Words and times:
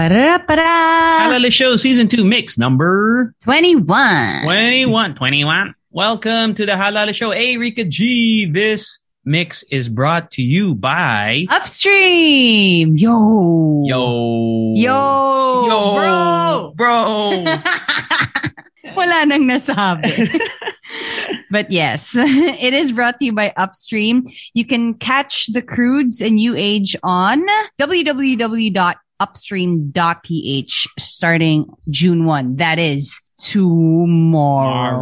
Halo 0.00 1.32
Halo 1.32 1.48
Show 1.50 1.76
Season 1.76 2.08
2 2.08 2.24
Mix 2.24 2.56
number 2.56 3.34
21. 3.42 4.44
21. 4.44 5.14
21. 5.14 5.74
Welcome 5.90 6.54
to 6.54 6.64
the 6.64 6.74
Halo 6.74 7.00
Halo 7.00 7.12
Show. 7.12 7.32
Hey, 7.32 7.58
Rika 7.58 7.84
G. 7.84 8.46
This 8.46 9.00
mix 9.26 9.62
is 9.64 9.90
brought 9.90 10.30
to 10.32 10.42
you 10.42 10.74
by... 10.74 11.44
Upstream. 11.50 12.96
Yo. 12.96 13.84
Yo. 13.84 14.72
Yo. 14.74 15.66
Yo. 15.68 15.94
Bro. 15.94 16.72
Bro. 16.76 17.44
Wala 18.96 19.26
nang 19.26 19.44
nasabi. 19.44 20.40
but 21.50 21.70
yes, 21.70 22.14
it 22.16 22.72
is 22.72 22.92
brought 22.92 23.18
to 23.18 23.26
you 23.26 23.34
by 23.34 23.52
Upstream. 23.54 24.24
You 24.54 24.64
can 24.64 24.94
catch 24.94 25.52
the 25.52 25.60
Croods 25.60 26.22
and 26.22 26.40
age 26.40 26.96
on 27.02 27.44
www.upstream.ph 29.20 30.86
starting 30.98 31.66
June 31.88 32.24
1. 32.24 32.56
That 32.56 32.78
is 32.78 33.20
tomorrow. 33.38 34.98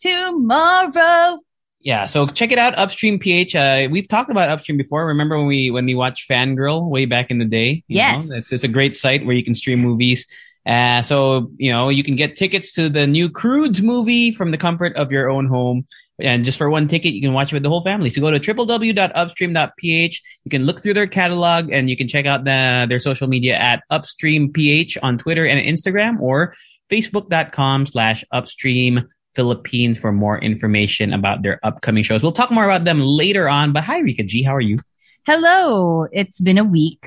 tomorrow. 0.00 1.38
yeah, 1.80 2.06
so 2.06 2.26
check 2.26 2.52
it 2.52 2.58
out, 2.58 2.76
Upstream 2.78 3.18
PH. 3.18 3.54
Uh, 3.56 3.88
we've 3.90 4.08
talked 4.08 4.30
about 4.30 4.48
Upstream 4.48 4.76
before. 4.78 5.06
Remember 5.06 5.38
when 5.38 5.46
we 5.46 5.70
when 5.70 5.86
we 5.86 5.94
watched 5.94 6.28
Fangirl 6.28 6.88
way 6.88 7.04
back 7.06 7.30
in 7.30 7.38
the 7.38 7.44
day? 7.44 7.82
You 7.88 7.96
Yes. 7.96 8.28
know, 8.28 8.36
it's, 8.36 8.52
it's 8.52 8.64
a 8.64 8.68
great 8.68 8.96
site 8.96 9.24
where 9.26 9.34
you 9.36 9.44
can 9.44 9.54
stream 9.54 9.80
movies. 9.80 10.26
Uh, 10.66 11.00
so, 11.02 11.50
you 11.56 11.72
know, 11.72 11.88
you 11.88 12.02
can 12.02 12.14
get 12.14 12.36
tickets 12.36 12.74
to 12.74 12.90
the 12.90 13.06
new 13.06 13.30
Croods 13.30 13.80
movie 13.80 14.32
from 14.32 14.50
the 14.50 14.58
comfort 14.58 14.94
of 14.96 15.10
your 15.10 15.30
own 15.30 15.46
home. 15.46 15.86
And 16.20 16.44
just 16.44 16.58
for 16.58 16.68
one 16.68 16.88
ticket, 16.88 17.12
you 17.14 17.20
can 17.20 17.32
watch 17.32 17.52
it 17.52 17.56
with 17.56 17.62
the 17.62 17.68
whole 17.68 17.80
family. 17.82 18.10
So 18.10 18.20
go 18.20 18.30
to 18.30 18.40
www.upstream.ph. 18.40 20.22
You 20.44 20.50
can 20.50 20.64
look 20.64 20.82
through 20.82 20.94
their 20.94 21.06
catalog 21.06 21.70
and 21.70 21.88
you 21.88 21.96
can 21.96 22.08
check 22.08 22.26
out 22.26 22.44
the, 22.44 22.86
their 22.88 22.98
social 22.98 23.28
media 23.28 23.54
at 23.56 23.82
upstreamph 23.90 24.98
on 25.02 25.18
Twitter 25.18 25.46
and 25.46 25.64
Instagram 25.64 26.20
or 26.20 26.54
facebook.com 26.90 27.86
slash 27.86 28.24
upstream 28.32 29.00
Philippines 29.34 30.00
for 30.00 30.10
more 30.10 30.38
information 30.38 31.12
about 31.12 31.42
their 31.42 31.60
upcoming 31.64 32.02
shows. 32.02 32.22
We'll 32.22 32.32
talk 32.32 32.50
more 32.50 32.64
about 32.64 32.84
them 32.84 32.98
later 33.00 33.48
on. 33.48 33.72
But 33.72 33.84
hi, 33.84 34.00
Rika 34.00 34.24
G. 34.24 34.42
How 34.42 34.56
are 34.56 34.60
you? 34.60 34.80
Hello. 35.26 36.06
It's 36.10 36.40
been 36.40 36.58
a 36.58 36.64
week. 36.64 37.04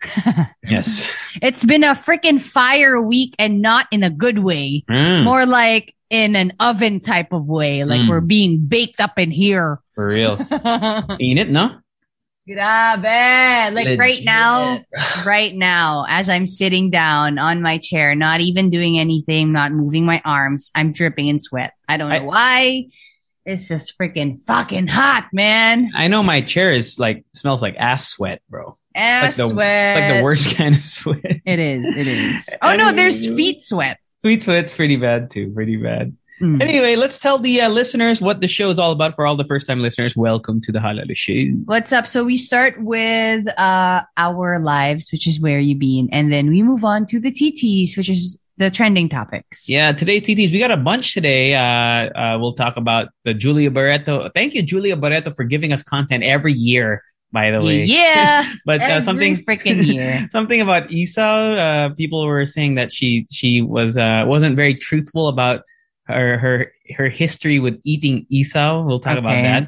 Yes. 0.68 1.12
It's 1.42 1.64
been 1.64 1.82
a 1.82 1.88
freaking 1.94 2.40
fire 2.40 3.02
week 3.02 3.34
and 3.40 3.60
not 3.60 3.86
in 3.90 4.04
a 4.04 4.10
good 4.10 4.38
way. 4.38 4.84
Mm, 4.88 5.24
More 5.24 5.44
like 5.44 5.94
in 6.10 6.36
an 6.36 6.52
oven 6.60 7.00
type 7.00 7.32
of 7.32 7.46
way. 7.46 7.84
Like 7.84 8.00
Mm. 8.00 8.08
we're 8.08 8.20
being 8.20 8.66
baked 8.66 9.00
up 9.00 9.18
in 9.18 9.30
here. 9.30 9.80
for 9.94 10.06
real. 10.08 10.36
Ain't 11.20 11.38
it, 11.38 11.48
no? 11.50 11.78
Grabe. 12.48 13.72
Like 13.74 13.98
right 13.98 14.18
now, 14.24 14.80
right 15.24 15.54
now, 15.54 16.04
as 16.08 16.28
I'm 16.28 16.46
sitting 16.46 16.90
down 16.90 17.38
on 17.38 17.62
my 17.62 17.78
chair, 17.78 18.14
not 18.14 18.40
even 18.40 18.70
doing 18.70 18.98
anything, 18.98 19.52
not 19.52 19.72
moving 19.72 20.04
my 20.04 20.20
arms, 20.24 20.70
I'm 20.74 20.92
dripping 20.92 21.28
in 21.28 21.38
sweat. 21.38 21.74
I 21.88 21.96
don't 21.96 22.08
know 22.10 22.16
I- 22.16 22.20
why. 22.20 22.86
It's 23.46 23.68
just 23.68 23.98
freaking 23.98 24.40
fucking 24.42 24.86
hot, 24.86 25.28
man. 25.32 25.90
I 25.96 26.08
know 26.08 26.22
my 26.22 26.42
chair 26.42 26.72
is 26.72 26.98
like 26.98 27.24
smells 27.32 27.62
like 27.62 27.74
ass 27.78 28.06
sweat, 28.08 28.42
bro. 28.50 28.76
Ass 28.94 29.38
like 29.38 29.48
the 29.48 29.48
sweat. 29.54 29.96
like 30.10 30.16
the 30.18 30.22
worst 30.22 30.56
kind 30.56 30.74
of 30.76 30.82
sweat. 30.82 31.40
It 31.46 31.58
is. 31.58 31.96
It 31.96 32.06
is. 32.06 32.48
Oh 32.62 32.76
no, 32.76 32.92
there's 32.92 33.26
feet 33.26 33.62
sweat. 33.62 33.98
Sweet 34.20 34.42
sweat's 34.42 34.76
pretty 34.76 34.96
bad 34.96 35.30
too. 35.30 35.50
Pretty 35.52 35.76
bad. 35.76 36.14
Mm. 36.42 36.62
Anyway, 36.62 36.96
let's 36.96 37.18
tell 37.18 37.38
the 37.38 37.60
uh, 37.60 37.68
listeners 37.68 38.20
what 38.20 38.40
the 38.40 38.48
show 38.48 38.70
is 38.70 38.78
all 38.78 38.92
about. 38.92 39.14
For 39.14 39.26
all 39.26 39.36
the 39.36 39.44
first 39.44 39.66
time 39.66 39.80
listeners, 39.80 40.16
welcome 40.16 40.60
to 40.62 40.72
the 40.72 40.80
Halo 40.80 41.02
Halo 41.02 41.14
Show. 41.14 41.52
What's 41.64 41.92
up? 41.92 42.06
So 42.06 42.24
we 42.24 42.36
start 42.36 42.82
with 42.82 43.46
uh 43.58 44.02
our 44.16 44.58
lives, 44.58 45.10
which 45.12 45.26
is 45.26 45.40
where 45.40 45.58
you 45.58 45.74
been, 45.74 46.08
and 46.12 46.32
then 46.32 46.48
we 46.48 46.62
move 46.62 46.84
on 46.84 47.06
to 47.06 47.20
the 47.20 47.30
TTs, 47.30 47.96
which 47.96 48.08
is 48.08 48.38
the 48.58 48.70
trending 48.70 49.08
topics. 49.08 49.66
Yeah, 49.68 49.92
today's 49.92 50.22
TTs, 50.22 50.52
we 50.52 50.58
got 50.58 50.70
a 50.70 50.76
bunch 50.76 51.14
today. 51.14 51.54
Uh, 51.54 52.10
uh, 52.12 52.38
we'll 52.38 52.52
talk 52.52 52.76
about 52.76 53.08
the 53.24 53.32
Julia 53.32 53.70
Barreto. 53.70 54.28
Thank 54.34 54.52
you, 54.52 54.62
Julia 54.62 54.96
Barreto, 54.96 55.30
for 55.30 55.44
giving 55.44 55.72
us 55.72 55.82
content 55.82 56.24
every 56.24 56.52
year, 56.52 57.02
by 57.32 57.50
the 57.50 57.62
way. 57.62 57.84
Yeah. 57.84 58.50
but 58.64 58.80
uh, 58.80 59.00
something 59.00 59.36
freaking 59.44 59.84
year. 59.94 60.26
something 60.30 60.60
about 60.60 60.88
isaw. 60.88 61.90
Uh, 61.90 61.94
people 61.94 62.26
were 62.26 62.46
saying 62.46 62.74
that 62.76 62.92
she 62.92 63.26
she 63.30 63.62
was 63.62 63.96
uh, 63.96 64.24
wasn't 64.26 64.56
very 64.56 64.74
truthful 64.74 65.28
about 65.28 65.62
her 66.04 66.38
her 66.38 66.72
her 66.96 67.08
history 67.08 67.58
with 67.58 67.80
eating 67.84 68.26
isaw. 68.32 68.86
We'll 68.86 69.00
talk 69.00 69.18
about 69.18 69.42
that. 69.42 69.62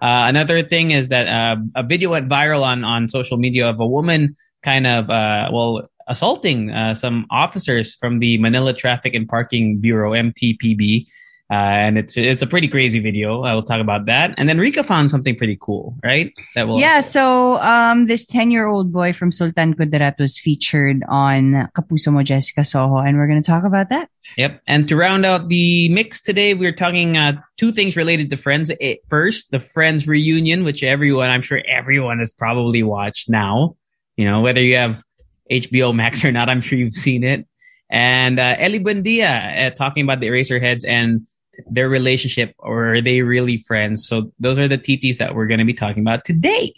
Uh, 0.00 0.28
another 0.28 0.62
thing 0.62 0.90
is 0.90 1.08
that 1.08 1.26
uh, 1.26 1.56
a 1.74 1.82
video 1.82 2.10
went 2.10 2.28
viral 2.28 2.62
on 2.62 2.84
on 2.84 3.08
social 3.08 3.38
media 3.38 3.68
of 3.68 3.80
a 3.80 3.86
woman 3.86 4.36
kind 4.62 4.86
of 4.86 5.08
uh, 5.08 5.48
well 5.52 5.88
assaulting 6.08 6.70
uh, 6.70 6.94
some 6.94 7.26
officers 7.30 7.94
from 7.94 8.20
the 8.20 8.38
Manila 8.38 8.72
Traffic 8.72 9.14
and 9.14 9.26
Parking 9.28 9.80
Bureau 9.80 10.12
(MTPB). 10.12 11.06
Uh, 11.48 11.54
and 11.86 11.96
it's 11.96 12.16
it's 12.16 12.42
a 12.42 12.46
pretty 12.46 12.66
crazy 12.66 12.98
video. 12.98 13.42
I 13.42 13.54
will 13.54 13.62
talk 13.62 13.80
about 13.80 14.06
that. 14.06 14.34
And 14.36 14.48
then 14.48 14.58
Rika 14.58 14.82
found 14.82 15.12
something 15.12 15.36
pretty 15.36 15.56
cool, 15.60 15.94
right? 16.02 16.34
That 16.56 16.66
will 16.66 16.80
Yeah, 16.80 17.00
so 17.00 17.58
um, 17.58 18.06
this 18.06 18.26
10 18.26 18.50
year 18.50 18.66
old 18.66 18.92
boy 18.92 19.12
from 19.12 19.30
Sultan 19.30 19.74
Kudarat 19.74 20.18
was 20.18 20.40
featured 20.40 21.04
on 21.08 21.68
Kapuso 21.76 22.12
Mo 22.12 22.24
Jessica 22.24 22.64
Soho, 22.64 22.98
and 22.98 23.16
we're 23.16 23.28
going 23.28 23.40
to 23.40 23.46
talk 23.46 23.62
about 23.62 23.90
that. 23.90 24.10
Yep. 24.36 24.60
And 24.66 24.88
to 24.88 24.96
round 24.96 25.24
out 25.24 25.48
the 25.48 25.88
mix 25.88 26.20
today, 26.20 26.54
we're 26.54 26.72
talking 26.72 27.16
uh, 27.16 27.40
two 27.56 27.70
things 27.70 27.96
related 27.96 28.28
to 28.30 28.36
Friends. 28.36 28.72
Eh, 28.80 28.96
First, 29.08 29.52
the 29.52 29.60
Friends 29.60 30.08
reunion, 30.08 30.64
which 30.64 30.82
everyone, 30.82 31.30
I'm 31.30 31.42
sure 31.42 31.62
everyone 31.68 32.18
has 32.18 32.32
probably 32.32 32.82
watched 32.82 33.30
now. 33.30 33.76
You 34.16 34.24
know, 34.24 34.40
whether 34.40 34.60
you 34.60 34.76
have 34.76 35.04
HBO 35.48 35.94
Max 35.94 36.24
or 36.24 36.32
not, 36.32 36.48
I'm 36.48 36.60
sure 36.60 36.76
you've 36.76 36.92
seen 36.92 37.22
it. 37.22 37.46
And 37.88 38.40
uh, 38.40 38.56
Ely 38.58 38.78
Buendia 38.78 39.66
uh, 39.66 39.70
talking 39.70 40.02
about 40.02 40.18
the 40.18 40.26
Eraserheads 40.26 40.84
and 40.86 41.24
their 41.70 41.88
relationship, 41.88 42.54
or 42.58 42.94
are 42.94 43.00
they 43.02 43.22
really 43.22 43.56
friends? 43.58 44.06
So 44.06 44.32
those 44.38 44.58
are 44.58 44.68
the 44.68 44.78
TTs 44.78 45.18
that 45.18 45.34
we're 45.34 45.46
going 45.46 45.60
to 45.60 45.64
be 45.66 45.74
talking 45.74 46.02
about 46.02 46.24
today. 46.24 46.74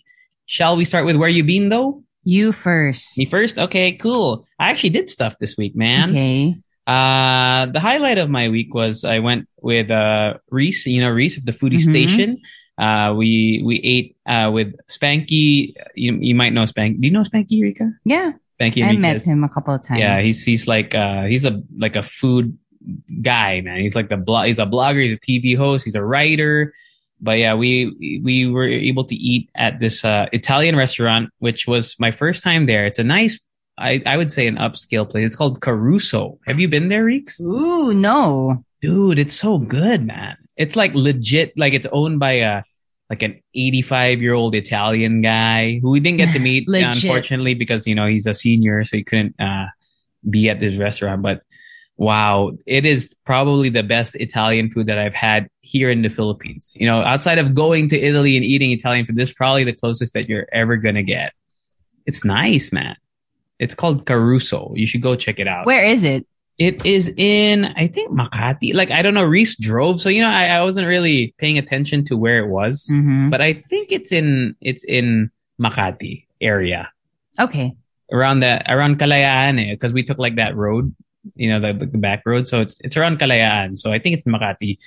Shall 0.46 0.76
we 0.76 0.84
start 0.84 1.04
with 1.04 1.16
where 1.16 1.28
you 1.28 1.44
been 1.44 1.68
though? 1.68 2.02
You 2.24 2.52
first. 2.52 3.16
Me 3.18 3.24
first? 3.26 3.58
Okay, 3.58 3.92
cool. 3.92 4.46
I 4.58 4.70
actually 4.70 4.90
did 4.90 5.08
stuff 5.08 5.38
this 5.38 5.56
week, 5.56 5.74
man. 5.76 6.10
Okay. 6.10 6.56
Uh, 6.86 7.66
the 7.66 7.80
highlight 7.80 8.16
of 8.16 8.30
my 8.30 8.48
week 8.48 8.72
was 8.72 9.04
I 9.04 9.18
went 9.18 9.46
with 9.60 9.90
uh 9.90 10.34
Reese, 10.50 10.86
you 10.86 11.02
know 11.02 11.10
Reese 11.10 11.36
of 11.36 11.44
the 11.44 11.52
Foodie 11.52 11.76
Mhm. 11.76 11.90
Station. 11.90 12.40
Uh, 12.78 13.12
we 13.16 13.60
we 13.64 13.76
ate 13.84 14.16
uh 14.24 14.50
with 14.50 14.72
Spanky. 14.88 15.74
You 15.94 16.16
you 16.20 16.34
might 16.34 16.52
know 16.54 16.62
Spanky. 16.64 17.00
Do 17.00 17.06
you 17.06 17.12
know 17.12 17.22
Spanky 17.22 17.60
Rika? 17.60 17.92
Yeah. 18.04 18.32
Spanky. 18.60 18.82
I 18.84 18.96
met 18.96 19.20
him 19.22 19.44
a 19.44 19.48
couple 19.48 19.74
of 19.74 19.86
times. 19.86 20.00
Yeah, 20.00 20.20
he's 20.20 20.42
he's 20.44 20.66
like 20.66 20.94
uh 20.94 21.24
he's 21.24 21.44
a 21.44 21.62
like 21.76 21.94
a 21.96 22.02
food 22.02 22.56
guy, 23.22 23.60
man. 23.60 23.80
He's 23.80 23.94
like 23.94 24.08
the 24.08 24.16
blog. 24.16 24.46
He's 24.46 24.58
a 24.58 24.66
blogger. 24.66 25.02
He's 25.02 25.16
a 25.16 25.20
TV 25.20 25.56
host. 25.56 25.84
He's 25.84 25.94
a 25.94 26.04
writer. 26.04 26.74
But 27.20 27.38
yeah, 27.38 27.54
we 27.54 28.20
we 28.22 28.46
were 28.46 28.68
able 28.68 29.04
to 29.04 29.14
eat 29.14 29.50
at 29.56 29.80
this 29.80 30.04
uh, 30.04 30.26
Italian 30.32 30.76
restaurant, 30.76 31.30
which 31.38 31.66
was 31.66 31.96
my 31.98 32.10
first 32.10 32.42
time 32.42 32.66
there. 32.66 32.86
It's 32.86 32.98
a 32.98 33.04
nice, 33.04 33.40
I 33.76 34.02
I 34.06 34.16
would 34.16 34.30
say, 34.30 34.46
an 34.46 34.56
upscale 34.56 35.08
place. 35.08 35.26
It's 35.26 35.36
called 35.36 35.60
Caruso. 35.60 36.38
Have 36.46 36.60
you 36.60 36.68
been 36.68 36.88
there, 36.88 37.04
Reeks? 37.04 37.40
Ooh, 37.40 37.92
no. 37.92 38.64
Dude, 38.80 39.18
it's 39.18 39.34
so 39.34 39.58
good, 39.58 40.06
man. 40.06 40.36
It's 40.56 40.76
like 40.76 40.94
legit. 40.94 41.54
Like 41.56 41.74
it's 41.74 41.88
owned 41.90 42.20
by 42.20 42.32
a 42.32 42.62
like 43.10 43.22
an 43.22 43.40
85 43.54 44.22
year 44.22 44.34
old 44.34 44.54
Italian 44.54 45.22
guy 45.22 45.80
who 45.80 45.90
we 45.90 46.00
didn't 46.00 46.18
get 46.18 46.32
to 46.34 46.38
meet, 46.50 46.68
unfortunately, 46.68 47.54
because 47.54 47.86
you 47.86 47.96
know 47.96 48.06
he's 48.06 48.26
a 48.26 48.34
senior, 48.34 48.84
so 48.84 48.96
he 48.96 49.02
couldn't 49.02 49.34
uh, 49.40 49.66
be 50.28 50.48
at 50.48 50.60
this 50.60 50.76
restaurant. 50.76 51.22
But 51.22 51.42
wow, 51.98 52.52
it 52.64 52.86
is 52.86 53.14
probably 53.26 53.68
the 53.68 53.82
best 53.82 54.14
Italian 54.16 54.70
food 54.70 54.86
that 54.86 54.98
I've 54.98 55.14
had 55.14 55.48
here 55.60 55.90
in 55.90 56.00
the 56.02 56.08
Philippines. 56.08 56.74
You 56.78 56.86
know, 56.86 57.02
outside 57.02 57.38
of 57.38 57.54
going 57.54 57.88
to 57.88 57.98
Italy 58.00 58.36
and 58.36 58.44
eating 58.44 58.70
Italian 58.72 59.04
food, 59.04 59.16
this 59.16 59.30
is 59.30 59.34
probably 59.34 59.64
the 59.64 59.72
closest 59.74 60.14
that 60.14 60.28
you're 60.28 60.46
ever 60.52 60.76
gonna 60.76 61.02
get. 61.02 61.32
It's 62.06 62.24
nice, 62.24 62.72
man. 62.72 62.96
It's 63.58 63.74
called 63.74 64.06
Caruso. 64.06 64.72
You 64.76 64.86
should 64.86 65.02
go 65.02 65.16
check 65.16 65.38
it 65.38 65.48
out. 65.48 65.66
Where 65.66 65.84
is 65.84 66.04
it? 66.04 66.26
It 66.56 66.86
is 66.86 67.12
in, 67.16 67.66
I 67.76 67.86
think 67.86 68.10
Makati. 68.12 68.74
Like, 68.74 68.90
I 68.90 69.02
don't 69.02 69.14
know, 69.14 69.22
Reese 69.24 69.56
drove. 69.56 70.00
So, 70.00 70.08
you 70.08 70.22
know, 70.22 70.30
I, 70.30 70.46
I 70.46 70.62
wasn't 70.62 70.88
really 70.88 71.34
paying 71.38 71.58
attention 71.58 72.04
to 72.06 72.16
where 72.16 72.38
it 72.44 72.48
was, 72.48 72.88
Mhm. 72.92 73.30
but 73.30 73.40
I 73.40 73.52
think 73.68 73.92
it's 73.92 74.10
in, 74.12 74.56
it's 74.60 74.84
in 74.84 75.30
Makati. 75.60 76.24
area 76.40 76.88
Okay. 77.38 77.74
around 78.12 78.40
that 78.40 78.62
around 78.68 78.98
Kalayaan 78.98 79.70
because 79.70 79.92
we 79.92 80.02
took 80.04 80.18
like 80.18 80.36
that 80.36 80.54
road, 80.56 80.94
you 81.34 81.48
know, 81.50 81.60
the, 81.60 81.86
the 81.86 81.98
back 81.98 82.22
road. 82.26 82.48
So 82.48 82.60
it's 82.62 82.78
it's 82.82 82.96
around 82.96 83.18
Kalayaan. 83.20 83.76
So 83.78 83.92
I 83.92 83.98
think 83.98 84.16
it's 84.16 84.26
Makati. 84.26 84.78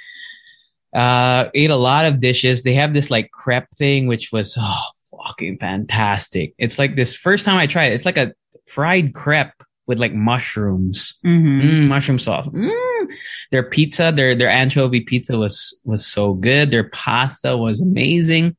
Uh, 0.94 1.50
ate 1.54 1.70
a 1.70 1.76
lot 1.76 2.06
of 2.06 2.20
dishes. 2.20 2.64
They 2.64 2.74
have 2.74 2.94
this 2.94 3.10
like 3.10 3.32
crepe 3.32 3.70
thing, 3.78 4.08
which 4.08 4.32
was 4.32 4.58
oh, 4.60 4.84
fucking 5.26 5.58
fantastic. 5.60 6.54
It's 6.58 6.78
like 6.78 6.96
this 6.96 7.16
first 7.16 7.46
time 7.46 7.58
I 7.58 7.68
tried 7.68 7.92
it. 7.92 7.96
It's 7.96 8.06
like 8.06 8.18
a 8.18 8.34
fried 8.66 9.14
crepe 9.14 9.54
with 9.88 10.00
like 10.00 10.14
mushrooms, 10.14 11.18
Mm-hmm. 11.26 11.62
mm, 11.62 11.88
mushroom 11.88 12.20
sauce. 12.20 12.48
Mm. 12.48 13.12
Their 13.52 13.64
pizza, 13.64 14.12
their 14.16 14.36
their 14.36 14.50
anchovy 14.50 15.02
pizza 15.02 15.38
was 15.38 15.80
was 15.86 16.06
so 16.06 16.34
good. 16.34 16.72
Their 16.72 16.90
pasta 16.90 17.58
was 17.58 17.82
amazing. 17.82 18.56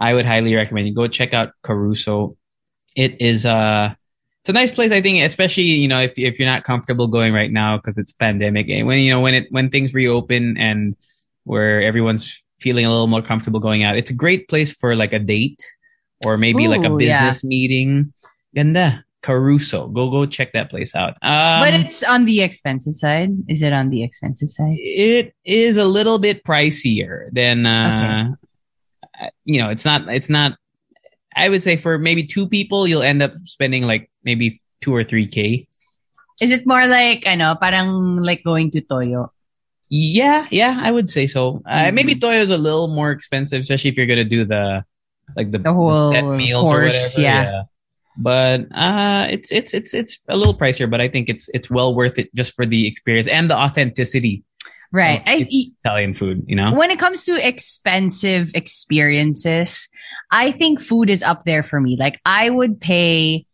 I 0.00 0.14
would 0.14 0.24
highly 0.26 0.54
recommend 0.54 0.86
you 0.88 0.94
go 0.94 1.08
check 1.08 1.34
out 1.34 1.50
Caruso. 1.62 2.36
It 2.94 3.20
is 3.20 3.44
uh 3.46 3.94
it's 4.48 4.56
a 4.56 4.58
nice 4.58 4.72
place 4.72 4.92
I 4.92 5.02
think 5.02 5.22
especially 5.22 5.64
you 5.64 5.88
know 5.88 6.00
if 6.00 6.18
if 6.18 6.38
you're 6.38 6.48
not 6.48 6.64
comfortable 6.64 7.06
going 7.06 7.34
right 7.34 7.52
now 7.52 7.76
because 7.76 7.98
it's 7.98 8.12
pandemic 8.12 8.68
and 8.70 8.86
when 8.86 8.98
you 9.00 9.12
know 9.12 9.20
when 9.20 9.34
it 9.34 9.46
when 9.50 9.68
things 9.68 9.92
reopen 9.92 10.56
and 10.56 10.96
where 11.44 11.82
everyone's 11.82 12.42
feeling 12.58 12.86
a 12.86 12.90
little 12.90 13.06
more 13.06 13.20
comfortable 13.20 13.60
going 13.60 13.84
out 13.84 13.96
it's 13.96 14.10
a 14.10 14.14
great 14.14 14.48
place 14.48 14.72
for 14.72 14.96
like 14.96 15.12
a 15.12 15.18
date 15.18 15.62
or 16.24 16.38
maybe 16.38 16.66
like 16.66 16.82
a 16.82 16.90
Ooh, 16.90 16.98
yeah. 16.98 17.26
business 17.26 17.44
meeting. 17.44 18.12
Ganda 18.54 19.04
Caruso. 19.22 19.88
Go 19.88 20.10
go 20.10 20.26
check 20.26 20.52
that 20.54 20.70
place 20.70 20.94
out. 20.94 21.10
Um, 21.22 21.60
but 21.60 21.74
it's 21.74 22.02
on 22.02 22.24
the 22.24 22.40
expensive 22.40 22.94
side. 22.94 23.30
Is 23.48 23.62
it 23.62 23.72
on 23.72 23.90
the 23.90 24.02
expensive 24.02 24.48
side? 24.48 24.76
it 24.78 25.34
is 25.44 25.76
a 25.76 25.84
little 25.84 26.18
bit 26.18 26.42
pricier 26.42 27.28
than 27.32 27.66
uh 27.66 28.34
you 29.44 29.60
know 29.60 29.70
it's 29.70 29.84
not 29.84 30.08
it's 30.08 30.30
not 30.30 30.56
i 31.38 31.48
would 31.48 31.62
say 31.62 31.76
for 31.78 31.96
maybe 31.98 32.26
two 32.26 32.44
people 32.50 32.86
you'll 32.86 33.02
end 33.06 33.22
up 33.22 33.32
spending 33.44 33.86
like 33.86 34.10
maybe 34.26 34.60
two 34.82 34.90
or 34.94 35.02
three 35.06 35.26
k 35.26 35.64
Is 36.38 36.54
it 36.54 36.66
more 36.70 36.86
like 36.86 37.26
ano, 37.26 37.58
parang 37.58 38.22
like 38.22 38.42
going 38.46 38.70
to 38.74 38.80
Toyo? 38.82 39.30
yeah 39.90 40.44
yeah 40.52 40.78
i 40.84 40.90
would 40.92 41.08
say 41.08 41.24
so 41.26 41.64
uh, 41.64 41.88
Mhm. 41.88 41.94
maybe 41.96 42.12
toyo 42.14 42.44
is 42.44 42.52
a 42.52 42.60
little 42.60 42.92
more 42.92 43.08
expensive 43.10 43.64
especially 43.64 43.88
if 43.88 43.96
you're 43.96 44.06
gonna 44.10 44.26
do 44.28 44.44
the 44.44 44.84
like 45.32 45.48
the, 45.50 45.58
The 45.64 45.72
whole 45.72 46.12
set 46.12 46.24
meals 46.36 46.68
or 46.68 46.84
course, 46.86 47.16
whatever 47.16 47.24
yeah. 47.24 47.62
but 48.20 48.68
uh 48.76 49.32
it's 49.32 49.48
it's 49.48 49.72
it's 49.72 49.96
it's 49.96 50.20
a 50.28 50.36
little 50.36 50.52
pricier 50.52 50.84
but 50.90 51.00
i 51.00 51.08
think 51.08 51.32
it's 51.32 51.48
it's 51.56 51.72
well 51.72 51.96
worth 51.96 52.20
it 52.20 52.28
just 52.36 52.52
for 52.52 52.68
the 52.68 52.84
experience 52.84 53.28
and 53.32 53.48
the 53.48 53.56
authenticity 53.56 54.44
Right. 54.90 55.22
I, 55.26 55.46
italian 55.84 56.14
food 56.14 56.44
you 56.46 56.56
know 56.56 56.72
when 56.74 56.90
it 56.90 56.98
comes 56.98 57.24
to 57.24 57.46
expensive 57.46 58.50
experiences, 58.54 59.88
I 60.30 60.50
think 60.52 60.80
food 60.80 61.10
is 61.10 61.22
up 61.22 61.44
there 61.44 61.62
for 61.62 61.80
me. 61.80 61.96
Like 61.98 62.20
I 62.24 62.50
would 62.50 62.80
pay, 62.80 63.46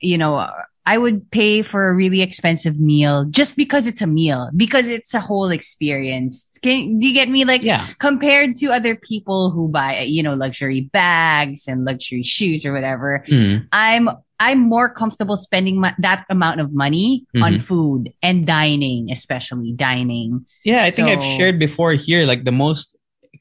you 0.00 0.18
know, 0.18 0.48
I 0.88 0.98
would 0.98 1.30
pay 1.30 1.62
for 1.62 1.88
a 1.88 1.94
really 1.96 2.22
expensive 2.22 2.78
meal 2.80 3.24
just 3.24 3.56
because 3.56 3.86
it's 3.86 4.02
a 4.02 4.06
meal, 4.06 4.50
because 4.56 4.88
it's 4.88 5.14
a 5.14 5.20
whole 5.20 5.50
experience. 5.50 6.48
Can, 6.62 6.98
do 6.98 7.08
you 7.08 7.14
get 7.14 7.28
me? 7.28 7.44
Like 7.44 7.62
yeah 7.62 7.86
compared 7.98 8.56
to 8.56 8.68
other 8.68 8.94
people 8.96 9.50
who 9.50 9.68
buy, 9.68 10.02
you 10.02 10.22
know, 10.22 10.34
luxury 10.34 10.82
bags 10.92 11.66
and 11.66 11.84
luxury 11.84 12.22
shoes 12.22 12.64
or 12.64 12.72
whatever, 12.72 13.24
Mhm. 13.28 13.66
I'm 13.72 14.10
I'm 14.38 14.60
more 14.60 14.92
comfortable 14.92 15.36
spending 15.36 15.80
my, 15.80 15.94
that 15.98 16.26
amount 16.28 16.60
of 16.60 16.72
money 16.74 17.24
on 17.40 17.54
Mhm. 17.54 17.60
food 17.60 18.12
and 18.22 18.46
dining, 18.46 19.10
especially 19.10 19.72
dining. 19.72 20.44
Yeah, 20.64 20.84
I 20.84 20.90
think 20.90 21.08
I've 21.08 21.22
shared 21.22 21.58
before 21.58 21.92
here. 21.94 22.26
Like 22.26 22.44
the 22.44 22.52
most, 22.52 22.96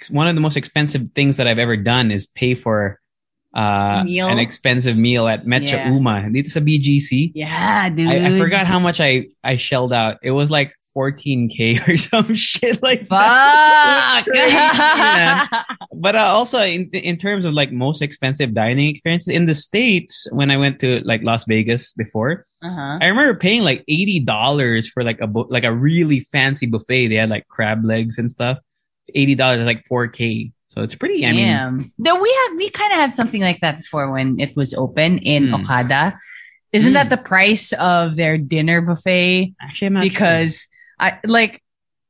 one 0.09 0.27
of 0.27 0.35
the 0.35 0.41
most 0.41 0.55
expensive 0.55 1.09
things 1.15 1.37
that 1.37 1.47
I've 1.47 1.59
ever 1.59 1.75
done 1.75 2.11
is 2.11 2.27
pay 2.27 2.55
for 2.55 2.99
uh, 3.55 4.03
Meal? 4.03 4.27
an 4.27 4.39
expensive 4.39 4.97
meal 4.97 5.27
at 5.27 5.47
Metro 5.47 5.77
Yeah. 5.79 5.91
Uma. 5.91 6.27
Dito 6.27 6.47
sa 6.47 6.59
BGC. 6.59 7.31
Yeah, 7.35 7.87
dude. 7.89 8.07
I, 8.07 8.35
I 8.35 8.39
forgot 8.39 8.67
how 8.67 8.79
much 8.79 8.99
I 8.99 9.27
I 9.43 9.55
shelled 9.55 9.93
out. 9.93 10.19
It 10.23 10.31
was 10.31 10.51
like 10.51 10.75
14k 10.95 11.87
or 11.87 11.97
some 11.97 12.33
shit 12.33 12.81
like 12.81 13.07
that. 13.09 14.25
But 15.97 16.15
uh, 16.15 16.19
also 16.19 16.61
in 16.61 16.89
in 16.91 17.17
terms 17.17 17.45
of 17.45 17.53
like 17.53 17.71
most 17.71 18.01
expensive 18.01 18.53
dining 18.53 18.89
experiences 18.89 19.29
in 19.29 19.45
the 19.45 19.55
states, 19.55 20.27
when 20.31 20.51
I 20.51 20.57
went 20.57 20.79
to 20.81 20.99
like 21.05 21.23
Las 21.23 21.45
Vegas 21.45 21.93
before, 21.93 22.45
uh-huh. 22.61 22.99
I 23.01 23.05
remember 23.07 23.33
paying 23.35 23.63
like 23.63 23.83
eighty 23.87 24.19
dollars 24.19 24.87
for 24.89 25.03
like 25.03 25.19
a 25.21 25.27
bu- 25.27 25.47
like 25.49 25.63
a 25.63 25.73
really 25.73 26.19
fancy 26.19 26.65
buffet. 26.67 27.07
They 27.07 27.15
had 27.15 27.29
like 27.29 27.47
crab 27.47 27.83
legs 27.85 28.17
and 28.19 28.29
stuff. 28.29 28.59
Eighty 29.15 29.35
dollars, 29.35 29.63
like 29.65 29.85
four 29.85 30.07
k. 30.07 30.51
So 30.67 30.83
it's 30.83 30.95
pretty. 30.95 31.25
I 31.25 31.31
mean. 31.31 31.91
Though 31.97 32.19
we 32.21 32.29
have 32.47 32.57
we 32.57 32.69
kind 32.69 32.91
of 32.91 32.99
have 32.99 33.13
something 33.13 33.41
like 33.41 33.61
that 33.61 33.77
before 33.77 34.11
when 34.11 34.39
it 34.39 34.55
was 34.55 34.73
open 34.73 35.19
in 35.19 35.47
Hmm. 35.47 35.55
Okada. 35.63 36.19
Isn't 36.73 36.91
Hmm. 36.91 36.95
that 36.95 37.09
the 37.09 37.17
price 37.17 37.71
of 37.73 38.17
their 38.17 38.37
dinner 38.37 38.81
buffet? 38.81 39.53
actually, 39.61 39.89
not 39.89 40.11
sure. 40.11 40.27
I 40.99 41.19
like 41.25 41.61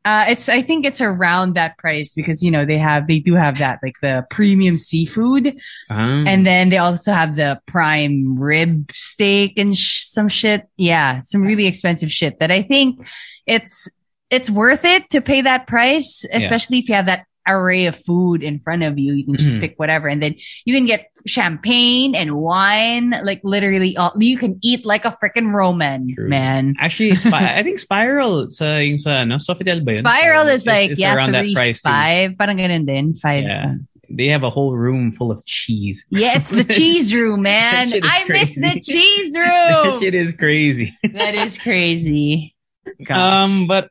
uh 0.05 0.25
it's 0.29 0.49
I 0.49 0.61
think 0.61 0.85
it's 0.85 1.01
around 1.01 1.55
that 1.55 1.77
price 1.79 2.13
because 2.13 2.43
you 2.43 2.51
know 2.51 2.63
they 2.65 2.77
have 2.77 3.07
they 3.07 3.19
do 3.19 3.33
have 3.33 3.57
that 3.57 3.79
like 3.81 3.95
the 4.01 4.25
premium 4.29 4.77
seafood 4.77 5.57
Um, 5.89 6.27
and 6.27 6.45
then 6.45 6.69
they 6.69 6.77
also 6.77 7.11
have 7.11 7.35
the 7.35 7.59
prime 7.65 8.37
rib 8.39 8.91
steak 8.93 9.53
and 9.57 9.75
sh- 9.75 10.03
some 10.03 10.29
shit. 10.29 10.67
Yeah, 10.77 11.21
some 11.21 11.41
really 11.41 11.65
expensive 11.65 12.11
shit 12.11 12.39
that 12.39 12.51
I 12.51 12.61
think 12.61 12.99
it's 13.47 13.89
it's 14.29 14.49
worth 14.49 14.85
it 14.85 15.09
to 15.11 15.21
pay 15.21 15.41
that 15.41 15.65
price, 15.67 16.25
especially 16.33 16.79
if 16.79 16.89
you 16.89 16.95
have 16.95 17.05
that 17.07 17.25
array 17.47 17.85
of 17.85 17.95
food 17.95 18.41
in 18.41 18.59
front 18.59 18.81
of 18.83 18.97
you. 18.97 19.13
You 19.13 19.23
can 19.25 19.35
just 19.35 19.57
Mhm. 19.57 19.61
pick 19.61 19.73
whatever, 19.77 20.07
and 20.07 20.21
then 20.21 20.33
you 20.65 20.73
can 20.75 20.85
get 20.87 21.09
champagne 21.25 22.15
and 22.15 22.35
wine. 22.35 23.13
Like 23.23 23.41
literally, 23.43 23.97
all, 23.97 24.13
you 24.19 24.37
can 24.37 24.59
eat 24.63 24.85
like 24.85 25.05
a 25.05 25.17
freaking 25.23 25.53
Roman 25.53 26.13
True. 26.15 26.29
man. 26.29 26.75
actually, 26.79 27.15
Spi- 27.15 27.57
I 27.57 27.63
think 27.63 27.79
Spiral 27.79 28.49
sa 28.49 28.77
yung 28.77 28.97
sa 28.97 29.23
no 29.25 29.35
Sofitel 29.37 29.83
ba 29.83 29.93
yun? 29.95 30.03
Spiral 30.05 30.47
is 30.47 30.65
like 30.65 30.91
is 30.91 30.99
yeah, 30.99 31.15
around 31.15 31.33
that 31.33 31.41
three 31.43 31.53
price 31.55 31.81
too. 31.81 31.89
five, 31.89 32.31
parang 32.37 32.57
ganun 32.57 32.85
din 32.85 33.13
five. 33.13 33.43
Yeah. 33.43 33.61
some- 33.61 33.87
They 34.07 34.29
have 34.29 34.45
a 34.45 34.53
whole 34.53 34.77
room 34.77 35.09
full 35.11 35.33
of 35.33 35.41
cheese. 35.49 36.05
Yeah, 36.13 36.37
it's 36.37 36.53
the 36.53 36.61
cheese 36.77 37.09
room, 37.09 37.41
man. 37.41 37.89
shit 37.89 38.05
is 38.05 38.11
I 38.13 38.23
miss 38.29 38.53
the 38.53 38.61
crazy. 38.77 38.85
cheese 38.85 39.33
that 39.37 39.81
room. 39.89 39.99
shit 39.99 40.13
is 40.13 40.31
crazy. 40.37 40.93
that 41.09 41.33
is 41.33 41.57
crazy. 41.57 42.53
Gosh. 43.01 43.17
Um, 43.17 43.65
but 43.65 43.89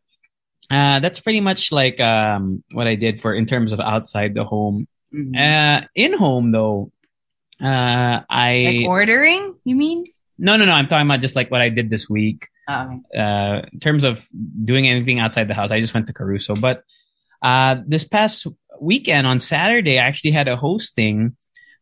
uh, 0.71 1.03
that's 1.03 1.19
pretty 1.19 1.43
much 1.43 1.75
like 1.75 1.99
um 1.99 2.63
what 2.71 2.87
I 2.87 2.95
did 2.95 3.19
for 3.21 3.35
in 3.35 3.43
terms 3.45 3.75
of 3.75 3.83
outside 3.83 4.39
the 4.39 4.47
home. 4.47 4.87
Mhm. 5.11 5.35
Uh, 5.35 5.87
in 5.99 6.15
home 6.15 6.55
though, 6.55 6.94
uh, 7.65 8.23
I 8.29 8.63
like 8.67 8.89
ordering, 8.89 9.55
you 9.65 9.75
mean? 9.75 10.05
no 10.39 10.57
no 10.57 10.65
no. 10.65 10.73
I'm 10.73 10.89
talking 10.89 11.07
about 11.07 11.21
just 11.21 11.37
like 11.37 11.51
what 11.51 11.61
I 11.61 11.69
did 11.69 11.91
this 11.91 12.09
week. 12.09 12.49
Oh, 12.69 13.01
uh, 13.17 13.63
in 13.73 13.81
terms 13.81 14.05
of 14.05 14.27
doing 14.65 14.89
anything 14.89 15.21
outside 15.21 15.49
the 15.49 15.55
house, 15.55 15.71
I 15.71 15.81
just 15.81 15.95
went 15.95 16.07
to 16.09 16.13
Caruso. 16.13 16.55
But 16.55 16.83
uh, 17.43 17.77
this 17.87 18.05
past 18.05 18.47
weekend 18.81 19.27
on 19.27 19.39
Saturday, 19.39 19.99
I 19.99 20.07
actually 20.07 20.33
had 20.33 20.49
a 20.49 20.57
hosting, 20.57 21.37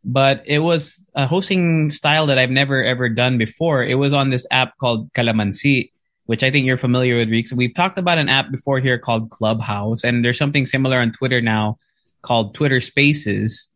but 0.05 0.43
it 0.47 0.59
was 0.59 1.09
a 1.15 1.27
hosting 1.27 1.89
style 1.91 2.27
that 2.27 2.39
I've 2.39 2.51
never 2.51 2.83
ever 2.83 3.09
done 3.09 3.39
before. 3.39 3.83
It 3.83 3.95
was 3.95 4.13
on 4.13 4.31
this 4.31 4.47
app 4.51 4.77
called 4.79 5.13
Calamansi, 5.13 5.91
which 6.27 6.43
I 6.43 6.51
think 6.51 6.67
you're 6.67 6.77
familiar 6.77 7.19
with, 7.19 7.31
Reeks. 7.31 7.53
We've 7.53 7.75
talked 7.75 7.99
about 7.99 8.19
an 8.19 8.29
app 8.29 8.51
before 8.51 8.79
here 8.81 8.99
called 8.99 9.31
Clubhouse, 9.31 10.05
and 10.05 10.25
there's 10.25 10.39
something 10.39 10.67
similar 10.67 10.99
on 10.99 11.13
Twitter 11.13 11.41
now 11.41 11.79
called 12.23 12.55
Twitter 12.55 12.81
Spaces, 12.81 13.72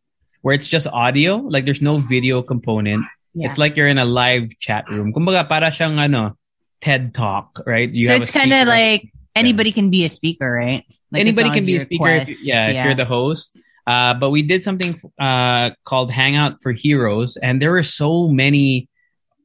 where 0.46 0.54
it's 0.54 0.68
just 0.68 0.86
audio, 0.86 1.38
like 1.38 1.64
there's 1.64 1.82
no 1.82 1.98
video 1.98 2.40
component. 2.40 3.04
yeah. 3.34 3.48
It's 3.48 3.58
like 3.58 3.74
you're 3.74 3.88
in 3.88 3.98
a 3.98 4.04
live 4.04 4.56
chat 4.60 4.88
room. 4.88 5.12
Kumbaga, 5.12 5.42
para 5.48 5.74
siyang 5.74 5.98
ano, 5.98 6.38
TED 6.80 7.12
Talk, 7.12 7.66
right? 7.66 7.90
You 7.90 8.06
so 8.06 8.14
it's 8.14 8.30
kind 8.30 8.52
of 8.52 8.68
like 8.68 9.10
anybody 9.34 9.72
can 9.72 9.90
be 9.90 10.04
a 10.04 10.08
speaker, 10.08 10.46
right? 10.46 10.86
Like, 11.10 11.26
anybody 11.26 11.50
can 11.50 11.66
be 11.66 11.78
a 11.78 11.80
speaker. 11.80 12.06
If, 12.06 12.28
request, 12.28 12.46
yeah, 12.46 12.70
if 12.70 12.84
you're 12.84 12.94
the 12.94 13.04
host. 13.04 13.58
Uh, 13.88 14.14
but 14.14 14.30
we 14.30 14.46
did 14.46 14.62
something 14.62 14.94
uh, 15.18 15.70
called 15.82 16.12
Hangout 16.12 16.62
for 16.62 16.70
Heroes, 16.70 17.36
and 17.36 17.60
there 17.60 17.72
were 17.72 17.82
so 17.82 18.28
many 18.28 18.86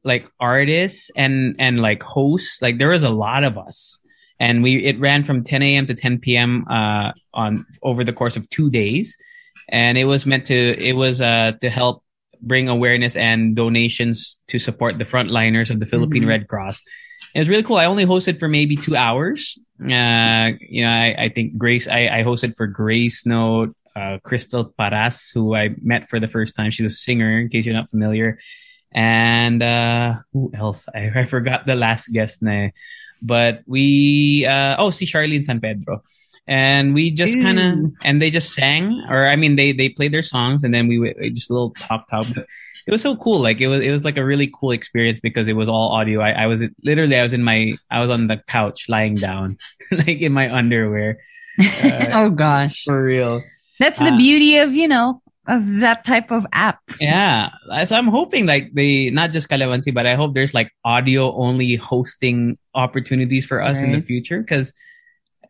like 0.06 0.30
artists 0.40 1.10
and 1.18 1.56
and 1.58 1.82
like 1.82 2.04
hosts. 2.06 2.62
Like 2.62 2.78
there 2.78 2.94
was 2.94 3.02
a 3.02 3.10
lot 3.10 3.42
of 3.42 3.58
us, 3.58 4.06
and 4.38 4.62
we 4.62 4.86
it 4.86 5.02
ran 5.02 5.24
from 5.24 5.42
10 5.44 5.66
a.m. 5.66 5.90
to 5.90 5.96
10 5.98 6.20
p.m. 6.20 6.64
Uh, 6.70 7.18
on 7.34 7.66
over 7.82 8.06
the 8.06 8.14
course 8.14 8.38
of 8.38 8.46
two 8.54 8.70
days, 8.70 9.18
and 9.70 9.98
it 9.98 10.06
was 10.06 10.26
meant 10.26 10.46
to 10.48 10.56
it 10.56 10.94
was 10.94 11.22
uh 11.22 11.54
to 11.62 11.70
help 11.70 12.04
bring 12.42 12.70
awareness 12.70 13.16
and 13.16 13.56
donations 13.56 14.42
to 14.48 14.58
support 14.58 14.98
the 14.98 15.06
frontliners 15.06 15.70
of 15.70 15.80
the 15.80 15.86
Philippine 15.86 16.24
Mhm. 16.24 16.28
Red 16.28 16.48
Cross. 16.48 16.82
It 17.36 17.40
was 17.40 17.50
really 17.50 17.64
cool. 17.64 17.78
I 17.78 17.86
only 17.86 18.06
hosted 18.06 18.40
for 18.40 18.48
maybe 18.50 18.76
two 18.76 18.96
hours. 18.96 19.58
Uh, 19.80 20.58
you 20.60 20.84
know, 20.84 20.90
I, 20.92 21.16
I 21.26 21.30
think 21.30 21.58
Grace, 21.58 21.88
I, 21.88 22.08
I 22.08 22.24
hosted 22.24 22.56
for 22.56 22.68
Grace 22.68 23.26
Note, 23.26 23.76
uh, 23.96 24.18
Crystal 24.24 24.66
Paras, 24.78 25.32
who 25.34 25.56
I 25.56 25.70
met 25.82 26.10
for 26.10 26.20
the 26.20 26.28
first 26.28 26.56
time. 26.56 26.72
She's 26.72 26.86
a 26.86 26.90
singer, 26.90 27.40
in 27.40 27.50
case 27.50 27.66
you're 27.66 27.76
not 27.76 27.90
familiar. 27.90 28.40
And, 28.92 29.62
uh, 29.64 30.16
who 30.34 30.52
else? 30.54 30.88
I, 30.94 31.12
I 31.16 31.26
forgot 31.26 31.66
the 31.66 31.76
last 31.76 32.10
guest 32.12 32.42
na, 32.44 32.52
eh. 32.52 32.70
but 33.22 33.62
we, 33.66 34.46
uh, 34.46 34.76
oh, 34.78 34.90
see 34.90 35.06
Charlene 35.06 35.44
San 35.44 35.62
Pedro. 35.62 36.04
And 36.52 36.94
we 36.94 37.12
just 37.12 37.40
kind 37.42 37.60
of, 37.60 37.94
and 38.04 38.22
they 38.22 38.30
just 38.30 38.54
sang, 38.54 38.92
or 39.10 39.28
I 39.30 39.38
mean, 39.38 39.56
they, 39.56 39.72
they 39.72 39.88
played 39.88 40.12
their 40.12 40.22
songs 40.22 40.64
and 40.66 40.74
then 40.74 40.88
we, 40.92 41.00
we 41.00 41.30
just 41.32 41.50
a 41.50 41.54
little 41.54 41.72
talk 41.80 42.10
talk. 42.10 42.28
But 42.36 42.46
it 42.88 42.92
was 42.92 43.02
so 43.02 43.16
cool. 43.16 43.40
Like 43.40 43.62
it 43.62 43.68
was 43.70 43.82
it 43.82 43.92
was 43.92 44.04
like 44.04 44.18
a 44.18 44.26
really 44.26 44.52
cool 44.60 44.72
experience 44.72 45.20
because 45.22 45.48
it 45.48 45.54
was 45.54 45.70
all 45.70 45.90
audio. 45.96 46.20
I, 46.20 46.32
I 46.44 46.46
was 46.48 46.64
literally 46.84 47.16
I 47.16 47.22
was 47.22 47.34
in 47.34 47.44
my 47.44 47.72
I 47.90 48.02
was 48.02 48.10
on 48.10 48.28
the 48.28 48.38
couch 48.48 48.90
lying 48.90 49.16
down, 49.16 49.58
like 49.92 50.20
in 50.20 50.34
my 50.34 50.52
underwear. 50.54 51.20
Uh, 51.62 52.08
oh 52.14 52.30
gosh. 52.32 52.84
for 52.86 53.04
real. 53.04 53.44
That's 53.80 54.00
the 54.00 54.14
Uh, 54.14 54.18
beauty 54.18 54.58
of, 54.58 54.74
you 54.74 54.88
know, 54.88 55.22
of 55.48 55.80
that 55.82 56.06
type 56.06 56.32
of 56.32 56.46
app. 56.54 56.80
Yeah. 57.00 57.50
So 57.86 57.96
I'm 57.96 58.08
hoping 58.08 58.46
like 58.46 58.72
they 58.74 59.10
not 59.10 59.32
just 59.32 59.50
Calamansi, 59.50 59.94
but 59.94 60.08
I 60.08 60.16
hope 60.16 60.34
there's 60.34 60.54
like 60.54 60.72
audio 60.86 61.34
only 61.36 61.76
hosting 61.76 62.58
opportunities 62.74 63.46
for 63.46 63.62
us 63.62 63.82
in 63.82 63.92
the 63.92 64.02
future 64.02 64.40
because 64.42 64.74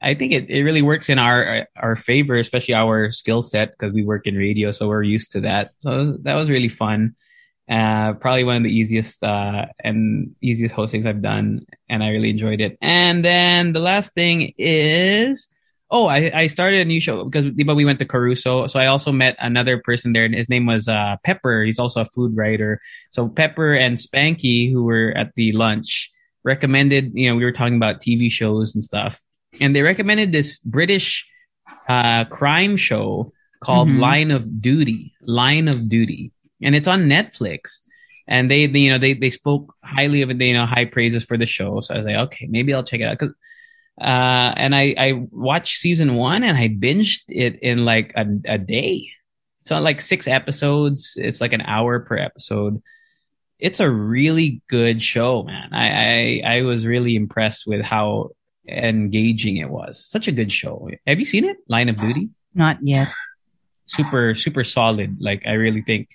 I 0.02 0.16
think 0.16 0.34
it, 0.34 0.50
it 0.50 0.64
really 0.64 0.82
works 0.82 1.10
in 1.10 1.20
our 1.20 1.68
our 1.76 1.96
favor, 1.96 2.38
especially 2.38 2.74
our 2.74 3.12
skill 3.12 3.42
set 3.42 3.72
because 3.72 3.94
we 3.94 4.04
work 4.04 4.28
in 4.28 4.36
radio, 4.36 4.72
so 4.72 4.88
we're 4.88 5.04
used 5.04 5.32
to 5.34 5.42
that. 5.42 5.72
So 5.78 6.18
that 6.24 6.36
was 6.36 6.50
really 6.50 6.70
fun. 6.70 7.16
Uh, 7.70 8.14
probably 8.14 8.44
one 8.44 8.58
of 8.58 8.64
the 8.64 8.76
easiest 8.76 9.24
uh, 9.24 9.66
and 9.84 10.36
easiest 10.42 10.76
hostings 10.76 11.06
I've 11.06 11.22
done, 11.22 11.66
and 11.90 12.04
I 12.04 12.10
really 12.10 12.32
enjoyed 12.32 12.62
it. 12.62 12.78
And 12.82 13.24
then 13.24 13.74
the 13.74 13.80
last 13.80 14.14
thing 14.14 14.54
is 14.58 15.48
Oh, 15.94 16.08
I, 16.08 16.32
I 16.34 16.48
started 16.48 16.80
a 16.80 16.86
new 16.86 17.02
show 17.02 17.26
because 17.26 17.46
diba, 17.48 17.76
we 17.76 17.84
went 17.84 18.00
to 18.00 18.06
Caruso. 18.06 18.66
So 18.68 18.80
I 18.80 18.86
also 18.86 19.12
met 19.12 19.36
another 19.40 19.78
person 19.84 20.14
there 20.14 20.24
and 20.24 20.34
his 20.34 20.48
name 20.48 20.66
was 20.66 20.88
uh, 20.88 21.18
Pepper. 21.26 21.64
He's 21.64 21.80
also 21.80 22.02
a 22.02 22.06
food 22.06 22.32
writer. 22.36 22.80
So 23.10 23.28
Pepper 23.28 23.74
and 23.74 23.98
Spanky, 23.98 24.72
who 24.72 24.84
were 24.86 25.14
at 25.18 25.34
the 25.36 25.52
lunch, 25.52 26.10
recommended, 26.46 27.12
you 27.14 27.30
know, 27.30 27.36
we 27.36 27.44
were 27.44 27.52
talking 27.52 27.76
about 27.76 28.00
TV 28.00 28.32
shows 28.32 28.74
and 28.74 28.82
stuff. 28.82 29.22
And 29.60 29.76
they 29.76 29.82
recommended 29.82 30.32
this 30.32 30.60
British 30.60 31.28
uh, 31.88 32.26
crime 32.26 32.78
show 32.78 33.34
called 33.64 33.90
Mhm. 33.90 34.00
Line 34.00 34.32
of 34.32 34.62
Duty. 34.62 35.14
Line 35.22 35.68
of 35.68 35.90
Duty. 35.90 36.32
And 36.62 36.76
it's 36.76 36.88
on 36.88 37.04
Netflix. 37.04 37.82
And 38.28 38.50
they, 38.50 38.66
they, 38.68 38.80
you 38.80 38.92
know, 38.92 38.98
they, 38.98 39.14
they 39.14 39.30
spoke 39.30 39.74
highly 39.84 40.22
of 40.22 40.30
it, 40.30 40.42
you 40.42 40.54
know, 40.54 40.66
high 40.66 40.86
praises 40.86 41.24
for 41.24 41.38
the 41.38 41.46
show. 41.46 41.82
So 41.82 41.94
I 41.94 41.98
was 41.98 42.06
like, 42.06 42.16
okay, 42.16 42.48
maybe 42.50 42.74
I'll 42.74 42.84
check 42.84 43.02
it 43.02 43.04
out. 43.06 43.18
Cause 43.18 43.34
uh, 44.00 44.54
and 44.56 44.74
I, 44.74 44.96
I 44.98 45.28
watched 45.32 45.78
season 45.78 46.16
one 46.16 46.44
and 46.44 46.58
I 46.58 46.70
binged 46.70 47.24
it 47.28 47.60
in 47.62 47.84
like 47.86 48.14
a, 48.16 48.26
a 48.46 48.58
day. 48.58 49.10
It's 49.60 49.70
not 49.70 49.84
like 49.84 50.02
six 50.02 50.28
episodes. 50.28 51.18
It's 51.18 51.42
like 51.42 51.54
an 51.54 51.62
hour 51.62 52.00
per 52.00 52.18
episode. 52.18 52.82
It's 53.60 53.80
a 53.80 53.92
really 53.92 54.62
good 54.70 55.04
show, 55.04 55.44
man. 55.44 55.72
I, 55.74 56.42
I, 56.44 56.58
I 56.58 56.62
was 56.64 56.86
really 56.88 57.16
impressed 57.16 57.68
with 57.68 57.82
how 57.84 58.30
engaging 58.68 59.58
it 59.58 59.70
was. 59.70 60.04
Such 60.04 60.28
a 60.28 60.32
good 60.32 60.52
show. 60.52 60.90
Have 61.08 61.20
you 61.20 61.26
seen 61.26 61.46
it? 61.46 61.58
Line 61.68 61.90
of 61.90 61.98
Duty? 61.98 62.30
Not 62.54 62.78
yet. 62.82 63.10
Super, 63.86 64.36
super 64.36 64.64
solid. 64.64 65.18
Like 65.20 65.44
I 65.46 65.54
really 65.54 65.82
think 65.82 66.10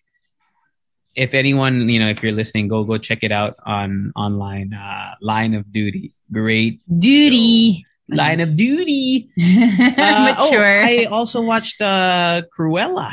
if 1.14 1.34
anyone, 1.34 1.88
you 1.88 1.98
know, 1.98 2.08
if 2.08 2.22
you're 2.22 2.32
listening, 2.32 2.68
go, 2.68 2.84
go 2.84 2.98
check 2.98 3.20
it 3.22 3.32
out 3.32 3.56
on 3.64 4.12
online. 4.14 4.72
Uh, 4.74 5.14
Line 5.20 5.54
of 5.54 5.72
Duty. 5.72 6.12
Great 6.30 6.80
Duty. 6.92 7.86
Line 8.08 8.40
of 8.40 8.56
Duty. 8.56 9.30
Uh, 9.38 10.34
oh, 10.38 10.44
Mature. 10.50 10.82
I 10.84 11.04
also 11.10 11.40
watched 11.42 11.80
uh, 11.80 12.42
Cruella. 12.56 13.12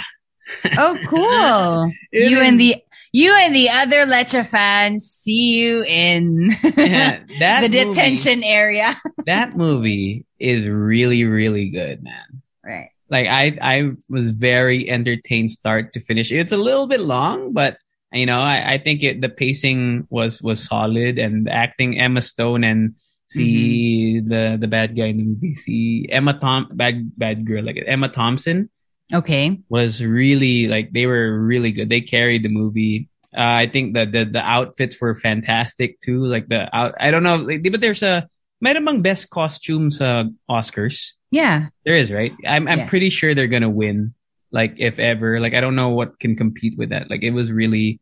oh, 0.77 0.97
cool. 1.07 1.91
You 2.11 2.37
is- 2.39 2.47
and 2.47 2.59
the 2.59 2.75
you 3.13 3.31
and 3.39 3.55
the 3.55 3.69
other 3.69 4.05
Leche 4.05 4.45
fans 4.45 5.05
see 5.05 5.53
you 5.53 5.83
in 5.83 6.51
Yeah, 6.63 7.21
that 7.39 7.61
the 7.61 7.69
movie- 7.69 7.93
detention 7.93 8.43
area. 8.43 8.99
That 9.25 9.55
movie 9.55 10.25
is 10.37 10.67
really, 10.67 11.23
really 11.23 11.69
good, 11.69 12.03
man. 12.03 12.41
Right. 12.61 12.89
Like 13.09 13.27
I, 13.27 13.57
I 13.61 13.91
was 14.09 14.27
very 14.31 14.89
entertained 14.89 15.49
start 15.49 15.93
to 15.93 16.01
finish. 16.01 16.29
It's 16.29 16.51
a 16.51 16.57
little 16.57 16.87
bit 16.87 16.99
long, 16.99 17.53
but 17.53 17.77
you 18.11 18.25
know, 18.25 18.41
I, 18.41 18.73
I 18.73 18.77
think 18.79 19.01
it 19.01 19.21
the 19.21 19.29
pacing 19.29 20.07
was 20.09 20.41
was 20.41 20.67
solid 20.67 21.17
and 21.17 21.47
the 21.47 21.53
acting. 21.53 21.99
Emma 21.99 22.21
Stone 22.21 22.65
and 22.65 22.95
see 23.27 24.19
mm-hmm. 24.19 24.29
the 24.29 24.57
the 24.59 24.67
bad 24.67 24.97
guy 24.97 25.05
in 25.05 25.17
the 25.17 25.23
movie. 25.23 25.55
See 25.55 26.05
Emma 26.09 26.33
Tom 26.33 26.67
bad 26.73 27.17
bad 27.17 27.45
girl 27.45 27.63
like 27.63 27.81
Emma 27.85 28.09
Thompson. 28.09 28.69
Okay. 29.11 29.59
was 29.69 30.03
really 30.03 30.67
like 30.67 30.91
they 30.93 31.05
were 31.05 31.39
really 31.41 31.71
good. 31.71 31.89
They 31.89 32.01
carried 32.01 32.43
the 32.43 32.49
movie. 32.49 33.09
Uh, 33.35 33.41
I 33.65 33.69
think 33.71 33.95
that 33.95 34.11
the 34.11 34.25
the 34.25 34.39
outfits 34.39 35.01
were 35.01 35.15
fantastic 35.15 35.99
too. 35.99 36.25
Like 36.25 36.47
the 36.47 36.69
out, 36.75 36.93
I 36.99 37.09
don't 37.11 37.23
know, 37.23 37.37
like, 37.37 37.63
but 37.63 37.81
there's 37.81 38.03
a 38.03 38.29
might 38.61 38.75
among 38.77 39.01
best 39.01 39.29
costumes 39.29 39.99
uh, 40.01 40.25
Oscars. 40.49 41.13
Yeah. 41.31 41.69
There 41.83 41.95
is 41.97 42.11
right. 42.11 42.31
I'm 42.47 42.67
I'm 42.67 42.79
Yes. 42.85 42.89
pretty 42.89 43.09
sure 43.09 43.33
they're 43.33 43.47
gonna 43.47 43.69
win. 43.69 44.13
Like 44.51 44.75
if 44.77 44.99
ever, 44.99 45.39
like 45.39 45.55
I 45.55 45.61
don't 45.61 45.75
know 45.75 45.89
what 45.89 46.19
can 46.19 46.35
compete 46.35 46.77
with 46.77 46.89
that. 46.89 47.09
Like 47.09 47.23
it 47.23 47.31
was 47.31 47.51
really 47.51 47.99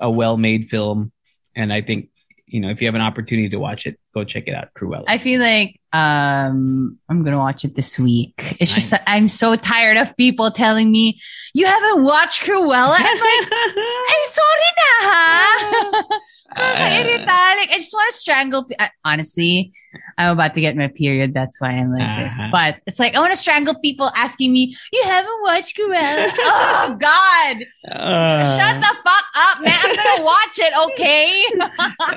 a 0.00 0.10
well 0.10 0.36
made 0.38 0.68
film, 0.68 1.12
and 1.54 1.70
I 1.72 1.82
think 1.82 2.08
you 2.52 2.60
know 2.60 2.68
if 2.68 2.80
you 2.80 2.86
have 2.86 2.94
an 2.94 3.00
opportunity 3.00 3.48
to 3.48 3.56
watch 3.56 3.86
it, 3.86 3.98
go 4.14 4.24
check 4.24 4.46
it 4.46 4.54
out. 4.54 4.68
Cruella. 4.74 5.04
I 5.08 5.18
feel 5.18 5.40
like 5.40 5.80
um 5.92 6.98
I'm 7.08 7.24
gonna 7.24 7.38
watch 7.38 7.64
it 7.64 7.74
this 7.74 7.98
week. 7.98 8.56
It's 8.60 8.74
just 8.74 8.90
that 8.90 9.02
I'm 9.06 9.28
so 9.28 9.56
tired 9.56 9.96
of 9.96 10.16
people 10.16 10.50
telling 10.50 10.92
me 10.92 11.18
you 11.54 11.66
haven't 11.66 12.04
watched 12.04 12.42
Cruella. 12.42 12.96
I'm 12.98 13.20
like, 13.20 13.48
I'm 14.12 14.30
sorry 14.30 14.70
na 14.76 16.18
ha. 16.56 17.54
Like, 17.58 17.70
I 17.70 17.76
just 17.76 17.92
want 17.92 18.10
to 18.12 18.16
strangle. 18.16 18.64
pe- 18.64 18.76
I- 18.78 18.90
Honestly, 19.04 19.72
I'm 20.18 20.32
about 20.32 20.54
to 20.54 20.60
get 20.60 20.76
my 20.76 20.88
period. 20.88 21.34
That's 21.34 21.60
why 21.60 21.70
I'm 21.70 21.92
like 21.92 22.24
this. 22.24 22.34
Uh-huh. 22.38 22.48
But 22.52 22.76
it's 22.86 22.98
like 22.98 23.14
I 23.14 23.20
want 23.20 23.32
to 23.32 23.36
strangle 23.36 23.74
people 23.80 24.10
asking 24.16 24.52
me, 24.52 24.76
"You 24.92 25.02
haven't 25.04 25.42
watched 25.42 25.76
Cruella?" 25.76 26.30
oh 26.38 26.96
God! 27.00 27.56
Uh, 27.90 28.44
Shut 28.56 28.80
the 28.80 28.96
fuck 29.04 29.24
up, 29.36 29.60
man! 29.62 29.74
I'm 29.82 29.96
gonna 29.96 30.24
watch 30.24 30.58
it. 30.58 30.72
Okay. 30.92 31.44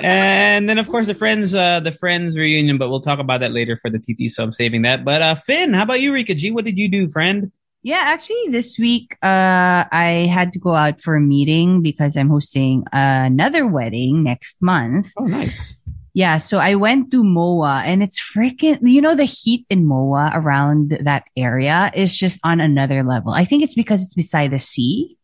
and 0.02 0.68
then 0.68 0.78
of 0.78 0.88
course 0.88 1.06
the 1.06 1.14
friends 1.14 1.54
uh 1.54 1.80
the 1.80 1.92
friends 1.92 2.36
reunion 2.36 2.78
but 2.78 2.88
we'll 2.90 3.00
talk 3.00 3.18
about 3.18 3.40
that 3.40 3.52
later 3.52 3.76
for 3.76 3.90
the 3.90 3.98
tt 3.98 4.28
so 4.30 4.42
i'm 4.44 4.52
saving 4.52 4.82
that 4.82 5.04
but 5.04 5.22
uh 5.22 5.34
finn 5.34 5.72
how 5.72 5.82
about 5.82 6.00
you 6.00 6.12
rika 6.12 6.34
g 6.34 6.50
what 6.50 6.64
did 6.64 6.76
you 6.78 6.88
do 6.88 7.08
friend 7.08 7.50
Yeah, 7.86 8.02
actually, 8.02 8.48
this 8.50 8.80
week, 8.80 9.16
uh, 9.22 9.86
I 9.92 10.28
had 10.28 10.52
to 10.54 10.58
go 10.58 10.74
out 10.74 11.00
for 11.00 11.14
a 11.14 11.20
meeting 11.20 11.82
because 11.82 12.16
I'm 12.16 12.28
hosting 12.28 12.82
another 12.92 13.64
wedding 13.64 14.24
next 14.24 14.60
month. 14.60 15.12
oh 15.16 15.26
nice 15.26 15.78
Yeah, 16.12 16.38
so 16.38 16.58
I 16.58 16.74
went 16.74 17.12
to 17.12 17.22
MOA 17.22 17.84
and 17.86 18.02
it's 18.02 18.18
freaking, 18.18 18.80
you 18.82 19.00
know, 19.00 19.14
the 19.14 19.22
heat 19.22 19.66
in 19.70 19.86
MOA 19.86 20.32
around 20.34 20.98
that 21.04 21.26
area 21.36 21.92
is 21.94 22.16
just 22.16 22.40
on 22.42 22.58
another 22.58 23.04
level. 23.04 23.30
I 23.30 23.44
think 23.44 23.62
it's 23.62 23.76
because 23.76 24.02
it's 24.02 24.14
beside 24.14 24.50
the 24.50 24.58
sea. 24.58 25.16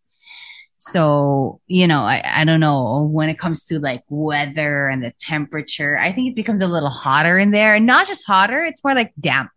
So, 0.78 1.60
you 1.66 1.88
know, 1.88 2.02
I, 2.02 2.22
I 2.24 2.44
don't 2.44 2.60
know 2.60 3.08
when 3.10 3.28
it 3.28 3.40
comes 3.40 3.64
to 3.64 3.80
like 3.80 4.04
weather 4.08 4.86
and 4.86 5.02
the 5.02 5.12
temperature, 5.18 5.98
I 5.98 6.12
think 6.12 6.30
it 6.30 6.36
becomes 6.36 6.62
a 6.62 6.68
little 6.68 6.90
hotter 6.90 7.38
in 7.38 7.50
there 7.50 7.74
and 7.74 7.86
not 7.86 8.06
just 8.06 8.24
hotter. 8.24 8.60
It's 8.60 8.84
more 8.84 8.94
like 8.94 9.12
damp 9.18 9.50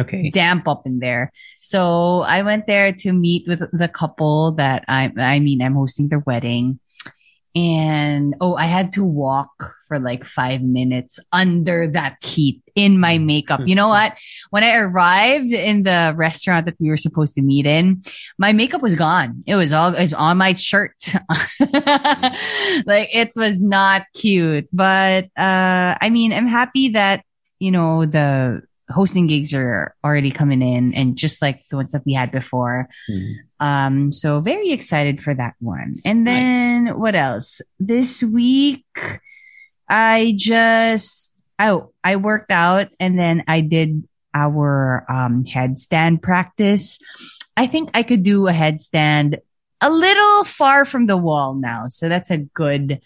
okay 0.00 0.30
damp 0.30 0.66
up 0.68 0.86
in 0.86 0.98
there. 0.98 1.32
So 1.60 2.22
I 2.22 2.42
went 2.42 2.66
there 2.66 2.92
to 2.92 3.12
meet 3.12 3.46
with 3.46 3.60
the 3.72 3.88
couple 3.88 4.52
that 4.52 4.84
I, 4.88 5.12
I 5.16 5.40
mean, 5.40 5.62
I'm 5.62 5.74
hosting 5.74 6.08
their 6.08 6.20
wedding. 6.20 6.80
And 7.54 8.36
oh, 8.40 8.54
I 8.54 8.66
had 8.66 8.92
to 8.92 9.04
walk 9.04 9.74
for 9.88 9.98
like 9.98 10.24
five 10.24 10.62
minutes 10.62 11.18
under 11.32 11.88
that 11.88 12.22
heat 12.22 12.62
in 12.76 13.00
my 13.00 13.18
makeup. 13.18 13.60
You 13.64 13.74
know 13.74 13.88
what? 13.88 14.14
When 14.50 14.62
I 14.62 14.76
arrived 14.76 15.50
in 15.50 15.82
the 15.82 16.14
restaurant 16.16 16.66
that 16.66 16.76
we 16.78 16.88
were 16.88 16.96
supposed 16.96 17.34
to 17.34 17.42
meet 17.42 17.66
in, 17.66 18.02
my 18.38 18.52
makeup 18.52 18.82
was 18.82 18.94
gone. 18.94 19.42
It 19.46 19.56
was 19.56 19.72
all, 19.72 19.94
it 19.94 20.00
was 20.00 20.12
on 20.12 20.36
my 20.36 20.52
shirt. 20.52 20.94
like 21.58 23.08
it 23.12 23.32
was 23.34 23.60
not 23.60 24.02
cute, 24.14 24.68
but, 24.72 25.24
uh, 25.36 25.96
I 26.00 26.10
mean, 26.12 26.32
I'm 26.32 26.46
happy 26.46 26.90
that, 26.90 27.24
you 27.58 27.72
know, 27.72 28.06
the, 28.06 28.62
hosting 28.90 29.26
gigs 29.26 29.52
are 29.54 29.94
already 30.02 30.30
coming 30.30 30.62
in 30.62 30.94
and 30.94 31.16
just 31.16 31.42
like 31.42 31.62
the 31.70 31.76
ones 31.76 31.92
that 31.92 32.02
we 32.06 32.12
had 32.14 32.30
before. 32.32 32.88
Mhm. 33.10 33.32
Um, 33.60 34.12
so 34.12 34.40
very 34.40 34.70
excited 34.72 35.22
for 35.22 35.34
that 35.34 35.54
one. 35.60 35.98
And 36.04 36.26
then 36.26 36.98
what 36.98 37.14
else? 37.14 37.60
This 37.78 38.22
week, 38.22 38.84
I 39.88 40.34
just, 40.36 41.42
oh, 41.58 41.90
I 42.04 42.16
worked 42.16 42.50
out 42.50 42.88
and 43.00 43.18
then 43.18 43.44
I 43.48 43.60
did 43.62 44.04
our, 44.34 45.04
um, 45.08 45.44
headstand 45.44 46.22
practice. 46.22 46.98
I 47.56 47.66
think 47.66 47.90
I 47.94 48.02
could 48.02 48.22
do 48.22 48.46
a 48.46 48.52
headstand 48.52 49.38
a 49.80 49.90
little 49.90 50.44
far 50.44 50.84
from 50.84 51.06
the 51.06 51.16
wall 51.16 51.54
now. 51.54 51.86
So 51.88 52.08
that's 52.08 52.30
a 52.30 52.38
good, 52.38 53.00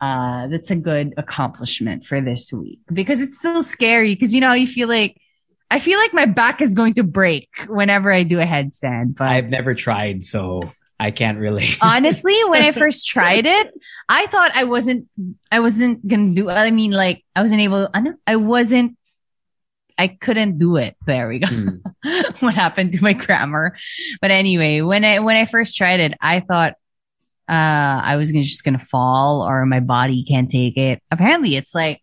uh, 0.00 0.46
that's 0.48 0.70
a 0.70 0.76
good 0.76 1.14
accomplishment 1.16 2.04
for 2.04 2.20
this 2.20 2.52
week 2.52 2.80
because 2.92 3.20
it's 3.20 3.38
still 3.38 3.62
scary 3.62 4.14
because 4.14 4.34
you 4.34 4.40
know 4.40 4.52
you 4.52 4.66
feel 4.66 4.88
like 4.88 5.20
I 5.70 5.78
feel 5.78 5.98
like 5.98 6.14
my 6.14 6.24
back 6.24 6.62
is 6.62 6.74
going 6.74 6.94
to 6.94 7.02
break 7.02 7.48
whenever 7.68 8.12
I 8.12 8.22
do 8.22 8.40
a 8.40 8.44
headstand. 8.44 9.16
But 9.16 9.28
i've 9.28 9.50
never 9.50 9.74
tried 9.74 10.22
so 10.22 10.60
i 11.00 11.10
can't 11.10 11.38
really 11.38 11.64
honestly, 11.82 12.36
when 12.44 12.62
I 12.62 12.72
first 12.72 13.06
tried 13.06 13.46
it, 13.46 13.72
I 14.08 14.26
thought 14.26 14.52
I 14.54 14.64
wasn't 14.64 15.08
I 15.50 15.60
wasn't 15.60 16.06
gonna 16.06 16.34
do. 16.34 16.50
I 16.50 16.70
mean, 16.70 16.90
like 16.90 17.24
I 17.34 17.42
wasn't 17.42 17.60
able. 17.60 17.88
I 17.92 18.00
know 18.00 18.14
I 18.26 18.36
wasn't. 18.36 18.96
I 19.96 20.08
couldn't 20.08 20.58
do 20.58 20.76
it. 20.76 20.96
There 21.06 21.28
we 21.28 21.40
go. 21.40 21.48
Hmm. 21.48 21.68
what 22.40 22.54
happened 22.54 22.92
to 22.92 23.02
my 23.02 23.12
grammar? 23.12 23.76
But 24.20 24.30
anyway, 24.30 24.80
when 24.80 25.04
I 25.04 25.18
when 25.20 25.36
I 25.36 25.44
first 25.44 25.76
tried 25.76 26.00
it, 26.00 26.14
I 26.20 26.40
thought 26.40 26.74
uh, 27.48 28.00
I 28.04 28.16
was 28.16 28.32
gonna, 28.32 28.44
just 28.44 28.64
gonna 28.64 28.78
fall 28.78 29.42
or 29.42 29.64
my 29.66 29.80
body 29.80 30.24
can't 30.24 30.50
take 30.50 30.76
it. 30.76 31.02
Apparently 31.10 31.56
it's 31.56 31.74
like 31.74 32.02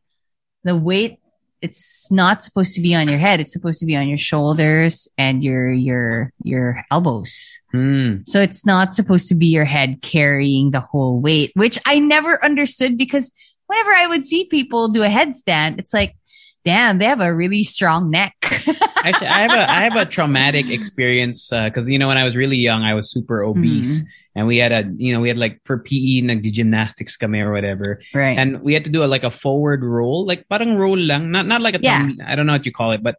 the 0.63 0.75
weight, 0.75 1.19
it's 1.61 2.11
not 2.11 2.43
supposed 2.43 2.75
to 2.75 2.81
be 2.81 2.93
on 2.93 3.07
your 3.07 3.17
head. 3.17 3.39
It's 3.39 3.53
supposed 3.53 3.79
to 3.79 3.85
be 3.85 3.95
on 3.95 4.07
your 4.07 4.17
shoulders 4.17 5.07
and 5.17 5.43
your, 5.43 5.71
your, 5.71 6.31
your 6.43 6.83
elbows. 6.91 7.59
Hmm. 7.71 8.17
So 8.25 8.41
it's 8.41 8.65
not 8.65 8.93
supposed 8.93 9.29
to 9.29 9.35
be 9.35 9.47
your 9.47 9.65
head 9.65 10.01
carrying 10.01 10.71
the 10.71 10.81
whole 10.81 11.19
weight, 11.19 11.51
which 11.55 11.79
I 11.85 11.99
never 11.99 12.43
understood 12.43 12.97
because 12.97 13.31
whenever 13.67 13.93
I 13.93 14.07
would 14.07 14.23
see 14.23 14.45
people 14.45 14.89
do 14.89 15.03
a 15.03 15.07
headstand, 15.07 15.79
it's 15.79 15.93
like, 15.93 16.15
damn, 16.63 16.97
they 16.97 17.05
have 17.05 17.21
a 17.21 17.33
really 17.33 17.63
strong 17.63 18.09
neck. 18.09 18.35
Actually, 18.41 19.27
I 19.27 19.39
have 19.41 19.51
a 19.51 19.71
I 19.71 19.81
have 19.83 19.95
a 19.95 20.05
traumatic 20.09 20.69
experience 20.69 21.49
because 21.49 21.87
you 21.87 21.99
know 21.99 22.07
when 22.07 22.17
I 22.17 22.23
was 22.23 22.35
really 22.35 22.57
young, 22.57 22.83
I 22.83 22.95
was 22.95 23.11
super 23.11 23.43
obese, 23.43 24.03
and 24.35 24.47
we 24.47 24.57
had 24.57 24.71
a 24.71 24.83
you 24.97 25.13
know 25.13 25.21
we 25.21 25.29
had 25.29 25.37
like 25.37 25.61
for 25.63 25.79
PE 25.79 26.21
nagdi 26.21 26.51
gymnastics 26.51 27.15
kami 27.17 27.39
or 27.39 27.51
whatever, 27.51 28.01
right. 28.13 28.37
and 28.37 28.61
we 28.61 28.73
had 28.73 28.83
to 28.83 28.89
do 28.89 29.03
a, 29.03 29.07
like 29.07 29.23
a 29.23 29.29
forward 29.29 29.83
roll, 29.83 30.25
like 30.25 30.47
parang 30.49 30.75
roll 30.75 30.97
lang, 30.97 31.31
not 31.31 31.47
not 31.47 31.61
like 31.61 31.75
a 31.75 31.79
Yeah. 31.81 31.99
tum- 31.99 32.19
I 32.25 32.35
don't 32.35 32.45
know 32.45 32.53
what 32.53 32.65
you 32.65 32.71
call 32.71 32.91
it, 32.91 33.01
but 33.01 33.15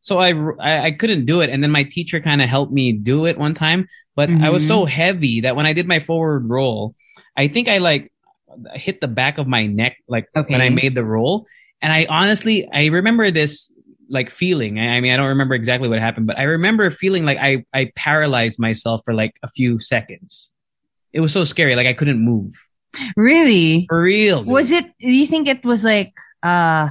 so 0.00 0.18
I 0.18 0.34
I, 0.60 0.84
I 0.86 0.90
couldn't 0.92 1.24
do 1.24 1.40
it, 1.40 1.50
and 1.50 1.62
then 1.62 1.70
my 1.70 1.84
teacher 1.84 2.20
kind 2.20 2.42
of 2.42 2.48
helped 2.48 2.72
me 2.72 2.92
do 2.92 3.26
it 3.26 3.38
one 3.38 3.54
time, 3.54 3.88
but 4.14 4.30
I 4.30 4.50
was 4.50 4.66
so 4.66 4.80
mm-hmm. 4.80 4.90
heavy 4.90 5.40
that 5.42 5.56
when 5.56 5.64
I 5.64 5.72
did 5.72 5.88
my 5.88 6.00
forward 6.00 6.48
roll, 6.48 6.94
I 7.36 7.48
think 7.48 7.68
I 7.68 7.78
like 7.78 8.12
hit 8.74 9.00
the 9.00 9.08
back 9.08 9.38
of 9.38 9.46
my 9.46 9.66
neck 9.66 9.96
like 10.08 10.26
when 10.34 10.60
I 10.60 10.68
made 10.68 10.94
the 10.94 11.04
roll, 11.04 11.46
and 11.80 11.92
I 11.92 12.06
honestly 12.08 12.68
I 12.70 12.86
remember 12.86 13.30
this 13.30 13.72
like 14.10 14.30
feeling. 14.30 14.78
I, 14.78 14.96
I 14.96 15.00
mean, 15.00 15.12
I 15.12 15.16
don't 15.16 15.28
remember 15.28 15.54
exactly 15.54 15.88
what 15.88 15.98
happened, 15.98 16.26
but 16.26 16.38
I 16.38 16.42
remember 16.42 16.90
feeling 16.90 17.24
like 17.24 17.38
I 17.38 17.64
I 17.72 17.92
paralyzed 17.96 18.58
myself 18.58 19.02
for 19.04 19.14
like 19.14 19.38
a 19.42 19.48
few 19.48 19.78
seconds. 19.78 20.52
It 21.12 21.20
was 21.20 21.32
so 21.32 21.44
scary, 21.44 21.74
like 21.76 21.86
I 21.86 21.92
couldn't 21.94 22.18
move 22.22 22.52
really? 23.16 23.86
for 23.88 24.00
real. 24.02 24.42
dude. 24.42 24.52
Was 24.52 24.72
it, 24.72 24.84
do 24.98 25.10
you 25.10 25.26
think 25.26 25.48
it 25.48 25.64
was 25.64 25.84
like, 25.84 26.12
uh, 26.42 26.90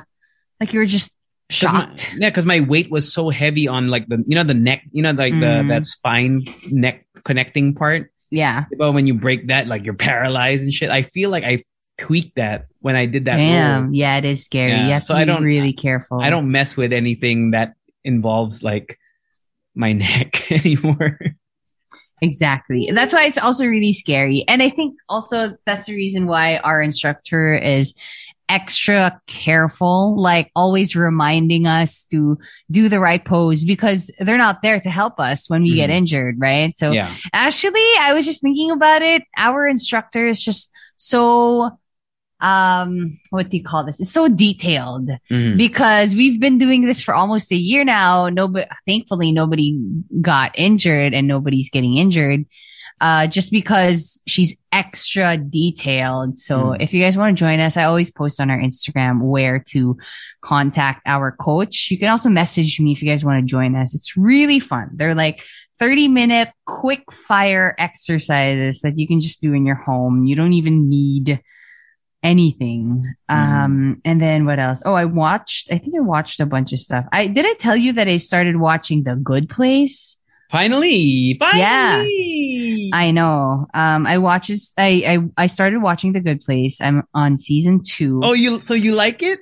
like 0.60 0.74
you 0.74 0.80
were 0.80 0.86
just 0.86 1.16
'Cause 1.50 1.64
my- 1.72 1.80
shocked? 1.80 2.16
yeah, 2.18 2.30
because 2.30 2.46
my 2.46 2.60
weight 2.62 2.92
was 2.92 3.12
so 3.14 3.30
heavy 3.30 3.68
on 3.68 3.88
like 3.90 4.08
the 4.08 4.24
you 4.28 4.36
know 4.36 4.44
the 4.44 4.54
neck, 4.54 4.84
you 4.92 5.02
know 5.02 5.12
like 5.12 5.34
the 5.34 5.46
Mhm. 5.64 5.68
that 5.70 5.86
spine 5.86 6.46
neck 6.70 7.06
connecting 7.24 7.74
part. 7.74 8.12
yeah. 8.32 8.66
But 8.78 8.92
when 8.92 9.08
you 9.08 9.14
break 9.14 9.48
that, 9.48 9.68
like 9.68 9.86
you're 9.86 9.94
paralyzed 9.96 10.64
and 10.64 10.74
shit. 10.74 10.90
I 10.90 11.02
feel 11.04 11.30
like 11.30 11.44
I 11.46 11.60
tweaked 11.98 12.36
that 12.36 12.66
when 12.80 12.96
I 12.96 13.06
did 13.06 13.26
that. 13.26 13.38
Damn. 13.38 13.94
Yeah, 13.94 14.18
it 14.18 14.26
is 14.26 14.44
scary. 14.44 14.72
Yeah, 14.88 15.00
so 15.00 15.16
I 15.16 15.24
be 15.24 15.32
don't- 15.32 15.44
really 15.44 15.74
careful. 15.74 16.20
I 16.22 16.30
don't 16.30 16.52
mess 16.52 16.76
with 16.76 16.92
anything 16.92 17.52
that 17.52 17.74
involves 18.04 18.62
like 18.64 19.00
my 19.76 19.94
neck 20.04 20.52
anymore. 20.52 21.20
Exactly. 22.22 22.90
That's 22.94 23.14
why 23.14 23.26
it's 23.26 23.38
also 23.38 23.66
really 23.66 23.94
scary. 23.94 24.44
And 24.48 24.64
I 24.64 24.70
think 24.70 24.96
also 25.08 25.58
that's 25.66 25.86
the 25.86 25.94
reason 25.96 26.26
why 26.28 26.58
our 26.58 26.82
instructor 26.82 27.56
is 27.56 27.94
extra 28.50 29.22
careful, 29.28 30.16
like 30.20 30.50
always 30.56 30.96
reminding 30.96 31.68
us 31.68 32.06
to 32.12 32.38
do 32.72 32.88
the 32.88 33.00
right 33.00 33.24
pose 33.24 33.66
because 33.66 34.10
they're 34.20 34.38
not 34.38 34.62
there 34.62 34.80
to 34.80 34.90
help 34.90 35.20
us 35.20 35.50
when 35.50 35.64
we 35.64 35.76
get 35.76 35.90
Mhm. 35.90 35.94
injured, 35.94 36.36
right? 36.40 36.76
So 36.78 36.92
yeah, 36.94 37.14
actually, 37.34 37.86
I 38.00 38.14
was 38.14 38.26
just 38.26 38.42
thinking 38.42 38.72
about 38.72 39.02
it. 39.02 39.24
Our 39.38 39.68
instructor 39.68 40.28
is 40.28 40.42
just 40.42 40.72
so, 40.96 41.78
um, 42.40 43.18
what 43.32 43.50
do 43.50 43.58
you 43.58 43.64
call 43.64 43.84
this? 43.84 44.00
It's 44.00 44.12
so 44.12 44.28
detailed 44.28 45.10
Mhm. 45.32 45.58
because 45.58 46.16
we've 46.16 46.40
been 46.40 46.58
doing 46.58 46.86
this 46.86 47.02
for 47.02 47.14
almost 47.14 47.52
a 47.52 47.56
year 47.58 47.84
now. 47.84 48.30
Nobody, 48.30 48.66
thankfully, 48.86 49.32
nobody 49.32 49.78
got 50.22 50.52
injured 50.56 51.14
and 51.14 51.28
nobody's 51.28 51.70
getting 51.70 51.98
injured. 51.98 52.46
Uh, 53.00 53.28
just 53.28 53.52
because 53.52 54.20
she's 54.26 54.58
extra 54.72 55.38
detailed. 55.38 56.36
So 56.40 56.58
Mm. 56.60 56.78
if 56.82 56.94
you 56.96 57.00
guys 57.04 57.16
want 57.16 57.38
to 57.38 57.40
join 57.40 57.60
us, 57.60 57.78
I 57.78 57.84
always 57.84 58.10
post 58.10 58.42
on 58.42 58.50
our 58.50 58.58
Instagram 58.60 59.22
where 59.22 59.60
to 59.70 59.98
contact 60.42 61.02
our 61.06 61.32
coach. 61.32 61.90
You 61.92 62.00
can 62.00 62.10
also 62.10 62.30
message 62.30 62.80
me 62.80 62.92
if 62.94 63.02
you 63.04 63.08
guys 63.08 63.24
want 63.24 63.40
to 63.40 63.46
join 63.46 63.76
us. 63.76 63.94
It's 63.94 64.18
really 64.18 64.60
fun. 64.60 64.90
They're 64.96 65.14
like 65.14 65.42
30 65.78 66.08
minute 66.08 66.50
quick 66.66 67.12
fire 67.12 67.76
exercises 67.78 68.82
that 68.82 68.98
you 68.98 69.08
can 69.08 69.22
just 69.22 69.42
do 69.42 69.54
in 69.54 69.68
your 69.68 69.76
home. 69.76 70.26
You 70.26 70.36
don't 70.36 70.54
even 70.54 70.90
need 70.90 71.40
anything. 72.24 73.14
Um, 73.30 74.02
and 74.04 74.22
then 74.22 74.46
what 74.46 74.60
else? 74.60 74.82
Oh, 74.86 74.94
I 74.94 75.06
watched, 75.06 75.72
I 75.72 75.78
think 75.78 75.96
I 75.96 76.02
watched 76.02 76.40
a 76.40 76.46
bunch 76.46 76.74
of 76.74 76.80
stuff. 76.80 77.06
I, 77.12 77.28
did 77.28 77.46
I 77.46 77.54
tell 77.54 77.76
you 77.76 77.94
that 77.94 78.08
I 78.08 78.18
started 78.18 78.58
watching 78.58 79.04
The 79.04 79.16
Good 79.16 79.50
Place? 79.50 80.18
finally, 80.50 81.36
finally. 81.38 81.60
Yeah. 81.60 82.98
I 82.98 83.12
know. 83.12 83.68
Um, 83.74 84.08
I 84.08 84.18
watched, 84.18 84.52
I, 84.78 85.04
I, 85.38 85.44
I 85.44 85.48
started 85.48 85.82
watching 85.82 86.14
The 86.14 86.22
Good 86.22 86.40
Place. 86.40 86.80
I'm 86.80 87.04
on 87.14 87.36
season 87.38 87.82
two. 87.84 88.22
oh, 88.24 88.34
you 88.34 88.62
so 88.62 88.74
you 88.74 88.96
like 88.96 89.22
it? 89.22 89.40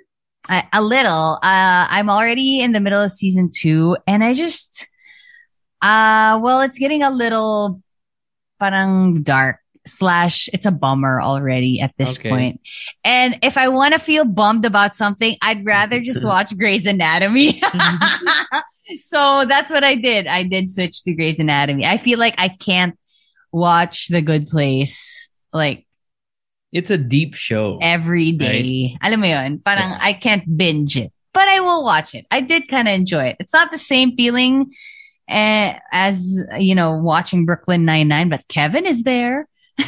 a, 0.49 0.63
a 0.73 0.81
little. 0.81 1.39
Uh, 1.41 1.87
I'm 1.89 2.09
already 2.09 2.59
in 2.61 2.71
the 2.71 2.79
middle 2.79 3.01
of 3.01 3.11
season 3.11 3.51
two 3.53 3.97
and 4.07 4.23
I 4.23 4.33
just, 4.33 4.89
uh, 5.81 6.39
well, 6.41 6.61
it's 6.61 6.77
getting 6.77 7.03
a 7.03 7.09
little 7.09 7.81
parang 8.59 9.23
dark 9.23 9.59
slash 9.87 10.49
it's 10.53 10.65
a 10.65 10.71
bummer 10.71 11.21
already 11.21 11.79
at 11.81 11.93
this 11.97 12.17
Okay. 12.17 12.29
point. 12.29 12.61
And 13.03 13.37
if 13.43 13.57
I 13.57 13.67
want 13.69 13.93
to 13.93 13.99
feel 13.99 14.25
bummed 14.25 14.65
about 14.65 14.95
something, 14.95 15.37
I'd 15.41 15.65
rather 15.65 15.99
just 16.01 16.23
watch 16.25 16.57
Grey's 16.57 16.85
Anatomy. 16.85 17.61
so 19.01 19.45
that's 19.47 19.71
what 19.71 19.83
I 19.83 19.95
did. 19.95 20.27
I 20.27 20.43
did 20.43 20.69
switch 20.69 21.03
to 21.03 21.13
Grey's 21.13 21.39
Anatomy. 21.39 21.85
I 21.85 21.97
feel 21.97 22.19
like 22.19 22.35
I 22.37 22.49
can't 22.49 22.97
watch 23.51 24.07
The 24.07 24.21
Good 24.21 24.47
Place 24.47 25.29
like 25.53 25.85
It's 26.71 26.89
a 26.91 26.97
deep 26.97 27.35
show. 27.35 27.79
every 27.81 28.31
day. 28.33 28.97
Alam 29.01 29.21
mo 29.21 29.27
yun, 29.27 29.59
parang 29.59 29.91
Yeah. 29.91 29.99
I 30.01 30.13
can't 30.13 30.43
binge 30.57 30.97
it, 30.97 31.11
but 31.33 31.47
I 31.47 31.59
will 31.61 31.83
watch 31.83 32.13
it. 32.15 32.25
I 32.31 32.41
did 32.41 32.67
kind 32.67 32.87
of 32.87 32.93
enjoy 32.93 33.25
it. 33.31 33.37
It's 33.39 33.53
not 33.53 33.71
the 33.71 33.77
same 33.77 34.15
feeling 34.17 34.73
eh, 35.29 35.79
as, 35.91 36.37
you 36.59 36.75
know, 36.75 36.97
watching 36.97 37.45
Brooklyn 37.45 37.85
Nine-Nine, 37.85 38.29
but 38.29 38.47
Kevin 38.47 38.85
is 38.85 39.03
there. 39.03 39.47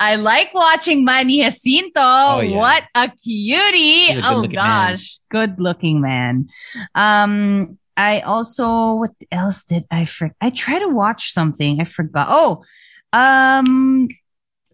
I 0.00 0.16
like 0.18 0.52
watching 0.52 1.04
Manny 1.04 1.42
Jacinto. 1.42 2.00
Oh, 2.00 2.40
yeah. 2.40 2.56
What 2.56 2.84
a 2.94 3.08
cutie. 3.08 4.12
A 4.12 4.20
Oh 4.24 4.46
gosh. 4.46 5.18
Good 5.30 5.58
looking 5.58 6.00
man. 6.00 6.48
Um, 6.94 7.78
I 7.96 8.20
also, 8.20 8.94
what 8.94 9.12
else 9.32 9.64
did 9.64 9.84
I 9.90 10.04
forget? 10.04 10.36
I 10.40 10.50
tried 10.50 10.80
to 10.80 10.88
watch 10.88 11.32
something. 11.32 11.80
I 11.80 11.84
forgot. 11.84 12.26
Oh, 12.30 12.64
um, 13.12 14.08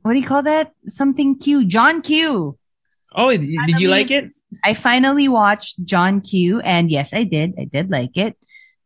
what 0.02 0.12
do 0.12 0.18
you 0.18 0.26
call 0.26 0.42
that? 0.42 0.72
Something 0.88 1.38
Q. 1.38 1.64
John 1.66 2.02
Q. 2.02 2.58
Oh, 3.14 3.30
did, 3.30 3.80
you 3.80 3.88
like 3.88 4.10
it? 4.10 4.30
I 4.64 4.74
finally 4.74 5.28
watched 5.28 5.84
John 5.84 6.20
Q. 6.20 6.60
And 6.60 6.90
yes, 6.90 7.14
I 7.14 7.24
did. 7.24 7.54
I 7.58 7.64
did 7.64 7.90
like 7.90 8.16
it. 8.16 8.36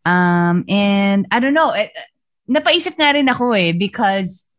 Um, 0.05 0.65
and 0.69 1.27
I 1.31 1.41
don't 1.41 1.55
know. 1.55 1.73
It, 1.73 1.91
napaisip 2.51 2.99
nga 2.99 3.15
rin 3.15 3.31
ako 3.31 3.55
eh, 3.55 3.73
because 3.73 4.50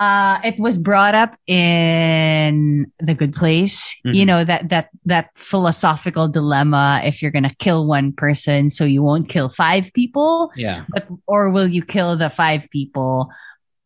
uh, 0.00 0.40
it 0.44 0.58
was 0.58 0.76
brought 0.78 1.14
up 1.14 1.36
in 1.46 2.90
The 2.98 3.14
Good 3.14 3.34
Place. 3.34 3.94
You 4.04 4.24
Mhm. 4.24 4.26
know, 4.26 4.44
that, 4.44 4.68
that, 4.68 4.88
that 5.06 5.30
philosophical 5.36 6.28
dilemma. 6.28 7.00
If 7.04 7.22
you're 7.22 7.30
going 7.30 7.44
to 7.48 7.54
kill 7.58 7.86
one 7.86 8.12
person, 8.12 8.70
so 8.70 8.84
you 8.84 9.02
won't 9.02 9.28
kill 9.28 9.48
five 9.48 9.90
people, 9.94 10.50
Yeah. 10.56 10.84
but, 10.88 11.06
or 11.26 11.50
will 11.50 11.68
you 11.68 11.82
kill 11.82 12.16
the 12.16 12.28
five 12.30 12.68
people? 12.70 13.28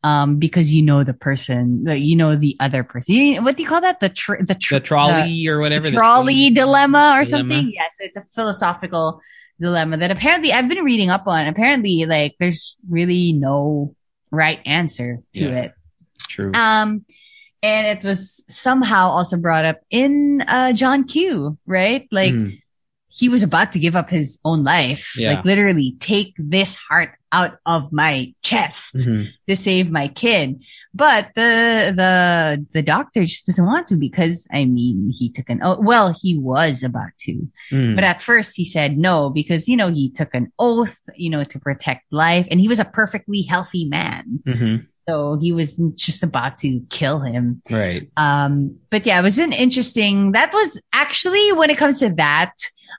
Um, 0.05 0.39
because 0.39 0.73
you 0.73 0.83
know 0.83 1.03
the 1.05 1.13
person, 1.13 1.85
the- 1.85 1.99
you 1.99 2.15
know 2.17 2.37
the 2.37 2.57
other 2.61 2.85
person. 2.85 3.15
You- 3.17 3.43
what 3.43 3.57
do 3.57 3.63
you 3.65 3.69
call 3.69 3.81
that? 3.83 4.01
The 4.01 4.09
tr- 4.09 4.41
the, 4.41 4.55
tr- 4.55 4.77
The 4.77 4.81
trolley 4.81 5.47
or 5.49 5.61
whatever. 5.61 5.85
the 5.85 5.91
the 5.91 5.97
trolley 5.97 6.51
dilemma 6.51 7.15
or 7.17 7.25
dilemma. 7.25 7.55
something. 7.55 7.73
Yes, 7.75 7.97
it's 7.99 8.17
a 8.17 8.23
philosophical 8.35 9.21
dilemma 9.61 9.97
that 9.99 10.11
apparently 10.13 10.53
I've 10.53 10.69
been 10.69 10.85
reading 10.85 11.11
up 11.11 11.27
on. 11.27 11.47
Apparently, 11.49 12.07
like 12.07 12.37
there's 12.39 12.77
really 12.89 13.33
no 13.33 13.95
right 14.31 14.61
answer 14.65 15.19
to 15.35 15.45
Yeah. 15.45 15.63
it. 15.63 15.73
True. 16.29 16.53
Um, 16.55 17.05
and 17.63 17.87
it 17.99 18.05
was 18.05 18.45
somehow 18.49 19.09
also 19.09 19.37
brought 19.37 19.65
up 19.65 19.81
in 19.91 20.43
uh 20.47 20.73
John 20.73 21.05
Q, 21.05 21.59
right? 21.67 22.07
Like 22.13 22.33
Mm. 22.33 22.61
he 23.09 23.29
was 23.29 23.43
about 23.43 23.73
to 23.73 23.81
give 23.81 23.97
up 23.97 24.11
his 24.11 24.39
own 24.45 24.63
life, 24.63 25.15
Yeah. 25.19 25.35
like 25.35 25.45
literally 25.45 25.97
take 25.99 26.35
this 26.39 26.77
heart 26.77 27.11
out 27.33 27.59
of 27.67 27.93
my 27.93 28.33
chest 28.43 28.95
Mhm. 28.97 29.27
to 29.49 29.57
save 29.57 29.91
my 29.91 30.07
kid. 30.09 30.63
But 30.95 31.31
the 31.35 31.93
the 31.97 32.65
the 32.73 32.83
doctor 32.83 33.25
just 33.27 33.47
doesn't 33.47 33.67
want 33.67 33.89
to 33.89 33.97
because 33.97 34.47
I 34.55 34.65
mean 34.65 35.13
he 35.13 35.29
took 35.29 35.51
an 35.51 35.61
oath. 35.63 35.81
well 35.83 36.15
he 36.23 36.39
was 36.39 36.85
about 36.85 37.11
to. 37.27 37.49
Mm. 37.73 37.97
But 37.97 38.05
at 38.05 38.23
first 38.23 38.53
he 38.57 38.65
said 38.65 38.97
no 38.97 39.31
because 39.31 39.69
you 39.69 39.77
know 39.77 39.91
he 39.91 40.09
took 40.11 40.33
an 40.33 40.53
oath, 40.61 40.97
you 41.17 41.29
know, 41.29 41.43
to 41.43 41.59
protect 41.59 42.05
life 42.13 42.47
and 42.53 42.61
he 42.61 42.69
was 42.69 42.79
a 42.81 42.85
perfectly 42.85 43.43
healthy 43.43 43.85
man. 43.85 44.41
Mhm. 44.47 44.87
So 45.09 45.39
he 45.41 45.53
was 45.53 45.79
just 45.95 46.23
about 46.23 46.59
to 46.59 46.81
kill 46.91 47.21
him. 47.21 47.63
Right. 47.71 48.11
Um, 48.19 48.79
but 48.91 49.07
yeah, 49.07 49.19
it 49.19 49.23
was 49.23 49.39
an 49.39 49.55
interesting, 49.55 50.33
that 50.33 50.53
was 50.53 50.79
actually 50.93 51.53
when 51.53 51.71
it 51.71 51.79
comes 51.79 52.01
to 52.01 52.11
that, 52.17 52.53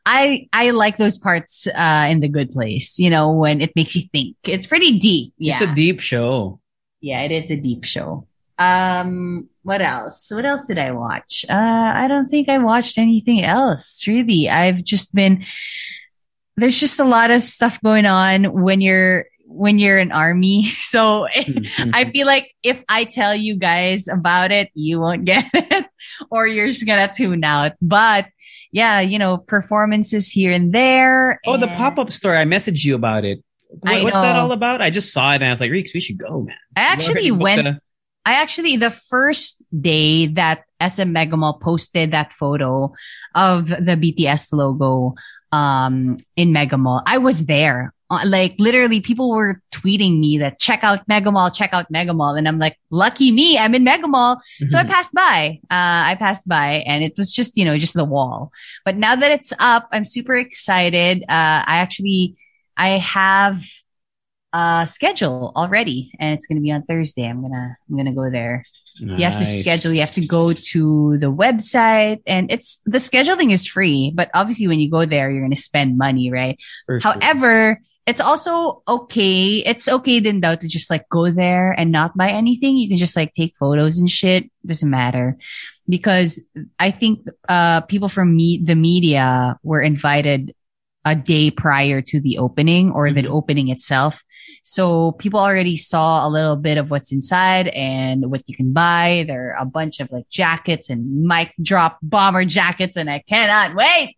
I, 0.07 0.47
I 0.51 0.71
like 0.71 0.97
those 0.97 1.19
parts, 1.19 1.67
uh, 1.67 2.07
in 2.09 2.21
the 2.21 2.27
good 2.27 2.51
place, 2.51 2.97
you 2.97 3.11
know, 3.11 3.31
when 3.31 3.61
it 3.61 3.75
makes 3.75 3.95
you 3.95 4.01
think 4.11 4.37
it's 4.43 4.65
pretty 4.65 4.97
deep. 4.97 5.33
Yeah. 5.37 5.53
It's 5.53 5.71
a 5.71 5.75
deep 5.75 5.99
show. 5.99 6.59
Yeah, 6.99 7.21
it 7.21 7.31
is 7.31 7.51
a 7.51 7.55
deep 7.55 7.83
show. 7.83 8.25
Um, 8.57 9.47
what 9.61 9.81
else? 9.81 10.31
What 10.31 10.45
else 10.45 10.65
did 10.65 10.79
I 10.79 10.91
watch? 10.91 11.45
Uh, 11.47 11.53
I 11.53 12.07
don't 12.07 12.27
think 12.27 12.49
I 12.49 12.57
watched 12.57 12.97
anything 12.97 13.43
else, 13.43 14.07
really. 14.07 14.49
I've 14.49 14.83
just 14.83 15.13
been, 15.13 15.45
there's 16.57 16.79
just 16.79 16.99
a 16.99 17.05
lot 17.05 17.29
of 17.29 17.43
stuff 17.43 17.79
going 17.83 18.07
on 18.07 18.45
when 18.63 18.81
you're, 18.81 19.25
when 19.51 19.79
you're 19.79 19.97
an 19.97 20.11
army. 20.11 20.69
So 20.89 21.27
I 21.93 22.09
feel 22.13 22.25
like 22.27 22.53
if 22.63 22.83
I 22.87 23.03
tell 23.05 23.33
you 23.35 23.55
guys 23.55 24.07
about 24.07 24.51
it, 24.51 24.69
you 24.75 24.99
won't 24.99 25.25
get 25.25 25.45
it 25.53 25.85
or 26.31 26.47
you're 26.47 26.67
just 26.67 26.85
gonna 26.85 27.11
tune 27.13 27.43
out. 27.43 27.73
But 27.81 28.27
yeah, 28.71 28.99
you 29.01 29.17
know, 29.17 29.37
performances 29.37 30.29
here 30.31 30.51
and 30.53 30.73
there. 30.73 31.39
Oh, 31.45 31.57
the 31.57 31.67
pop 31.67 31.97
up 31.97 32.11
store. 32.11 32.35
I 32.35 32.45
messaged 32.45 32.85
you 32.85 32.95
about 32.95 33.25
it. 33.25 33.43
What- 33.69 34.03
what's 34.03 34.19
that 34.19 34.35
all 34.35 34.51
about? 34.51 34.81
I 34.81 34.89
just 34.89 35.11
saw 35.13 35.31
it 35.33 35.35
and 35.37 35.45
I 35.45 35.49
was 35.49 35.59
like, 35.61 35.71
Reeks, 35.71 35.93
we 35.93 35.99
should 35.99 36.17
go, 36.17 36.41
man. 36.41 36.55
I 36.75 36.81
actually 36.81 37.31
went 37.31 37.67
a- 37.67 37.81
I 38.25 38.33
actually, 38.33 38.77
the 38.77 38.91
first 38.91 39.63
day 39.81 40.27
that 40.27 40.63
SM 40.81 41.09
Megamall 41.15 41.59
posted 41.59 42.11
that 42.11 42.31
photo 42.33 42.93
of 43.33 43.67
the 43.69 43.95
BTS 43.97 44.53
logo, 44.53 45.15
um, 45.51 46.17
in 46.35 46.51
Megamall, 46.51 47.01
I 47.07 47.17
was 47.17 47.45
there. 47.47 47.93
Uh, 48.09 48.23
Like 48.25 48.55
literally 48.57 49.01
people 49.01 49.29
were 49.29 49.61
tweeting 49.71 50.19
me 50.19 50.37
that 50.39 50.59
check 50.59 50.83
out 50.83 51.07
Megamall, 51.07 51.53
check 51.53 51.73
out 51.73 51.85
Megamall. 51.93 52.37
And 52.37 52.47
I'm 52.47 52.57
like, 52.59 52.75
lucky 52.89 53.31
me, 53.31 53.57
I'm 53.57 53.75
in 53.75 53.85
Megamall. 53.85 54.37
So 54.67 54.77
I 54.79 54.83
passed 54.95 55.13
by, 55.13 55.59
uh, 55.69 56.09
I 56.11 56.15
passed 56.17 56.47
by 56.47 56.83
and 56.87 57.03
it 57.03 57.13
was 57.17 57.33
just, 57.33 57.55
you 57.57 57.65
know, 57.65 57.77
just 57.77 57.93
the 57.93 58.05
wall. 58.05 58.51
But 58.83 58.97
now 58.97 59.15
that 59.15 59.31
it's 59.31 59.53
up, 59.59 59.87
I'm 59.91 60.03
super 60.03 60.35
excited. 60.35 61.21
Uh, 61.23 61.61
I 61.65 61.77
actually, 61.77 62.35
I 62.77 62.97
have 62.97 63.61
a 64.51 64.87
schedule 64.89 65.51
already 65.55 66.11
and 66.19 66.33
it's 66.33 66.47
going 66.47 66.57
to 66.57 66.61
be 66.63 66.71
on 66.71 66.81
Thursday. 66.83 67.27
I'm 67.27 67.41
going 67.41 67.53
to, 67.53 67.75
I'm 67.89 67.95
going 67.95 68.07
to 68.07 68.11
go 68.13 68.31
there. 68.31 68.63
You 69.17 69.23
have 69.25 69.37
to 69.37 69.45
schedule, 69.45 69.93
you 69.93 69.99
have 70.01 70.15
to 70.15 70.25
go 70.25 70.51
to 70.51 71.17
the 71.19 71.31
website 71.31 72.21
and 72.25 72.51
it's, 72.51 72.81
the 72.85 72.97
scheduling 72.97 73.51
is 73.51 73.67
free, 73.67 74.11
but 74.13 74.29
obviously 74.33 74.67
when 74.67 74.79
you 74.79 74.89
go 74.89 75.05
there, 75.05 75.29
you're 75.29 75.41
going 75.41 75.51
to 75.53 75.61
spend 75.61 75.97
money, 75.97 76.31
right? 76.31 76.57
For 76.87 76.99
sure. 77.13 77.21
It's 78.09 78.21
also 78.21 78.81
okay. 78.87 79.61
It's 79.61 79.87
okay 79.87 80.19
then 80.19 80.41
though 80.41 80.55
to 80.55 80.67
just 80.67 80.89
like 80.89 81.07
go 81.09 81.29
there 81.29 81.73
and 81.73 81.91
not 81.91 82.17
buy 82.17 82.31
anything. 82.31 82.75
You 82.75 82.87
can 82.89 82.97
just 82.97 83.15
like 83.15 83.33
take 83.33 83.55
photos 83.55 83.99
and 83.99 84.09
shit. 84.09 84.49
Doesn't 84.65 84.89
matter 84.89 85.37
because 85.87 86.41
I 86.79 86.89
think, 86.89 87.27
uh, 87.47 87.81
people 87.81 88.09
from 88.09 88.35
me, 88.35 88.61
the 88.65 88.73
media 88.73 89.59
were 89.61 89.81
invited 89.81 90.55
a 91.05 91.15
day 91.15 91.49
prior 91.49 92.01
to 92.01 92.19
the 92.19 92.37
opening 92.37 92.91
or 92.91 93.11
the 93.13 93.23
Mhm. 93.23 93.29
opening 93.31 93.69
itself. 93.69 94.21
So 94.63 95.13
people 95.13 95.39
already 95.39 95.77
saw 95.77 96.27
a 96.27 96.29
little 96.29 96.57
bit 96.57 96.77
of 96.77 96.91
what's 96.91 97.11
inside 97.13 97.69
and 97.69 98.29
what 98.29 98.43
you 98.47 98.55
can 98.55 98.73
buy. 98.73 99.23
There 99.27 99.55
are 99.55 99.61
a 99.61 99.65
bunch 99.65 100.01
of 100.01 100.11
like 100.11 100.27
jackets 100.29 100.89
and 100.89 101.23
mic 101.23 101.53
drop 101.61 101.99
bomber 102.03 102.43
jackets 102.43 102.97
and 102.97 103.09
I 103.09 103.23
cannot 103.27 103.75
wait. 103.75 104.15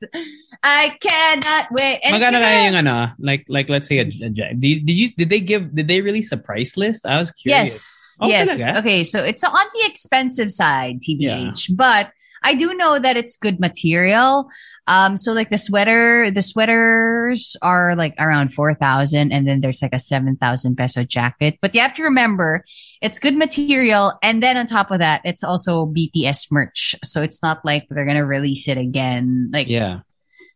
I 0.63 0.97
cannot 0.99 1.71
wait. 1.71 1.99
And 2.03 2.19
know- 2.19 2.31
kaya 2.31 2.65
yung 2.65 2.75
ano, 2.75 3.13
like 3.19 3.45
like 3.47 3.69
let's 3.69 3.87
say 3.87 3.99
a, 3.99 4.05
a 4.05 4.29
did, 4.29 4.57
did 4.85 4.93
you 4.93 5.09
did 5.15 5.29
they 5.29 5.39
give 5.39 5.73
did 5.75 5.87
they 5.87 6.01
release 6.01 6.31
a 6.31 6.37
price 6.37 6.77
list? 6.77 7.05
I 7.05 7.17
was 7.17 7.31
curious. 7.31 7.69
Yes. 7.69 8.17
Oh, 8.21 8.27
yes. 8.27 8.49
talaga? 8.49 8.79
Okay. 8.79 9.03
So 9.03 9.23
it's 9.23 9.43
on 9.43 9.53
the 9.53 9.85
expensive 9.85 10.51
side, 10.51 10.99
TBH, 11.01 11.75
but 11.77 12.11
I 12.43 12.55
do 12.55 12.73
know 12.73 12.99
that 12.99 13.17
it's 13.17 13.35
good 13.35 13.59
material. 13.59 14.49
Um, 14.87 15.15
so 15.15 15.31
like 15.31 15.49
the 15.49 15.57
sweater, 15.57 16.31
the 16.31 16.41
sweaters 16.41 17.55
are 17.61 17.95
like 17.95 18.15
around 18.19 18.53
4,000 18.53 19.31
and 19.31 19.47
then 19.47 19.61
there's 19.61 19.81
like 19.81 19.93
a 19.93 19.99
7,000 19.99 20.75
peso 20.75 21.03
jacket. 21.03 21.59
But 21.61 21.75
you 21.75 21.81
have 21.81 21.93
to 21.95 22.03
remember 22.03 22.65
it's 23.01 23.19
good 23.19 23.35
material. 23.35 24.17
And 24.23 24.41
then 24.41 24.57
on 24.57 24.65
top 24.65 24.91
of 24.91 24.99
that, 24.99 25.21
it's 25.23 25.43
also 25.43 25.85
BTS 25.85 26.51
merch. 26.51 26.95
So 27.03 27.21
it's 27.21 27.41
not 27.43 27.63
like 27.63 27.87
they're 27.89 28.05
going 28.05 28.17
to 28.17 28.25
release 28.25 28.67
it 28.67 28.77
again. 28.77 29.49
Like 29.53 29.67
Yeah. 29.67 29.99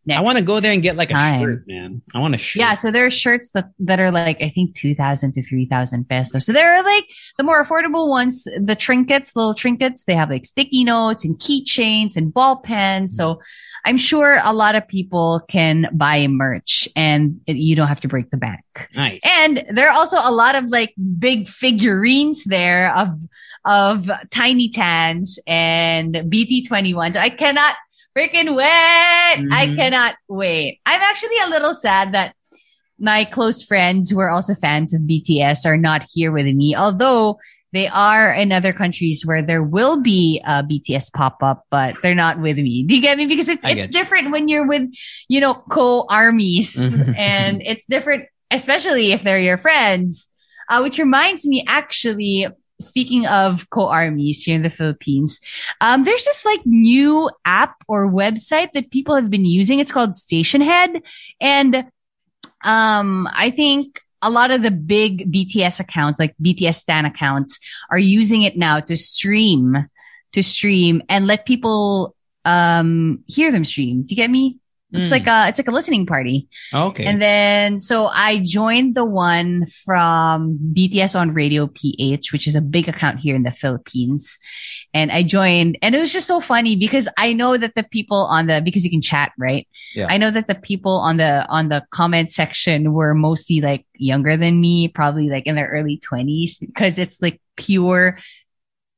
Next 0.06 0.20
I 0.20 0.22
want 0.22 0.38
to 0.38 0.44
go 0.44 0.60
there 0.60 0.72
and 0.72 0.82
get 0.82 0.96
like 0.96 1.10
a 1.10 1.14
time. 1.14 1.42
shirt, 1.42 1.64
man. 1.68 2.02
I 2.14 2.20
want 2.20 2.36
a 2.36 2.38
shirt. 2.38 2.60
Yeah, 2.60 2.76
so 2.76 2.92
there 2.92 3.06
are 3.06 3.10
shirts 3.10 3.52
that, 3.52 3.70
that 3.80 4.00
are 4.00 4.12
like, 4.12 4.42
I 4.42 4.50
think 4.50 4.76
2,000 4.76 5.34
to 5.34 5.42
3,000 5.42 6.08
pesos. 6.08 6.46
So 6.46 6.54
there 6.54 6.74
are 6.76 6.84
like 6.84 7.06
the 7.38 7.44
more 7.44 7.64
affordable 7.64 8.10
ones, 8.10 8.48
the 8.60 8.76
trinkets, 8.76 9.36
little 9.36 9.54
trinkets, 9.54 10.06
they 10.06 10.16
have 10.16 10.30
like 10.30 10.46
sticky 10.46 10.84
notes 10.84 11.26
and 11.26 11.38
keychains 11.40 12.16
and 12.16 12.34
ball 12.34 12.58
pens. 12.58 13.16
So 13.16 13.42
I'm 13.88 13.98
sure 13.98 14.40
a 14.44 14.52
lot 14.54 14.74
of 14.76 14.88
people 14.88 15.42
can 15.48 15.88
buy 15.94 16.28
merch 16.28 16.88
and 16.96 17.40
it- 17.46 17.58
you 17.58 17.76
don't 17.76 17.88
have 17.88 18.02
to 18.02 18.08
break 18.08 18.32
the 18.32 18.38
bank. 18.38 18.62
Nice. 18.96 19.22
And 19.26 19.64
there 19.70 19.88
are 19.90 19.96
also 19.96 20.18
a 20.24 20.32
lot 20.32 20.56
of 20.56 20.66
like 20.70 20.94
big 21.20 21.48
figurines 21.48 22.46
there 22.46 22.96
of, 22.96 23.10
of 23.64 24.10
Tiny 24.32 24.70
Tans 24.70 25.40
and 25.48 26.16
BT21. 26.16 27.14
So 27.14 27.20
I 27.20 27.30
cannot 27.30 27.76
freaking 28.18 28.56
wait. 28.56 28.66
I 28.68 29.68
Mhm. 29.68 29.76
cannot 29.76 30.16
wait. 30.30 30.80
I'm 30.86 31.02
actually 31.02 31.38
a 31.46 31.50
little 31.50 31.74
sad 31.74 32.14
that 32.14 32.34
my 33.00 33.26
close 33.26 33.62
friends 33.64 34.10
who 34.10 34.20
are 34.20 34.30
also 34.30 34.56
fans 34.56 34.94
of 34.94 35.02
BTS 35.06 35.66
are 35.66 35.78
not 35.78 36.06
here 36.14 36.32
with 36.32 36.46
me, 36.46 36.76
although 36.76 37.38
they 37.74 37.88
are 37.90 38.32
in 38.34 38.54
other 38.54 38.72
countries 38.72 39.26
where 39.26 39.42
there 39.42 39.62
will 39.62 40.02
be 40.02 40.42
a 40.46 40.64
BTS 40.64 41.10
pop 41.12 41.44
up, 41.44 41.66
but 41.70 41.96
they're 42.02 42.16
not 42.16 42.40
with 42.40 42.56
me. 42.56 42.84
Do 42.84 42.96
you 42.96 43.02
get 43.02 43.18
me? 43.18 43.26
Because 43.26 43.50
it's, 43.50 43.66
I 43.66 43.72
it's 43.72 43.76
get 43.76 43.86
you. 43.88 43.92
different 44.00 44.32
when 44.32 44.48
you're 44.48 44.66
with, 44.66 44.84
you 45.28 45.42
know, 45.42 45.54
co-armies 45.54 46.78
Mhm. 46.78 47.18
and 47.18 47.62
it's 47.66 47.86
different, 47.86 48.26
especially 48.50 49.12
if 49.12 49.24
they're 49.24 49.40
your 49.40 49.58
friends. 49.58 50.30
Uh, 50.70 50.80
which 50.82 50.98
reminds 50.98 51.46
me, 51.46 51.64
actually, 51.68 52.48
speaking 52.80 53.26
of 53.28 53.70
co-armies 53.70 54.44
here 54.44 54.56
in 54.56 54.62
the 54.62 54.70
Philippines, 54.70 55.40
um, 55.82 56.04
there's 56.04 56.26
this 56.26 56.46
like 56.46 56.62
new 56.66 57.30
app 57.46 57.76
or 57.88 58.10
website 58.10 58.72
that 58.74 58.92
people 58.92 59.16
have 59.16 59.30
been 59.30 59.46
using. 59.46 59.80
It's 59.80 59.92
called 59.92 60.12
Stationhead. 60.12 61.02
And, 61.40 61.88
um, 62.64 63.30
I 63.32 63.52
think 63.52 64.02
a 64.22 64.30
lot 64.30 64.52
of 64.52 64.62
the 64.62 64.72
big 64.72 65.32
BTS 65.32 65.80
accounts, 65.80 66.20
like 66.20 66.36
BTS 66.42 66.76
Stan 66.76 67.06
accounts 67.06 67.60
are 67.92 68.00
using 68.00 68.42
it 68.42 68.58
now 68.58 68.80
to 68.80 68.98
stream, 68.98 69.88
to 70.34 70.44
stream 70.44 71.02
and 71.10 71.28
let 71.28 71.46
people, 71.46 72.16
um, 72.44 73.24
hear 73.28 73.52
them 73.52 73.66
stream. 73.66 74.04
Do 74.04 74.14
you 74.14 74.18
get 74.18 74.30
me? 74.30 74.60
It's 74.98 75.08
Mm. 75.10 75.12
like 75.12 75.28
a, 75.28 75.48
it's 75.50 75.60
like 75.60 75.68
a 75.68 75.72
listening 75.72 76.06
party. 76.06 76.48
okay. 76.74 77.06
And 77.06 77.22
then, 77.22 77.78
so 77.78 78.08
I 78.08 78.40
joined 78.44 78.96
the 78.96 79.06
one 79.06 79.66
from 79.68 80.58
BTS 80.74 81.20
on 81.20 81.34
Radio 81.34 81.68
PH, 81.68 82.32
which 82.32 82.48
is 82.48 82.56
a 82.56 82.62
big 82.62 82.88
account 82.90 83.20
here 83.20 83.36
in 83.36 83.44
the 83.44 83.52
Philippines. 83.52 84.38
And 84.94 85.12
I 85.12 85.24
joined 85.24 85.78
and 85.82 85.94
it 85.96 86.00
was 86.00 86.14
just 86.14 86.28
so 86.28 86.40
funny 86.40 86.76
because 86.76 87.08
I 87.18 87.34
know 87.34 87.58
that 87.58 87.76
the 87.76 87.84
people 87.84 88.18
on 88.30 88.48
the, 88.48 88.62
because 88.64 88.84
you 88.84 88.92
can 88.92 89.02
chat, 89.02 89.32
right? 89.38 89.68
Yeah. 89.94 90.08
I 90.10 90.18
know 90.18 90.32
that 90.32 90.48
the 90.48 90.56
people 90.56 90.98
on 91.00 91.18
the, 91.18 91.46
on 91.50 91.70
the 91.70 91.84
comment 91.92 92.32
section 92.32 92.94
were 92.94 93.14
mostly 93.14 93.62
like 93.62 93.86
younger 93.98 94.38
than 94.38 94.60
me, 94.62 94.88
probably 94.88 95.30
like 95.30 95.46
in 95.48 95.56
their 95.56 95.68
early 95.68 95.98
twenties 95.98 96.60
because 96.60 96.98
it's 97.00 97.22
like 97.22 97.42
pure 97.58 98.18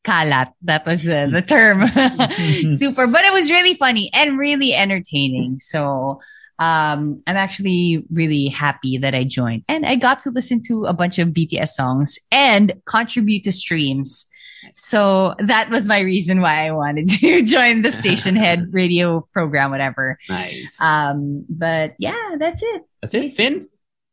kalat. 0.07 0.53
That 0.63 0.85
was 0.85 1.03
the, 1.03 1.29
the 1.31 1.41
term. 1.41 1.87
Super, 2.77 3.07
but 3.07 3.25
it 3.25 3.33
was 3.33 3.49
really 3.49 3.73
funny 3.73 4.09
and 4.13 4.37
really 4.37 4.73
entertaining. 4.73 5.59
So, 5.59 6.21
um, 6.59 7.21
I'm 7.27 7.37
actually 7.37 8.03
really 8.11 8.47
happy 8.47 8.97
that 8.97 9.13
I 9.13 9.23
joined 9.25 9.63
and 9.67 9.85
I 9.85 9.95
got 9.95 10.21
to 10.21 10.31
listen 10.31 10.61
to 10.63 10.85
a 10.85 10.93
bunch 10.93 11.19
of 11.19 11.29
BTS 11.29 11.69
songs 11.69 12.17
and 12.31 12.73
contribute 12.85 13.43
to 13.43 13.51
streams. 13.51 14.27
So 14.73 15.35
that 15.39 15.69
was 15.69 15.87
my 15.87 15.99
reason 15.99 16.41
why 16.41 16.65
I 16.65 16.71
wanted 16.71 17.09
to 17.09 17.43
join 17.45 17.83
the 17.83 17.89
Stationhead 17.89 18.67
radio 18.71 19.27
program, 19.33 19.69
whatever. 19.69 20.17
nice. 20.27 20.81
Um, 20.81 21.45
but 21.47 21.93
yeah, 21.99 22.35
that's 22.39 22.63
it. 22.63 22.83
That's 23.01 23.13
it, 23.13 23.31
Finn. 23.31 23.67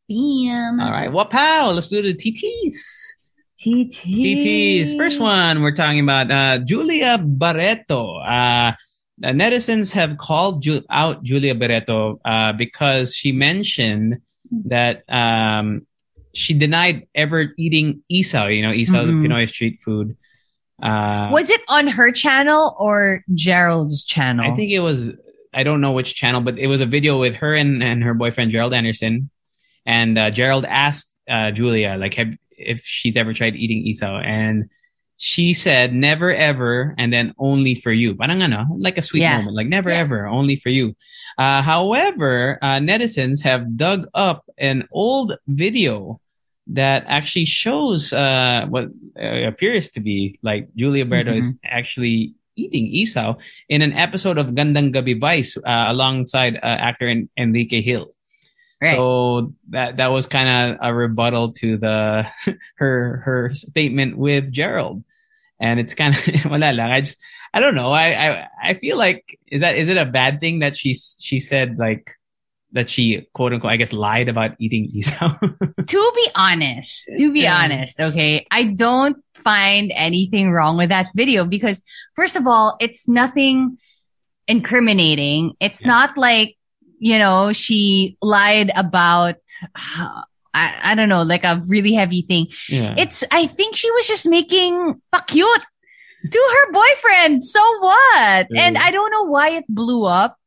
Bam. 0.08 0.80
All 0.80 0.90
right. 0.90 1.10
Well, 1.10 1.24
pal, 1.24 1.72
let's 1.72 1.88
do 1.88 2.02
the 2.02 2.12
TTs. 2.12 2.74
TT. 3.58 4.04
TTs. 4.04 4.96
First 4.96 5.20
one, 5.20 5.62
we're 5.62 5.74
talking 5.74 6.00
about 6.00 6.30
uh, 6.30 6.58
Julia 6.58 7.18
Barreto. 7.18 8.16
Uh, 8.18 8.72
the 9.18 9.28
netizens 9.28 9.92
have 9.92 10.18
called 10.18 10.62
Ju- 10.62 10.82
out 10.90 11.22
Julia 11.22 11.54
Barreto 11.54 12.20
uh, 12.24 12.52
because 12.52 13.14
she 13.14 13.30
mentioned 13.32 14.18
that 14.66 15.04
um, 15.08 15.86
she 16.34 16.52
denied 16.54 17.06
ever 17.14 17.46
eating 17.56 18.02
isaw, 18.10 18.48
you 18.54 18.62
know, 18.62 18.72
isaw, 18.72 19.04
Mhm. 19.04 19.22
the 19.22 19.28
Pinoy 19.28 19.48
street 19.48 19.78
food. 19.80 20.16
Uh, 20.82 21.30
Was 21.32 21.48
it 21.48 21.60
on 21.68 21.86
her 21.86 22.10
channel 22.10 22.74
or 22.78 23.22
Gerald's 23.34 24.04
channel? 24.04 24.52
I 24.52 24.56
think 24.56 24.72
it 24.72 24.80
was, 24.80 25.12
I 25.54 25.62
don't 25.62 25.80
know 25.80 25.92
which 25.92 26.16
channel, 26.16 26.40
but 26.40 26.58
it 26.58 26.66
was 26.66 26.80
a 26.80 26.86
video 26.86 27.18
with 27.20 27.36
her 27.36 27.54
and, 27.54 27.82
and 27.84 28.02
her 28.02 28.14
boyfriend, 28.14 28.50
Gerald 28.50 28.74
Anderson. 28.74 29.30
And 29.86 30.18
uh, 30.18 30.30
Gerald 30.30 30.64
asked 30.64 31.12
uh, 31.30 31.52
Julia, 31.52 31.96
like, 31.98 32.14
have, 32.14 32.34
if 32.56 32.82
she's 32.84 33.16
ever 33.16 33.32
tried 33.32 33.56
eating 33.56 33.84
isaw. 33.86 34.22
And 34.24 34.70
she 35.16 35.54
said, 35.54 35.94
never 35.94 36.34
ever, 36.34 36.94
and 36.98 37.12
then 37.12 37.34
only 37.38 37.74
for 37.74 37.92
you. 37.92 38.14
Parang 38.16 38.42
ano, 38.42 38.66
like 38.78 38.98
a 38.98 39.02
sweet 39.02 39.22
Yeah. 39.22 39.38
moment, 39.38 39.56
like 39.56 39.68
never 39.68 39.90
Yeah. 39.90 39.98
ever, 40.02 40.26
only 40.26 40.56
for 40.56 40.70
you. 40.70 40.96
Uh, 41.38 41.62
however, 41.62 42.58
uh, 42.62 42.78
netizens 42.78 43.42
have 43.42 43.76
dug 43.76 44.06
up 44.14 44.44
an 44.58 44.86
old 44.92 45.34
video 45.46 46.20
that 46.66 47.04
actually 47.06 47.44
shows 47.44 48.12
uh, 48.12 48.64
what 48.70 48.86
uh, 49.20 49.46
appears 49.46 49.90
to 49.92 50.00
be 50.00 50.38
like 50.42 50.68
Julia 50.74 51.04
Barreto 51.04 51.30
Mm-hmm. 51.30 51.38
is 51.38 51.58
actually 51.64 52.34
eating 52.56 52.86
isaw 52.94 53.34
in 53.68 53.82
an 53.82 53.92
episode 53.92 54.38
of 54.38 54.54
Gandang 54.54 54.94
Gabi 54.94 55.18
Vice 55.18 55.56
uh, 55.58 55.90
alongside 55.90 56.56
uh, 56.56 56.78
actor 56.78 57.08
en- 57.08 57.28
Enrique 57.36 57.82
Gil. 57.82 58.13
Right. 58.82 58.96
So 58.96 59.54
that 59.70 59.96
that 59.98 60.08
was 60.08 60.26
kind 60.26 60.48
of 60.74 60.78
a 60.82 60.94
rebuttal 60.94 61.52
to 61.52 61.76
the 61.76 62.26
her 62.76 63.22
her 63.24 63.50
statement 63.54 64.16
with 64.18 64.52
Gerald, 64.52 65.04
and 65.60 65.80
it's 65.80 65.94
kind 65.94 66.14
of. 66.14 66.52
I 66.52 67.00
just 67.00 67.18
I 67.52 67.60
don't 67.60 67.74
know. 67.74 67.92
I, 67.92 68.30
I 68.42 68.48
I 68.62 68.74
feel 68.74 68.98
like 68.98 69.38
is 69.46 69.60
that 69.60 69.76
is 69.76 69.88
it 69.88 69.96
a 69.96 70.04
bad 70.04 70.40
thing 70.40 70.58
that 70.58 70.76
she 70.76 70.94
she 70.94 71.38
said 71.40 71.78
like 71.78 72.10
that 72.72 72.90
she 72.90 73.26
quote 73.32 73.52
unquote 73.52 73.72
I 73.72 73.76
guess 73.76 73.92
lied 73.92 74.28
about 74.28 74.56
eating 74.58 74.90
isaw. 74.94 75.38
to 75.86 76.12
be 76.16 76.28
honest, 76.34 77.08
to 77.16 77.32
be 77.32 77.42
Yeah. 77.42 77.56
honest, 77.56 78.00
okay, 78.00 78.44
I 78.50 78.64
don't 78.64 79.16
find 79.44 79.92
anything 79.94 80.50
wrong 80.50 80.76
with 80.76 80.88
that 80.88 81.06
video 81.14 81.44
because 81.44 81.82
first 82.16 82.34
of 82.34 82.46
all, 82.48 82.76
it's 82.80 83.08
nothing 83.08 83.78
incriminating. 84.48 85.52
It's 85.60 85.80
Yeah. 85.80 85.88
not 85.88 86.18
like, 86.18 86.56
you 87.04 87.18
know, 87.18 87.52
she 87.52 88.16
lied 88.22 88.72
about, 88.74 89.36
I, 89.76 90.22
I 90.54 90.94
don't 90.94 91.10
know, 91.10 91.22
like 91.22 91.44
a 91.44 91.62
really 91.66 91.92
heavy 91.92 92.22
thing. 92.22 92.46
yeah. 92.66 92.94
It's, 92.96 93.22
I 93.30 93.46
think 93.46 93.76
she 93.76 93.90
was 93.90 94.08
just 94.08 94.26
making 94.26 95.02
cute 95.26 95.64
to 96.30 96.38
her 96.38 96.72
boyfriend. 96.72 97.44
So 97.44 97.60
what? 97.80 98.46
And 98.56 98.78
I 98.78 98.90
don't 98.90 99.10
know 99.10 99.24
why 99.24 99.50
it 99.50 99.64
blew 99.68 100.04
up. 100.04 100.38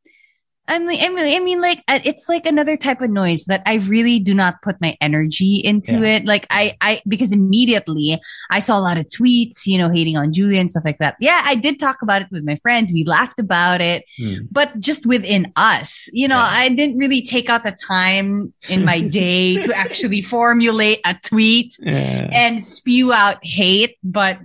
I 0.70 0.78
mean, 0.78 1.02
I 1.02 1.08
mean, 1.08 1.34
I 1.34 1.38
mean, 1.42 1.60
like 1.62 1.82
it's 1.88 2.28
like 2.28 2.44
another 2.44 2.76
type 2.76 3.00
of 3.00 3.08
noise 3.10 3.46
that 3.46 3.62
I 3.64 3.76
really 3.76 4.18
do 4.18 4.34
not 4.34 4.60
put 4.62 4.80
my 4.82 4.96
energy 5.00 5.62
into 5.64 5.92
Yeah. 5.92 6.16
it. 6.16 6.26
Like 6.26 6.46
I, 6.50 6.76
I, 6.82 7.00
because 7.08 7.32
immediately 7.32 8.20
I 8.50 8.60
saw 8.60 8.78
a 8.78 8.82
lot 8.82 8.98
of 8.98 9.06
tweets, 9.08 9.66
you 9.66 9.78
know, 9.78 9.90
hating 9.90 10.18
on 10.18 10.30
Julia 10.32 10.60
and 10.60 10.70
stuff 10.70 10.84
like 10.84 10.98
that. 10.98 11.16
Yeah, 11.20 11.40
I 11.42 11.54
did 11.54 11.78
talk 11.78 12.02
about 12.02 12.20
it 12.20 12.28
with 12.30 12.44
my 12.44 12.56
friends. 12.56 12.92
We 12.92 13.04
laughed 13.04 13.40
about 13.40 13.80
it, 13.80 14.04
Hmm. 14.18 14.34
but 14.50 14.78
just 14.78 15.06
within 15.06 15.52
us, 15.56 16.08
you 16.12 16.28
know, 16.28 16.36
Yeah. 16.36 16.48
I 16.50 16.68
didn't 16.68 16.98
really 16.98 17.22
take 17.22 17.48
out 17.48 17.64
the 17.64 17.72
time 17.86 18.52
in 18.68 18.84
my 18.84 19.00
day 19.20 19.62
to 19.62 19.72
actually 19.74 20.20
formulate 20.20 21.00
a 21.06 21.16
tweet 21.24 21.74
Yeah. 21.80 22.28
and 22.30 22.62
spew 22.62 23.12
out 23.12 23.38
hate, 23.42 23.96
but 24.04 24.38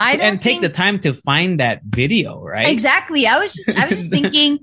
I 0.00 0.16
don't 0.16 0.26
and 0.26 0.40
take 0.42 0.52
think- 0.54 0.62
the 0.62 0.68
time 0.70 0.98
to 1.00 1.12
find 1.14 1.60
that 1.60 1.82
video, 1.84 2.42
right? 2.42 2.68
Exactly. 2.68 3.26
I 3.26 3.38
was 3.38 3.52
just 3.54 3.68
I 3.78 3.86
was 3.86 3.98
just 3.98 4.10
thinking, 4.18 4.58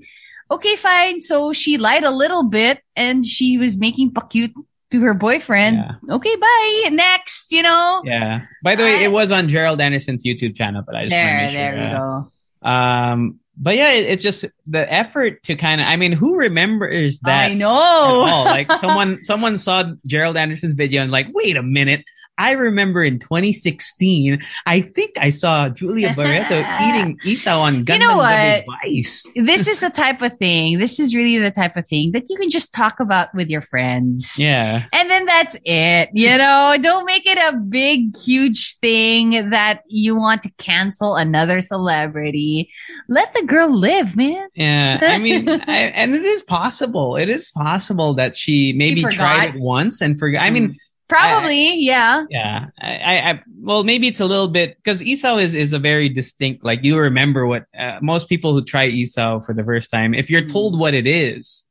okay, 0.54 0.76
fine. 0.76 1.18
So 1.18 1.52
she 1.52 1.78
lied 1.78 2.04
a 2.04 2.10
little 2.10 2.44
bit 2.44 2.82
and 2.96 3.24
she 3.24 3.58
was 3.58 3.76
making 3.76 4.14
cute 4.30 4.52
to 4.90 5.00
her 5.00 5.14
boyfriend. 5.14 5.76
Yeah. 5.76 6.14
Okay, 6.16 6.36
bye. 6.36 6.88
Next, 6.92 7.50
you 7.50 7.62
know. 7.62 8.02
Yeah. 8.04 8.46
By 8.62 8.76
the 8.76 8.84
way, 8.84 9.02
it 9.02 9.10
was 9.10 9.30
on 9.30 9.48
Gerald 9.48 9.80
Anderson's 9.80 10.24
YouTube 10.24 10.54
channel, 10.56 10.82
but 10.86 10.94
I 10.94 11.02
just 11.02 11.10
There, 11.10 11.48
sure. 11.48 11.52
there 11.52 11.72
we 11.74 11.96
go. 11.96 12.68
Um, 12.68 13.40
but 13.56 13.76
yeah, 13.76 13.92
it, 13.92 14.06
it's 14.06 14.22
just 14.22 14.44
the 14.66 14.90
effort 14.92 15.42
to 15.44 15.56
kind 15.56 15.80
of. 15.80 15.86
I 15.86 15.96
mean, 15.96 16.12
who 16.12 16.38
remembers 16.38 17.20
that? 17.20 17.50
I 17.50 17.52
at 17.52 17.56
know. 17.56 17.68
all? 17.70 18.44
Like 18.44 18.70
someone, 18.78 19.22
someone 19.22 19.58
saw 19.58 19.84
Gerald 20.06 20.36
Anderson's 20.36 20.74
video 20.74 21.02
and 21.02 21.10
like, 21.10 21.28
wait 21.32 21.56
a 21.56 21.62
minute. 21.62 22.04
I 22.38 22.52
remember 22.52 23.04
in 23.04 23.18
2016, 23.18 24.42
I 24.66 24.80
think 24.80 25.12
I 25.18 25.30
saw 25.30 25.68
Julia 25.68 26.14
Barreto 26.14 26.60
eating 26.82 27.18
isaw 27.24 27.60
on 27.60 27.84
Gandang 27.84 27.92
You 27.92 27.98
know 27.98 28.16
what? 28.16 28.64
Vice. 28.82 29.30
this 29.36 29.68
is 29.68 29.80
the 29.80 29.90
type 29.90 30.22
of 30.22 30.36
thing. 30.38 30.78
This 30.78 30.98
is 30.98 31.14
really 31.14 31.38
the 31.38 31.50
type 31.50 31.76
of 31.76 31.86
thing 31.88 32.12
that 32.12 32.24
you 32.30 32.36
can 32.36 32.48
just 32.48 32.72
talk 32.72 33.00
about 33.00 33.34
with 33.34 33.50
your 33.50 33.60
friends. 33.60 34.38
Yeah. 34.38 34.86
And 34.92 35.10
then 35.10 35.26
that's 35.26 35.56
it. 35.64 36.08
You 36.14 36.38
know, 36.38 36.76
don't 36.80 37.04
make 37.04 37.26
it 37.26 37.38
a 37.38 37.56
big, 37.56 38.16
huge 38.16 38.78
thing 38.78 39.50
that 39.50 39.82
you 39.86 40.16
want 40.16 40.42
to 40.44 40.50
cancel 40.56 41.16
another 41.16 41.60
celebrity. 41.60 42.70
Let 43.08 43.34
the 43.34 43.44
girl 43.44 43.76
live, 43.76 44.16
man. 44.16 44.48
Yeah, 44.54 44.98
I 45.02 45.18
mean, 45.18 45.48
I, 45.66 45.92
and 45.94 46.14
it 46.14 46.24
is 46.24 46.42
possible. 46.44 47.16
It 47.16 47.28
is 47.28 47.50
possible 47.50 48.14
that 48.14 48.36
she 48.36 48.72
maybe 48.72 49.02
tried 49.02 49.54
it 49.54 49.60
once 49.60 50.00
and 50.00 50.18
forgot. 50.18 50.42
I 50.42 50.50
mean, 50.50 50.70
mm. 50.70 50.76
Probably, 51.12 51.78
yeah. 51.78 52.24
yeah, 52.30 52.66
I, 52.80 52.96
I, 52.96 53.30
I 53.30 53.42
well, 53.60 53.84
maybe 53.84 54.08
it's 54.08 54.20
a 54.20 54.26
little 54.26 54.48
bit 54.48 54.76
because 54.76 55.02
isaw 55.02 55.40
is 55.40 55.54
is 55.54 55.72
a 55.72 55.78
very 55.78 56.08
distinct. 56.08 56.64
Like 56.64 56.80
you 56.82 56.98
remember 56.98 57.46
what 57.46 57.66
uh, 57.78 57.98
most 58.00 58.28
people 58.28 58.52
who 58.52 58.64
try 58.64 58.88
isaw 58.88 59.44
for 59.44 59.54
the 59.54 59.64
first 59.64 59.90
time, 59.90 60.14
if 60.14 60.30
you're 60.30 60.46
told 60.46 60.78
what 60.78 60.94
it 60.94 61.06
is, 61.06 61.66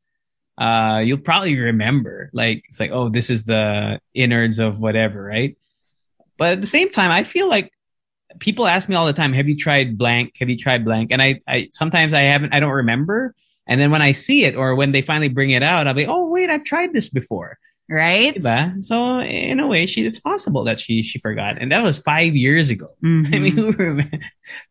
uh, 0.57 1.01
you'll 1.03 1.17
probably 1.17 1.57
remember. 1.59 2.29
Like 2.33 2.63
it's 2.67 2.79
like, 2.79 2.91
oh, 2.91 3.09
this 3.09 3.29
is 3.29 3.43
the 3.45 3.99
innards 4.13 4.59
of 4.59 4.79
whatever, 4.79 5.23
right? 5.23 5.57
But 6.37 6.53
at 6.53 6.61
the 6.61 6.67
same 6.67 6.89
time, 6.89 7.11
I 7.11 7.23
feel 7.23 7.49
like 7.49 7.71
people 8.39 8.67
ask 8.67 8.87
me 8.87 8.95
all 8.95 9.05
the 9.05 9.13
time, 9.13 9.33
"Have 9.33 9.49
you 9.49 9.55
tried 9.55 9.97
blank? 9.97 10.35
Have 10.39 10.49
you 10.49 10.57
tried 10.57 10.85
blank?" 10.85 11.11
And 11.11 11.21
I, 11.21 11.39
I 11.47 11.67
sometimes 11.71 12.13
I 12.13 12.21
haven't. 12.21 12.53
I 12.53 12.59
don't 12.59 12.71
remember. 12.71 13.35
And 13.67 13.79
then 13.79 13.91
when 13.91 14.01
I 14.01 14.11
see 14.11 14.43
it, 14.45 14.55
or 14.55 14.75
when 14.75 14.91
they 14.91 15.01
finally 15.01 15.29
bring 15.29 15.51
it 15.51 15.63
out, 15.63 15.87
I'll 15.87 15.93
be, 15.93 16.07
"Oh, 16.07 16.29
wait, 16.29 16.49
I've 16.49 16.65
tried 16.65 16.93
this 16.93 17.09
before." 17.09 17.57
Right? 17.91 18.33
Diba? 18.39 18.81
So 18.85 19.19
in 19.19 19.59
a 19.59 19.67
way, 19.67 19.85
she 19.85 20.05
it's 20.07 20.19
possible 20.19 20.63
that 20.63 20.79
she 20.79 21.03
she 21.03 21.19
forgot, 21.19 21.57
and 21.59 21.73
that 21.73 21.83
was 21.83 21.99
five 21.99 22.33
years 22.39 22.69
ago. 22.69 22.87
Mhm. 23.03 23.27
I 23.35 23.39
mean, 23.39 23.51
who? 23.57 24.01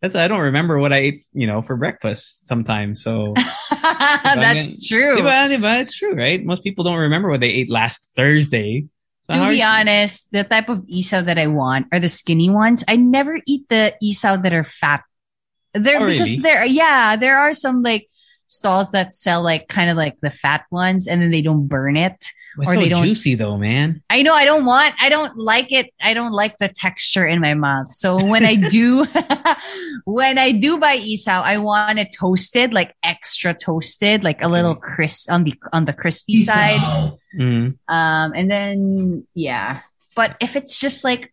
That's 0.00 0.16
I 0.16 0.26
don't 0.26 0.40
remember 0.40 0.78
what 0.78 0.90
I 0.94 1.12
ate, 1.12 1.22
you 1.34 1.46
know, 1.46 1.60
for 1.60 1.76
breakfast 1.76 2.48
sometimes. 2.48 3.02
So 3.04 3.34
that's 3.70 4.88
true. 4.88 5.20
diba, 5.20 5.52
diba, 5.52 5.82
it's 5.82 5.96
true, 5.96 6.14
right? 6.14 6.42
Most 6.42 6.64
people 6.64 6.82
don't 6.82 6.96
remember 7.12 7.28
what 7.28 7.40
they 7.40 7.50
ate 7.50 7.68
last 7.68 8.08
Thursday. 8.16 8.86
So 9.28 9.34
To 9.34 9.48
be 9.50 9.62
honest, 9.62 10.32
the 10.32 10.44
type 10.44 10.70
of 10.70 10.86
isaw 10.88 11.20
that 11.26 11.36
I 11.36 11.46
want 11.46 11.86
are 11.92 12.00
the 12.00 12.08
skinny 12.08 12.48
ones. 12.48 12.82
I 12.88 12.96
never 12.96 13.38
eat 13.46 13.68
the 13.68 13.94
isaw 14.02 14.42
that 14.42 14.52
are 14.52 14.64
fat. 14.64 15.04
There 15.74 16.00
Oh, 16.02 16.06
because 16.08 16.30
really? 16.30 16.40
there, 16.42 16.64
yeah, 16.64 17.16
there 17.16 17.36
are 17.36 17.52
some 17.52 17.82
like 17.82 18.08
stalls 18.46 18.90
that 18.92 19.14
sell 19.14 19.42
like 19.44 19.68
kind 19.68 19.90
of 19.90 19.96
like 19.96 20.16
the 20.24 20.30
fat 20.30 20.64
ones, 20.72 21.06
and 21.06 21.20
then 21.20 21.30
they 21.30 21.42
don't 21.42 21.68
burn 21.68 21.96
it. 22.00 22.16
It's 22.58 22.68
or 22.70 22.74
so 22.74 22.80
they 22.80 22.88
don't- 22.88 23.04
juicy 23.04 23.34
though, 23.36 23.56
man. 23.56 24.02
I 24.10 24.22
know 24.22 24.34
I 24.34 24.44
don't 24.44 24.64
want, 24.64 24.94
I 25.00 25.08
don't 25.08 25.36
like 25.36 25.70
it. 25.70 25.94
I 26.02 26.14
don't 26.14 26.32
like 26.32 26.58
the 26.58 26.68
texture 26.68 27.26
in 27.26 27.40
my 27.40 27.54
mouth. 27.54 27.88
So 27.88 28.18
when 28.18 28.44
I 28.44 28.56
do, 28.56 29.06
when 30.04 30.38
I 30.38 30.52
do 30.52 30.78
buy 30.78 30.96
isaw, 30.98 31.42
I 31.42 31.58
want 31.58 31.98
it 31.98 32.08
toasted, 32.18 32.72
like 32.74 32.94
extra 33.02 33.54
toasted, 33.54 34.24
like 34.24 34.42
a 34.42 34.48
little 34.48 34.74
crisp 34.74 35.30
on 35.30 35.44
the 35.44 35.54
on 35.72 35.84
the 35.84 35.92
crispy 35.92 36.36
side. 36.42 36.80
Mm. 37.38 37.78
Um, 37.88 38.28
and 38.34 38.50
then, 38.50 39.26
yeah. 39.34 39.80
But 40.16 40.36
if 40.40 40.56
it's 40.56 40.80
just 40.80 41.04
like, 41.04 41.32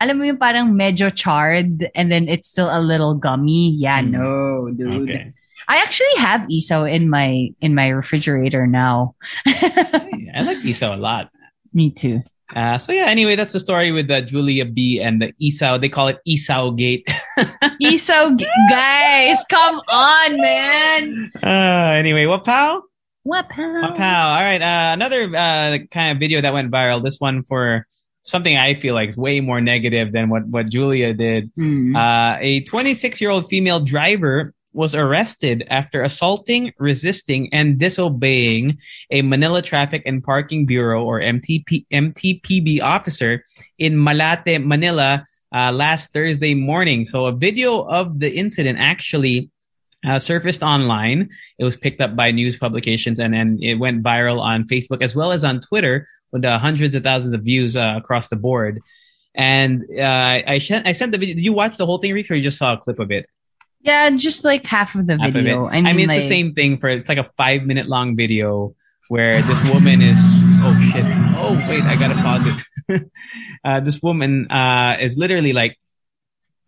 alam 0.00 0.18
mo 0.18 0.24
yung 0.24 0.38
parang 0.38 0.74
medyo 0.74 1.14
charred 1.14 1.90
and 1.94 2.10
then 2.10 2.28
it's 2.28 2.48
still 2.48 2.70
a 2.70 2.80
little 2.80 3.14
gummy, 3.14 3.70
yeah, 3.74 4.02
Mm. 4.02 4.10
no, 4.10 4.70
dude. 4.70 5.10
Okay. 5.10 5.32
I 5.68 5.78
actually 5.78 6.14
have 6.18 6.42
isaw 6.48 6.90
in 6.90 7.08
my, 7.08 7.48
in 7.60 7.74
my 7.74 7.88
refrigerator 7.88 8.66
now. 8.66 9.14
I 9.46 10.42
like 10.44 10.58
isaw 10.64 10.94
a 10.94 10.96
lot. 10.96 11.30
Me 11.72 11.90
too. 11.90 12.22
Uh, 12.54 12.76
so 12.76 12.92
yeah, 12.92 13.06
anyway, 13.06 13.34
that's 13.34 13.54
the 13.54 13.60
story 13.60 13.92
with 13.92 14.10
uh, 14.10 14.20
Julia 14.20 14.66
B 14.66 15.00
and 15.00 15.22
the 15.22 15.32
Isaw. 15.42 15.80
They 15.80 15.88
call 15.88 16.08
it 16.08 16.18
Isaw 16.28 16.76
Gate. 16.76 17.08
G- 17.80 18.46
guys, 18.68 19.44
come 19.48 19.80
on, 19.88 20.36
man. 20.40 21.32
uh, 21.42 21.46
anyway, 21.98 22.26
what 22.26 22.44
pal? 22.44 22.84
What 23.22 23.48
pal? 23.48 23.82
What 23.82 23.96
pal? 23.96 24.28
All 24.28 24.42
right, 24.42 24.60
uh, 24.60 24.92
another 24.92 25.24
uh, 25.34 25.78
kind 25.90 26.12
of 26.12 26.18
video 26.18 26.42
that 26.42 26.52
went 26.52 26.70
viral. 26.70 27.02
This 27.02 27.18
one 27.18 27.42
for 27.42 27.86
something 28.22 28.56
I 28.56 28.74
feel 28.74 28.94
like 28.94 29.08
is 29.08 29.16
way 29.16 29.40
more 29.40 29.60
negative 29.62 30.12
than 30.12 30.28
what 30.28 30.46
what 30.46 30.68
Julia 30.70 31.14
did. 31.14 31.50
Uh, 31.96 32.36
a 32.40 32.64
26 32.64 33.20
year 33.20 33.30
old 33.30 33.46
female 33.48 33.80
driver 33.80 34.52
was 34.72 34.94
arrested 34.94 35.64
after 35.68 36.02
assaulting, 36.02 36.72
resisting, 36.78 37.52
and 37.52 37.78
disobeying 37.78 38.78
a 39.10 39.22
Manila 39.22 39.62
Traffic 39.62 40.02
and 40.06 40.22
Parking 40.22 40.66
Bureau 40.66 41.04
or 41.04 41.20
MTP, 41.20 41.86
MTPB 41.92 42.82
officer 42.82 43.44
in 43.78 43.94
Malate, 44.02 44.64
Manila, 44.64 45.26
uh, 45.54 45.70
last 45.70 46.12
Thursday 46.12 46.54
morning. 46.54 47.04
So 47.04 47.26
a 47.26 47.32
video 47.32 47.82
of 47.82 48.18
the 48.18 48.32
incident 48.32 48.78
actually 48.80 49.50
uh, 50.04 50.18
surfaced 50.18 50.62
online. 50.62 51.28
It 51.58 51.64
was 51.64 51.76
picked 51.76 52.00
up 52.00 52.16
by 52.16 52.30
news 52.30 52.56
publications 52.56 53.20
and 53.20 53.34
then 53.34 53.58
it 53.60 53.74
went 53.74 54.02
viral 54.02 54.40
on 54.40 54.64
Facebook 54.64 55.02
as 55.02 55.14
well 55.14 55.32
as 55.32 55.44
on 55.44 55.60
Twitter 55.60 56.08
with 56.32 56.44
uh, 56.44 56.58
hundreds 56.58 56.94
of 56.94 57.02
thousands 57.02 57.34
of 57.34 57.42
views 57.42 57.76
uh, 57.76 57.94
across 57.96 58.28
the 58.28 58.36
board. 58.36 58.80
And 59.34 59.84
uh, 59.98 60.02
I, 60.46 60.58
sent 60.58 60.86
I 60.86 60.92
sent 60.92 61.12
the 61.12 61.18
video. 61.18 61.34
Did 61.34 61.44
you 61.44 61.52
watch 61.52 61.76
the 61.76 61.86
whole 61.86 61.98
thing, 61.98 62.12
Rick, 62.12 62.30
or 62.30 62.34
you 62.34 62.42
just 62.42 62.58
saw 62.58 62.74
a 62.74 62.78
clip 62.78 62.98
of 62.98 63.10
it? 63.10 63.26
Yeah, 63.82 64.10
just 64.10 64.44
like 64.44 64.66
half 64.66 64.94
of 64.94 65.06
the 65.06 65.18
half 65.18 65.28
of 65.28 65.34
video. 65.34 65.66
it. 65.66 65.72
I 65.72 65.92
mean, 65.92 66.04
it's 66.04 66.14
like, 66.14 66.20
the 66.20 66.28
same 66.28 66.54
thing 66.54 66.78
for 66.78 66.88
it's 66.88 67.08
like 67.08 67.18
a 67.18 67.28
five 67.36 67.62
minute 67.62 67.88
long 67.88 68.16
video 68.16 68.74
where 69.08 69.42
this 69.42 69.60
woman 69.74 70.00
is 70.00 70.18
oh 70.64 70.76
shit 70.90 71.04
oh 71.36 71.54
wait 71.68 71.82
I 71.82 71.96
gotta 71.96 72.14
pause 72.14 72.46
it. 72.46 73.10
uh, 73.64 73.80
this 73.80 74.02
woman 74.02 74.50
uh, 74.50 74.96
is 75.00 75.18
literally 75.18 75.52
like 75.52 75.78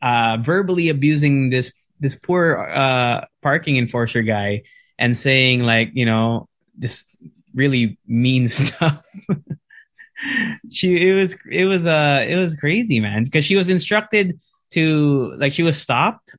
uh, 0.02 0.38
verbally 0.40 0.88
abusing 0.88 1.50
this 1.50 1.72
this 2.00 2.14
poor 2.16 2.58
uh, 2.58 3.24
parking 3.42 3.76
enforcer 3.76 4.22
guy 4.22 4.62
and 4.98 5.16
saying 5.16 5.62
like 5.62 5.90
you 5.94 6.06
know 6.06 6.48
just 6.78 7.06
really 7.54 7.98
mean 8.06 8.48
stuff. 8.48 9.02
she 10.72 11.08
it 11.08 11.14
was 11.14 11.36
it 11.50 11.64
was 11.64 11.86
uh 11.86 12.24
it 12.26 12.36
was 12.36 12.56
crazy, 12.56 13.00
man, 13.00 13.24
because 13.24 13.44
she 13.44 13.56
was 13.56 13.68
instructed 13.68 14.38
to 14.70 15.34
like 15.38 15.52
she 15.52 15.62
was 15.62 15.80
stopped. 15.80 16.34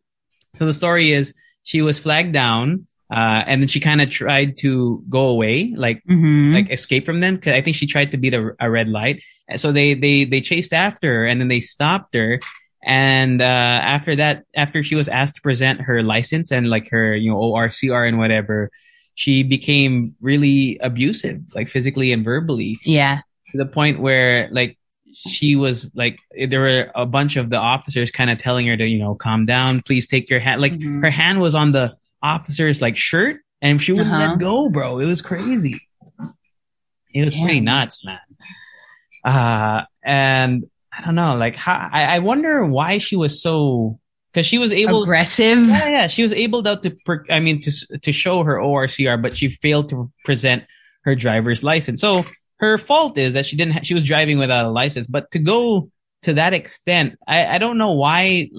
So 0.56 0.66
the 0.66 0.74
story 0.74 1.12
is 1.12 1.34
she 1.64 1.82
was 1.82 2.00
flagged 2.00 2.34
down, 2.34 2.88
uh, 3.12 3.44
and 3.46 3.62
then 3.62 3.68
she 3.68 3.80
kind 3.80 4.02
of 4.02 4.10
tried 4.10 4.58
to 4.58 5.04
go 5.10 5.28
away, 5.28 5.74
like 5.76 6.02
Mhm. 6.10 6.54
like 6.54 6.72
escape 6.72 7.06
from 7.06 7.20
them 7.20 7.36
because 7.36 7.54
I 7.54 7.62
think 7.62 7.76
she 7.76 7.88
tried 7.88 8.12
to 8.12 8.18
beat 8.18 8.34
a, 8.34 8.52
a 8.60 8.70
red 8.70 8.90
light. 8.90 9.22
So 9.56 9.72
they 9.72 9.94
they 9.94 10.26
they 10.26 10.42
chased 10.42 10.74
after 10.74 11.08
her 11.14 11.26
and 11.26 11.40
then 11.40 11.48
they 11.50 11.60
stopped 11.60 12.16
her. 12.16 12.40
And 12.88 13.42
uh, 13.42 13.46
after 13.98 14.16
that, 14.18 14.44
after 14.56 14.84
she 14.84 14.94
was 14.96 15.10
asked 15.10 15.36
to 15.36 15.42
present 15.42 15.82
her 15.82 16.04
license 16.04 16.52
and 16.52 16.70
like 16.70 16.90
her 16.90 17.16
you 17.16 17.32
know 17.32 17.38
ORCR 17.38 18.08
and 18.08 18.18
whatever, 18.20 18.70
she 19.16 19.44
became 19.44 20.16
really 20.22 20.78
abusive, 20.82 21.42
like 21.56 21.68
physically 21.68 22.12
and 22.12 22.24
verbally, 22.24 22.78
yeah. 22.84 23.22
to 23.52 23.58
the 23.58 23.66
point 23.66 24.00
where 24.00 24.50
like 24.52 24.78
she 25.16 25.56
was 25.56 25.92
like 25.96 26.20
there 26.50 26.60
were 26.60 26.92
a 26.94 27.06
bunch 27.06 27.38
of 27.38 27.50
the 27.50 27.56
officers 27.58 28.12
kind 28.12 28.30
of 28.30 28.38
telling 28.38 28.68
her 28.68 28.76
to 28.78 28.86
you 28.86 29.00
know 29.00 29.16
calm 29.16 29.46
down, 29.46 29.82
please 29.82 30.08
take 30.08 30.30
your 30.30 30.40
hand. 30.40 30.62
Like 30.62 30.74
Mhm. 30.74 31.02
her 31.04 31.10
hand 31.10 31.40
was 31.42 31.56
on 31.56 31.72
the 31.72 31.96
officer's 32.22 32.82
like 32.82 32.96
shirt 32.98 33.42
and 33.62 33.82
she 33.82 33.94
wouldn't 33.94 34.12
Uh-huh. 34.16 34.30
let 34.32 34.40
go, 34.40 34.70
bro. 34.70 35.00
It 35.00 35.06
was 35.06 35.22
crazy. 35.22 35.80
It 37.14 37.24
was 37.24 37.36
pretty 37.36 37.62
nuts, 37.62 38.04
man. 38.06 38.20
Uh, 39.24 39.84
and 40.04 40.66
I 40.92 41.02
don't 41.04 41.16
know, 41.16 41.36
like 41.38 41.56
how, 41.56 41.90
I, 41.92 42.16
I 42.16 42.20
wonder 42.20 42.66
why 42.66 42.98
she 43.00 43.16
was 43.16 43.42
so, 43.42 44.00
cause 44.34 44.46
she 44.46 44.58
was 44.58 44.72
able, 44.72 45.04
Aggressive. 45.04 45.60
yeah, 45.68 45.90
yeah, 45.90 46.08
she 46.08 46.24
was 46.24 46.34
able 46.34 46.62
though 46.62 46.76
to, 46.76 46.92
per, 47.06 47.24
I 47.30 47.40
mean, 47.40 47.62
to, 47.62 47.72
to 48.02 48.12
show 48.12 48.44
her 48.44 48.56
ORCR, 48.58 49.22
but 49.22 49.36
she 49.36 49.48
failed 49.50 49.90
to 49.90 50.12
present 50.26 50.64
her 51.04 51.16
driver's 51.16 51.64
license. 51.64 52.02
So 52.02 52.26
her 52.58 52.78
fault 52.78 53.18
is 53.18 53.34
that 53.34 53.46
she 53.46 53.58
didn't, 53.58 53.74
ha- 53.74 53.84
she 53.84 53.94
was 53.94 54.04
driving 54.04 54.38
without 54.38 54.66
a 54.66 54.70
license, 54.70 55.08
but 55.08 55.32
to 55.32 55.40
go 55.40 55.90
to 56.24 56.34
that 56.34 56.54
extent, 56.54 57.18
I, 57.28 57.46
I 57.46 57.58
don't 57.58 57.78
know 57.78 57.92
why, 57.92 58.50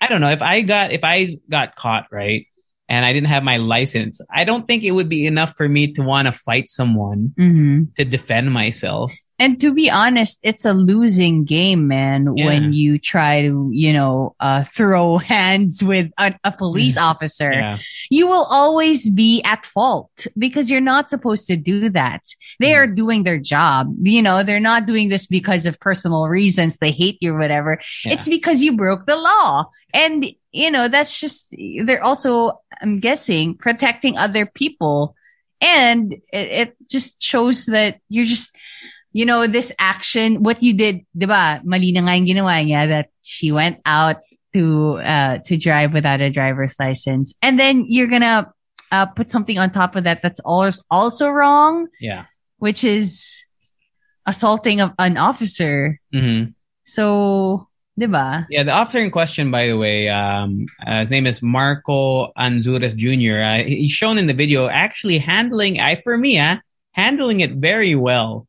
I 0.00 0.06
don't 0.08 0.20
know 0.20 0.30
if 0.30 0.42
I 0.42 0.62
got, 0.62 0.92
if 0.92 1.02
I 1.02 1.38
got 1.50 1.74
caught, 1.74 2.06
right? 2.10 2.46
And 2.88 3.04
I 3.04 3.12
didn't 3.12 3.28
have 3.28 3.42
my 3.42 3.56
license. 3.56 4.20
I 4.32 4.44
don't 4.44 4.68
think 4.68 4.84
it 4.84 4.92
would 4.92 5.08
be 5.08 5.26
enough 5.26 5.54
for 5.56 5.68
me 5.68 5.92
to 5.94 6.02
want 6.02 6.26
to 6.26 6.32
fight 6.32 6.70
someone 6.70 7.34
hmm 7.36 7.84
to 7.96 8.04
defend 8.04 8.52
myself. 8.52 9.12
And 9.38 9.60
to 9.60 9.74
be 9.74 9.90
honest, 9.90 10.40
it's 10.42 10.64
a 10.64 10.72
losing 10.72 11.44
game, 11.44 11.86
man, 11.88 12.34
Yeah. 12.36 12.46
when 12.46 12.72
you 12.72 12.98
try 12.98 13.42
to, 13.42 13.70
you 13.72 13.92
know, 13.92 14.34
uh, 14.40 14.64
throw 14.64 15.18
hands 15.36 15.84
with 15.84 16.10
a, 16.18 16.34
a 16.42 16.52
police 16.52 16.96
officer. 16.96 17.52
Yeah. 17.52 17.78
You 18.10 18.28
will 18.28 18.46
always 18.50 19.10
be 19.10 19.42
at 19.42 19.66
fault 19.66 20.26
because 20.38 20.70
you're 20.70 20.80
not 20.80 21.10
supposed 21.10 21.46
to 21.48 21.56
do 21.56 21.90
that. 21.90 22.22
They 22.60 22.70
Mm. 22.72 22.76
are 22.78 22.86
doing 22.86 23.22
their 23.24 23.38
job. 23.38 23.94
You 24.02 24.22
know, 24.22 24.42
they're 24.42 24.58
not 24.60 24.86
doing 24.86 25.10
this 25.10 25.26
because 25.26 25.66
of 25.66 25.78
personal 25.80 26.28
reasons. 26.28 26.78
They 26.78 26.90
hate 26.92 27.18
you 27.20 27.34
or 27.34 27.38
whatever. 27.38 27.78
Yeah. 28.04 28.14
It's 28.14 28.28
because 28.28 28.62
you 28.62 28.76
broke 28.76 29.06
the 29.06 29.16
law. 29.16 29.70
And, 29.92 30.24
you 30.52 30.70
know, 30.70 30.88
that's 30.88 31.20
just, 31.20 31.54
they're 31.84 32.02
also, 32.02 32.60
I'm 32.80 33.00
guessing, 33.00 33.54
protecting 33.54 34.16
other 34.18 34.46
people. 34.46 35.14
And 35.60 36.12
it, 36.32 36.48
it 36.60 36.76
just 36.90 37.22
shows 37.22 37.66
that 37.66 38.00
you're 38.08 38.24
just, 38.26 38.56
you 39.16 39.24
know, 39.24 39.46
this 39.48 39.72
action, 39.80 40.44
what 40.44 40.60
you 40.60 40.76
did, 40.76 41.00
diba, 41.16 41.64
mali 41.64 41.88
na 41.88 42.04
nga 42.04 42.12
yung 42.20 42.28
ginawa 42.28 42.60
niya 42.60 42.84
that 42.84 43.08
she 43.24 43.48
went 43.48 43.80
out 43.88 44.20
to, 44.52 45.00
uh, 45.00 45.40
to 45.40 45.56
drive 45.56 45.96
without 45.96 46.20
a 46.20 46.28
driver's 46.28 46.76
license. 46.76 47.32
And 47.40 47.56
then 47.56 47.88
you're 47.88 48.12
gonna, 48.12 48.52
uh, 48.92 49.06
put 49.16 49.32
something 49.32 49.56
on 49.56 49.72
top 49.72 49.96
of 49.96 50.04
that 50.04 50.20
that's 50.20 50.40
also, 50.44 50.84
also 50.92 51.32
wrong, 51.32 51.88
Yeah. 51.96 52.28
which 52.60 52.84
is 52.84 53.40
assaulting 54.28 54.84
of 54.84 54.92
an 55.00 55.16
officer. 55.16 55.96
hmm 56.12 56.52
So, 56.84 57.66
diba? 57.98 58.44
Yeah. 58.52 58.62
The 58.68 58.72
officer 58.76 59.00
in 59.00 59.10
question, 59.10 59.50
by 59.50 59.66
the 59.66 59.80
way, 59.80 60.12
um, 60.12 60.66
uh, 60.86 61.00
his 61.00 61.10
name 61.10 61.26
is 61.26 61.40
Marco 61.40 62.32
Anzures 62.36 62.92
Jr. 62.94 63.40
Uh, 63.40 63.64
he's 63.64 63.96
shown 63.96 64.18
in 64.20 64.28
the 64.28 64.36
video 64.36 64.68
actually 64.68 65.18
handling, 65.18 65.80
I, 65.80 65.96
for 66.04 66.20
me, 66.20 66.38
uh, 66.38 66.60
handling 66.92 67.40
it 67.40 67.56
very 67.56 67.96
well. 67.96 68.46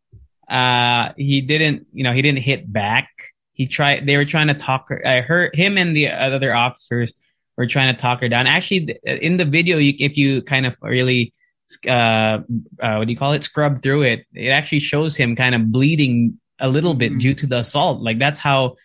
Uh, 0.47 1.13
he 1.17 1.41
didn't, 1.41 1.87
you 1.93 2.03
know, 2.03 2.13
he 2.13 2.21
didn't 2.21 2.39
hit 2.39 2.71
back. 2.71 3.09
He 3.53 3.67
tried, 3.67 4.05
they 4.05 4.15
were 4.17 4.25
trying 4.25 4.47
to 4.47 4.53
talk 4.53 4.89
her, 4.89 5.01
I 5.05 5.21
heard 5.21 5.55
him 5.55 5.77
and 5.77 5.95
the 5.95 6.09
other 6.09 6.53
officers 6.53 7.13
were 7.57 7.65
trying 7.65 7.93
to 7.93 7.99
talk 7.99 8.21
her 8.21 8.29
down. 8.29 8.45
Actually, 8.47 8.97
in 9.03 9.37
the 9.37 9.45
video, 9.45 9.77
you, 9.77 9.93
if 9.97 10.15
you 10.15 10.41
kind 10.43 10.65
of 10.65 10.77
really, 10.81 11.33
uh, 11.87 11.91
uh, 11.91 12.39
what 12.79 13.05
do 13.07 13.11
you 13.11 13.17
call 13.17 13.33
it? 13.33 13.43
Scrub 13.43 13.81
through 13.81 14.03
it. 14.03 14.25
It 14.33 14.49
actually 14.49 14.79
shows 14.79 15.15
him 15.17 15.35
kind 15.35 15.55
of 15.55 15.71
bleeding 15.71 16.39
a 16.59 16.69
little 16.69 16.93
bit 16.93 17.13
Mhm. 17.13 17.19
due 17.19 17.33
to 17.33 17.47
the 17.47 17.57
assault. 17.57 18.01
Like 18.01 18.19
that's 18.19 18.39
how, 18.39 18.75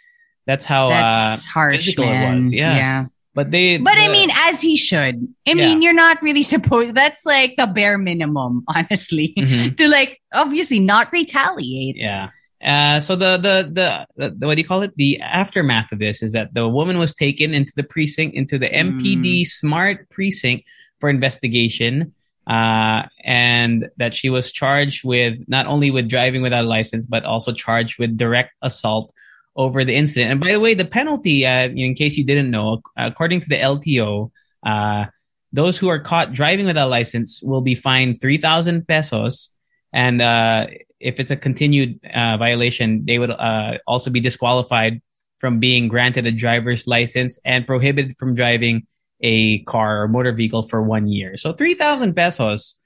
that's 0.46 0.64
how, 0.64 0.88
That's 0.88 1.46
uh, 1.46 1.48
harsh, 1.50 1.76
physical 1.76 2.04
it 2.04 2.12
man. 2.12 2.36
was, 2.36 2.52
yeah. 2.52 3.06
But 3.34 3.50
they, 3.50 3.78
But 3.78 3.96
I 3.98 4.08
mean, 4.08 4.30
as 4.44 4.60
he 4.60 4.76
should. 4.76 5.28
I 5.46 5.54
mean, 5.54 5.82
you're 5.82 5.92
not 5.92 6.20
really 6.22 6.42
supposed, 6.42 6.94
that's 6.94 7.24
like 7.24 7.54
the 7.56 7.66
bare 7.66 7.98
minimum, 7.98 8.64
honestly, 8.68 9.34
Mhm. 9.36 9.76
to 9.76 9.88
like, 9.88 10.20
obviously 10.32 10.80
not 10.80 11.10
retaliate. 11.12 11.96
Yeah. 11.96 12.28
Uh, 12.64 13.00
so 13.00 13.16
the, 13.16 13.38
the, 13.38 14.06
the, 14.16 14.30
the, 14.38 14.46
what 14.46 14.54
do 14.54 14.60
you 14.60 14.68
call 14.68 14.82
it? 14.82 14.92
The 14.96 15.20
aftermath 15.20 15.90
of 15.90 15.98
this 15.98 16.22
is 16.22 16.32
that 16.32 16.54
the 16.54 16.68
woman 16.68 16.98
was 16.98 17.12
taken 17.14 17.54
into 17.54 17.72
the 17.74 17.82
precinct, 17.82 18.36
into 18.36 18.56
the 18.58 18.68
MPD 18.68 19.44
smart 19.46 20.08
precinct 20.10 20.64
for 21.00 21.10
investigation. 21.10 22.14
Uh, 22.44 23.02
and 23.24 23.88
that 23.98 24.14
she 24.14 24.28
was 24.28 24.50
charged 24.50 25.04
with 25.04 25.38
not 25.46 25.66
only 25.68 25.92
with 25.92 26.08
driving 26.08 26.42
without 26.42 26.64
a 26.64 26.68
license, 26.68 27.06
but 27.06 27.24
also 27.24 27.52
charged 27.52 28.00
with 28.00 28.16
direct 28.16 28.50
assault 28.62 29.12
over 29.54 29.84
the 29.84 29.94
incident. 29.94 30.30
And 30.32 30.40
by 30.40 30.52
the 30.52 30.60
way, 30.60 30.74
the 30.74 30.84
penalty, 30.84 31.44
uh, 31.46 31.68
in 31.68 31.94
case 31.94 32.16
you 32.16 32.24
didn't 32.24 32.50
know, 32.50 32.80
according 32.96 33.40
to 33.42 33.48
the 33.48 33.56
LTO, 33.56 34.30
uh, 34.64 35.06
those 35.52 35.76
who 35.76 35.88
are 35.88 35.98
caught 36.00 36.32
driving 36.32 36.64
without 36.66 36.86
a 36.86 36.90
license 36.90 37.42
will 37.42 37.60
be 37.60 37.74
fined 37.74 38.20
3,000 38.20 38.86
pesos. 38.88 39.50
And, 39.92 40.22
uh, 40.22 40.66
if 41.00 41.18
it's 41.20 41.30
a 41.30 41.36
continued, 41.36 42.00
uh, 42.06 42.36
violation, 42.38 43.04
they 43.04 43.18
would, 43.18 43.30
uh, 43.30 43.78
also 43.86 44.10
be 44.10 44.20
disqualified 44.20 45.02
from 45.38 45.58
being 45.58 45.88
granted 45.88 46.24
a 46.26 46.32
driver's 46.32 46.86
license 46.86 47.38
and 47.44 47.66
prohibited 47.66 48.16
from 48.16 48.34
driving 48.34 48.86
a 49.20 49.58
car 49.64 50.02
or 50.04 50.08
motor 50.08 50.32
vehicle 50.32 50.62
for 50.62 50.80
one 50.82 51.06
year. 51.08 51.36
So 51.36 51.52
3,000 51.52 52.14
pesos, 52.14 52.76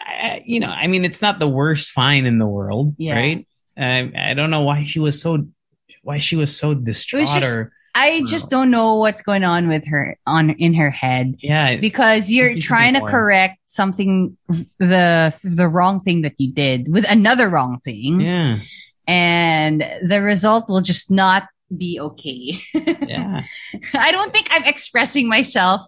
I, 0.00 0.42
you 0.46 0.60
know, 0.60 0.68
I 0.68 0.86
mean, 0.86 1.04
it's 1.04 1.20
not 1.20 1.38
the 1.38 1.48
worst 1.48 1.90
fine 1.90 2.24
in 2.26 2.38
the 2.38 2.46
world, 2.46 2.94
Yeah. 2.98 3.14
right? 3.16 3.46
I, 3.76 4.10
I 4.30 4.34
don't 4.34 4.50
know 4.50 4.62
why 4.62 4.84
she 4.84 4.98
was 5.00 5.20
so, 5.20 5.46
why 6.02 6.18
she 6.18 6.36
was 6.36 6.56
so 6.56 6.74
distraught 6.74 7.26
just- 7.26 7.46
or, 7.46 7.72
I 7.94 8.22
just 8.26 8.50
don't 8.50 8.70
know 8.70 8.96
what's 8.96 9.20
going 9.20 9.42
on 9.42 9.66
with 9.66 9.86
her 9.88 10.16
on 10.24 10.50
in 10.50 10.74
her 10.74 10.90
head 10.90 11.34
yeah. 11.40 11.76
because 11.76 12.30
you're 12.30 12.56
trying 12.60 12.94
to 12.94 13.00
correct 13.00 13.58
something, 13.66 14.36
the, 14.78 15.34
the 15.42 15.68
wrong 15.68 15.98
thing 15.98 16.22
that 16.22 16.34
you 16.38 16.52
did 16.52 16.92
with 16.92 17.04
another 17.10 17.48
wrong 17.48 17.80
thing. 17.80 18.20
Yeah. 18.20 18.58
And 19.08 19.84
the 20.02 20.20
result 20.22 20.68
will 20.68 20.82
just 20.82 21.10
not 21.10 21.48
be 21.76 21.98
okay. 22.00 22.62
Yeah. 22.74 23.42
I 23.94 24.12
don't 24.12 24.32
think 24.32 24.48
I'm 24.52 24.64
expressing 24.64 25.28
myself 25.28 25.82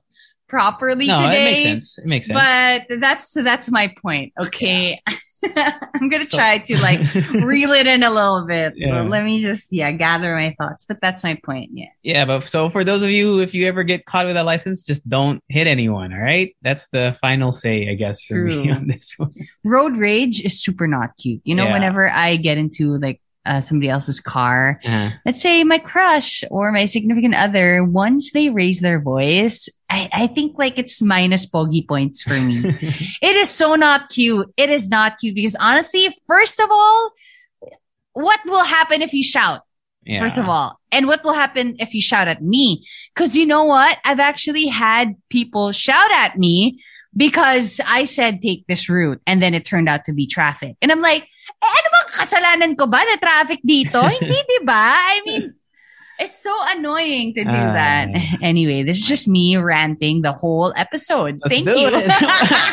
properly 0.48 1.06
No, 1.06 1.22
today. 1.22 1.40
it 1.40 1.44
makes 1.44 1.62
sense. 1.62 1.98
It 1.98 2.06
makes 2.06 2.26
sense. 2.26 2.84
But 2.88 3.00
that's 3.00 3.32
that's 3.32 3.70
my 3.70 3.94
point. 4.02 4.32
Okay. 4.38 5.00
I'm 5.94 6.08
gonna 6.08 6.24
So- 6.24 6.36
try 6.36 6.58
to 6.58 6.80
like 6.80 7.00
reel 7.34 7.70
it 7.72 7.86
in 7.86 8.02
a 8.02 8.10
little 8.10 8.46
bit. 8.46 8.74
Yeah. 8.76 9.02
Let 9.02 9.24
me 9.24 9.40
just 9.40 9.72
yeah, 9.72 9.90
gather 9.92 10.34
my 10.34 10.54
thoughts. 10.58 10.84
But 10.86 10.98
that's 11.00 11.22
my 11.24 11.38
point. 11.44 11.70
Yeah. 11.74 11.86
yeah, 12.02 12.24
but 12.24 12.44
so 12.44 12.68
for 12.68 12.84
those 12.84 13.02
of 13.02 13.10
you, 13.10 13.40
if 13.40 13.54
you 13.54 13.66
ever 13.68 13.82
get 13.82 14.04
caught 14.06 14.26
with 14.26 14.36
a 14.36 14.44
license, 14.44 14.82
just 14.84 15.08
don't 15.08 15.42
hit 15.48 15.66
anyone. 15.66 16.12
All 16.12 16.20
right. 16.20 16.54
That's 16.62 16.88
the 16.88 17.16
final 17.20 17.52
say, 17.52 17.90
I 17.90 17.94
guess, 17.94 18.22
for 18.22 18.34
me 18.36 18.70
on 18.72 18.86
this 18.86 19.14
one. 19.18 19.34
Road 19.64 19.96
rage 19.96 20.40
is 20.40 20.62
super 20.62 20.86
not 20.86 21.16
cute. 21.18 21.40
You 21.44 21.54
know, 21.54 21.64
Yeah. 21.64 21.72
whenever 21.72 22.08
I 22.08 22.36
get 22.36 22.58
into 22.58 22.96
like 22.98 23.20
uh, 23.44 23.60
somebody 23.60 23.88
else's 23.88 24.20
car, 24.20 24.80
Uh, 24.84 25.10
let's 25.26 25.42
say 25.42 25.64
my 25.64 25.78
crush 25.78 26.44
or 26.50 26.70
my 26.72 26.84
significant 26.84 27.34
other, 27.34 27.84
once 27.84 28.32
they 28.32 28.50
raise 28.50 28.80
their 28.80 29.00
voice, 29.00 29.68
I, 29.90 30.08
I 30.12 30.26
think 30.28 30.56
like 30.58 30.78
it's 30.78 31.02
minus 31.02 31.46
bogey 31.46 31.84
points 31.86 32.22
for 32.22 32.38
me. 32.38 32.62
It 33.22 33.36
is 33.36 33.50
so 33.50 33.74
not 33.74 34.08
cute. 34.10 34.46
It 34.56 34.70
is 34.70 34.88
not 34.88 35.18
cute 35.18 35.34
because 35.34 35.56
honestly, 35.56 36.16
first 36.26 36.60
of 36.60 36.68
all, 36.70 37.10
what 38.12 38.40
will 38.44 38.64
happen 38.64 39.02
if 39.02 39.12
you 39.12 39.22
shout? 39.24 39.62
yeah. 40.04 40.20
First 40.20 40.38
of 40.38 40.48
all, 40.48 40.78
and 40.90 41.06
what 41.06 41.22
will 41.24 41.34
happen 41.34 41.76
if 41.78 41.94
you 41.94 42.02
shout 42.02 42.28
at 42.28 42.42
me? 42.42 42.86
Cause 43.14 43.36
you 43.36 43.46
know 43.46 43.64
what? 43.64 43.98
I've 44.04 44.20
actually 44.20 44.66
had 44.66 45.14
people 45.30 45.72
shout 45.72 46.10
at 46.12 46.36
me 46.38 46.80
because 47.16 47.80
I 47.86 48.04
said 48.04 48.42
take 48.42 48.66
this 48.66 48.88
route 48.88 49.20
and 49.26 49.40
then 49.42 49.54
it 49.54 49.64
turned 49.64 49.88
out 49.88 50.04
to 50.06 50.12
be 50.12 50.26
traffic. 50.26 50.76
And 50.82 50.90
I'm 50.90 51.00
like, 51.00 51.28
eh, 51.62 51.70
ano 51.78 51.88
bang 51.94 52.08
kasalanan 52.18 52.72
ko 52.74 52.84
ba 52.90 52.98
na 53.00 53.16
traffic 53.16 53.62
dito? 53.62 54.02
Hindi, 54.18 54.34
di 54.36 54.58
ba? 54.66 54.92
I 54.98 55.18
mean, 55.24 55.44
It's 56.22 56.38
so 56.38 56.54
annoying 56.76 57.34
to 57.34 57.42
do 57.42 57.50
Ah. 57.50 57.74
that. 57.74 58.06
Anyway, 58.46 58.84
this 58.86 59.02
is 59.02 59.08
just 59.10 59.26
me 59.26 59.56
ranting 59.58 60.22
the 60.22 60.30
whole 60.30 60.70
episode. 60.78 61.40
Thank 61.50 61.66
you. 61.66 61.90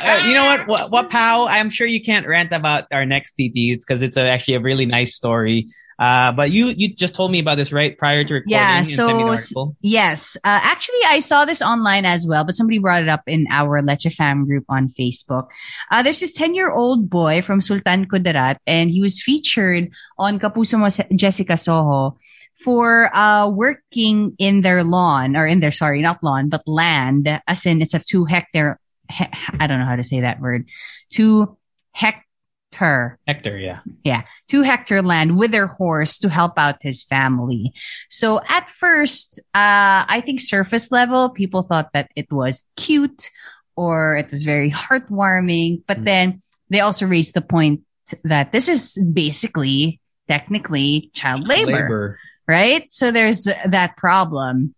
Uh, 0.06 0.22
you 0.28 0.34
know 0.38 0.46
what? 0.46 0.62
What, 0.68 0.84
what 0.92 1.06
pal? 1.10 1.48
I'm 1.50 1.70
sure 1.74 1.88
you 1.88 1.98
can't 2.04 2.28
rant 2.30 2.54
about 2.54 2.86
our 2.94 3.06
next 3.10 3.34
TT. 3.42 3.74
It's 3.74 3.86
because 3.86 4.04
it's 4.06 4.18
a, 4.18 4.30
actually 4.30 4.54
a 4.56 4.60
really 4.62 4.86
nice 4.86 5.16
story. 5.16 5.70
Uh, 6.00 6.32
but 6.32 6.50
you 6.50 6.74
you 6.78 6.95
just 6.95 7.14
told 7.14 7.30
me 7.30 7.39
about 7.39 7.58
this 7.58 7.74
right 7.74 7.97
prior 7.97 8.24
to 8.24 8.34
recording. 8.36 8.52
Yeah, 8.56 8.78
and 8.78 8.88
sent 8.88 9.18
me 9.18 9.24
the 9.26 9.36
so- 9.36 9.60
article. 9.60 9.78
Yes. 9.82 10.38
Uh, 10.38 10.60
actually, 10.64 11.04
I 11.06 11.20
saw 11.20 11.43
this 11.43 11.62
online 11.62 12.06
as 12.06 12.26
well, 12.26 12.45
but 12.45 12.56
somebody 12.56 12.78
brought 12.80 13.04
it 13.04 13.10
up 13.10 13.24
in 13.28 13.45
our 13.52 13.82
Leche 13.82 14.08
Fam 14.16 14.45
group 14.45 14.64
on 14.70 14.88
Facebook. 14.97 15.47
Uh, 15.91 16.02
there's 16.02 16.22
this 16.22 16.32
10 16.32 16.56
year 16.56 16.72
old 16.72 17.10
boy 17.10 17.41
from 17.41 17.60
Sultan 17.60 18.08
Kudarat, 18.08 18.58
and 18.66 18.89
he 18.89 19.02
was 19.02 19.22
featured 19.22 19.91
on 20.18 20.39
Kapuso 20.39 20.80
Mo 20.80 20.88
Jessica 21.18 21.58
Soho 21.58 22.18
for 22.64 23.14
uh, 23.16 23.50
working 23.50 24.36
in 24.39 24.62
their 24.62 24.84
lawn, 24.84 25.36
or 25.36 25.45
in 25.47 25.60
their, 25.60 25.72
sorry, 25.72 26.02
not 26.02 26.24
lawn, 26.24 26.47
but 26.50 26.66
land, 26.68 27.28
as 27.47 27.66
in 27.66 27.82
it's 27.82 27.93
a 27.93 28.00
two 28.00 28.24
hectare, 28.26 28.80
he- 29.12 29.28
I 29.60 29.68
don't 29.68 29.80
know 29.80 29.86
how 29.86 29.95
to 29.95 30.04
say 30.04 30.22
that 30.22 30.39
word, 30.39 30.68
two 31.10 31.58
hectare 31.91 32.24
Hector, 32.72 33.18
Hector, 33.28 33.58
yeah. 33.58 33.80
Yeah. 34.04 34.24
To 34.50 34.62
Hector 34.62 35.02
land 35.02 35.38
with 35.38 35.52
their 35.52 35.68
horse 35.68 36.18
to 36.20 36.30
help 36.30 36.54
out 36.58 36.78
his 36.82 37.04
family. 37.04 37.74
So 38.10 38.42
at 38.48 38.70
first, 38.70 39.40
uh, 39.56 40.06
I 40.08 40.22
think 40.26 40.40
surface 40.40 40.92
level, 40.92 41.30
people 41.30 41.64
thought 41.64 41.90
that 41.94 42.10
it 42.16 42.32
was 42.32 42.68
cute 42.76 43.30
or 43.76 44.18
it 44.18 44.32
was 44.32 44.44
very 44.44 44.72
heartwarming, 44.72 45.84
but 45.88 46.00
Mm. 46.00 46.06
then 46.06 46.42
they 46.70 46.80
also 46.80 47.06
raised 47.08 47.34
the 47.34 47.42
point 47.42 47.82
that 48.24 48.52
this 48.52 48.70
is 48.70 48.98
basically 49.14 50.00
technically 50.28 51.10
child 51.14 51.48
labor 51.48 52.18
right? 52.48 52.92
So 52.92 53.12
there's 53.12 53.44
that 53.44 53.96
problem. 53.96 54.74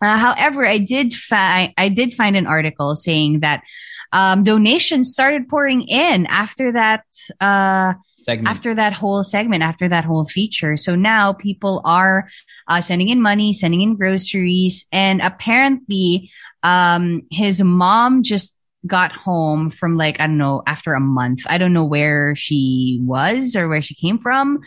Uh, 0.00 0.18
however, 0.18 0.66
I 0.66 0.78
did 0.78 1.14
find 1.14 1.72
I 1.78 1.88
did 1.88 2.14
find 2.14 2.36
an 2.36 2.46
article 2.48 2.96
saying 2.96 3.40
that 3.40 3.62
um, 4.12 4.42
donations 4.42 5.10
started 5.10 5.48
pouring 5.48 5.82
in 5.88 6.26
after 6.26 6.72
that 6.72 7.04
uh, 7.40 7.94
Segment. 8.20 8.48
after 8.48 8.74
that 8.74 8.92
whole 8.92 9.24
segment, 9.24 9.62
after 9.62 9.88
that 9.88 10.04
whole 10.04 10.24
feature. 10.24 10.76
So 10.76 10.94
now 10.94 11.32
people 11.32 11.82
are 11.84 12.28
uh, 12.68 12.80
sending 12.80 13.08
in 13.08 13.20
money, 13.20 13.52
sending 13.52 13.80
in 13.80 13.96
groceries, 13.96 14.86
and 14.92 15.20
apparently, 15.20 16.30
um, 16.62 17.22
his 17.30 17.62
mom 17.62 18.22
just 18.22 18.56
got 18.86 19.12
home 19.12 19.70
from 19.70 19.96
like 19.96 20.20
I 20.20 20.26
don't 20.26 20.38
know 20.38 20.62
after 20.66 20.94
a 20.94 21.00
month. 21.00 21.40
I 21.46 21.58
don't 21.58 21.72
know 21.72 21.84
where 21.84 22.34
she 22.34 23.00
was 23.02 23.56
or 23.56 23.68
where 23.68 23.82
she 23.82 23.94
came 23.94 24.18
from, 24.18 24.60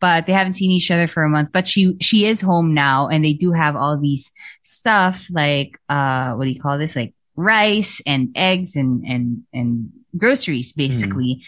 but 0.00 0.26
they 0.26 0.32
haven't 0.32 0.54
seen 0.54 0.70
each 0.70 0.90
other 0.90 1.06
for 1.06 1.22
a 1.22 1.28
month. 1.28 1.50
But 1.52 1.68
she 1.68 1.96
she 2.00 2.26
is 2.26 2.40
home 2.40 2.74
now, 2.74 3.08
and 3.08 3.24
they 3.24 3.32
do 3.32 3.52
have 3.52 3.76
all 3.76 3.98
these 3.98 4.32
stuff 4.62 5.26
like 5.30 5.78
uh, 5.88 6.32
what 6.32 6.44
do 6.44 6.50
you 6.50 6.60
call 6.60 6.78
this? 6.78 6.96
Like 6.96 7.14
rice 7.38 8.02
and 8.04 8.34
eggs 8.34 8.74
and 8.74 9.06
and 9.06 9.44
and 9.54 9.92
groceries, 10.16 10.72
basically. 10.72 11.44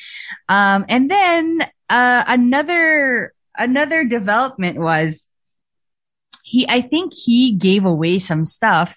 Um, 0.48 0.86
and 0.88 1.10
then 1.10 1.66
uh, 1.90 2.24
another 2.28 3.34
another 3.58 4.04
development 4.04 4.78
was 4.78 5.26
he. 6.44 6.64
I 6.68 6.80
think 6.80 7.12
he 7.12 7.52
gave 7.56 7.84
away 7.84 8.20
some 8.20 8.44
stuff 8.44 8.96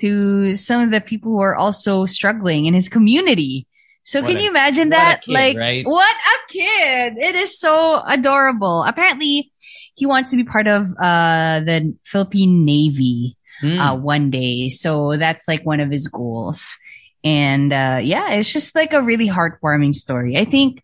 to 0.00 0.54
some 0.54 0.80
of 0.80 0.90
the 0.90 1.02
people 1.02 1.32
who 1.32 1.40
are 1.40 1.54
also 1.54 2.06
struggling 2.06 2.64
in 2.64 2.72
his 2.72 2.88
community. 2.88 3.66
So 4.02 4.22
What 4.22 4.28
can 4.28 4.38
a- 4.38 4.42
you 4.44 4.48
imagine 4.50 4.88
that? 4.90 5.20
kid, 5.22 5.34
like, 5.34 5.56
right? 5.58 5.84
what 5.84 6.16
a 6.16 6.52
kid! 6.52 7.18
It 7.18 7.34
is 7.34 7.60
so 7.60 8.02
adorable. 8.08 8.82
Apparently, 8.88 9.52
he 9.94 10.06
wants 10.06 10.30
to 10.30 10.38
be 10.38 10.44
part 10.44 10.66
of 10.66 10.88
uh 10.96 11.60
the 11.68 11.94
Philippine 12.04 12.64
Navy 12.64 13.36
Hmm. 13.60 13.78
uh, 13.78 13.94
one 13.94 14.30
day. 14.30 14.68
So 14.68 15.16
that's 15.16 15.46
like 15.46 15.64
one 15.66 15.80
of 15.80 15.90
his 15.90 16.08
goals. 16.08 16.78
And 17.22 17.72
uh, 17.72 18.00
yeah, 18.02 18.32
it's 18.32 18.52
just 18.52 18.74
like 18.74 18.92
a 18.92 19.02
really 19.02 19.28
heartwarming 19.28 19.94
story. 19.94 20.36
I 20.38 20.44
think, 20.46 20.82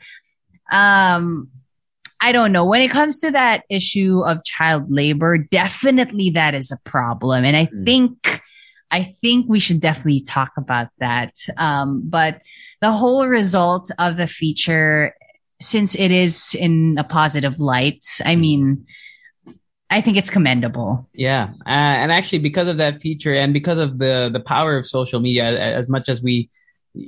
um, 0.71 1.49
I 2.21 2.33
don't 2.33 2.53
know, 2.53 2.65
when 2.65 2.83
it 2.83 2.91
comes 2.91 3.19
to 3.21 3.31
that 3.31 3.65
issue 3.71 4.23
of 4.27 4.45
child 4.45 4.91
labor, 4.91 5.39
definitely 5.39 6.31
that 6.31 6.55
is 6.55 6.71
a 6.71 6.79
problem. 6.89 7.45
And 7.45 7.57
I 7.57 7.67
Mm. 7.67 7.85
think, 7.85 8.43
I 8.91 9.17
think 9.21 9.47
we 9.49 9.61
should 9.61 9.81
definitely 9.81 10.21
talk 10.21 10.53
about 10.57 10.89
that. 10.99 11.35
Um, 11.57 12.03
but 12.05 12.41
the 12.81 12.93
whole 12.93 13.27
result 13.27 13.91
of 13.99 14.17
the 14.17 14.27
feature, 14.27 15.15
since 15.61 15.95
it 15.95 16.11
is 16.11 16.55
in 16.55 16.97
a 16.99 17.05
positive 17.05 17.59
light, 17.59 18.05
I 18.25 18.37
mean, 18.37 18.87
I 19.89 20.01
think 20.01 20.17
it's 20.17 20.31
commendable. 20.31 21.09
Yeah, 21.15 21.51
uh, 21.65 21.69
and 22.03 22.11
actually, 22.11 22.41
because 22.41 22.67
of 22.69 22.79
that 22.79 23.01
feature, 23.01 23.35
and 23.35 23.53
because 23.53 23.79
of 23.79 23.99
the 23.99 24.31
the 24.33 24.41
power 24.41 24.77
of 24.77 24.87
social 24.87 25.21
media, 25.21 25.45
as 25.45 25.89
much 25.89 26.09
as 26.09 26.23
we 26.23 26.51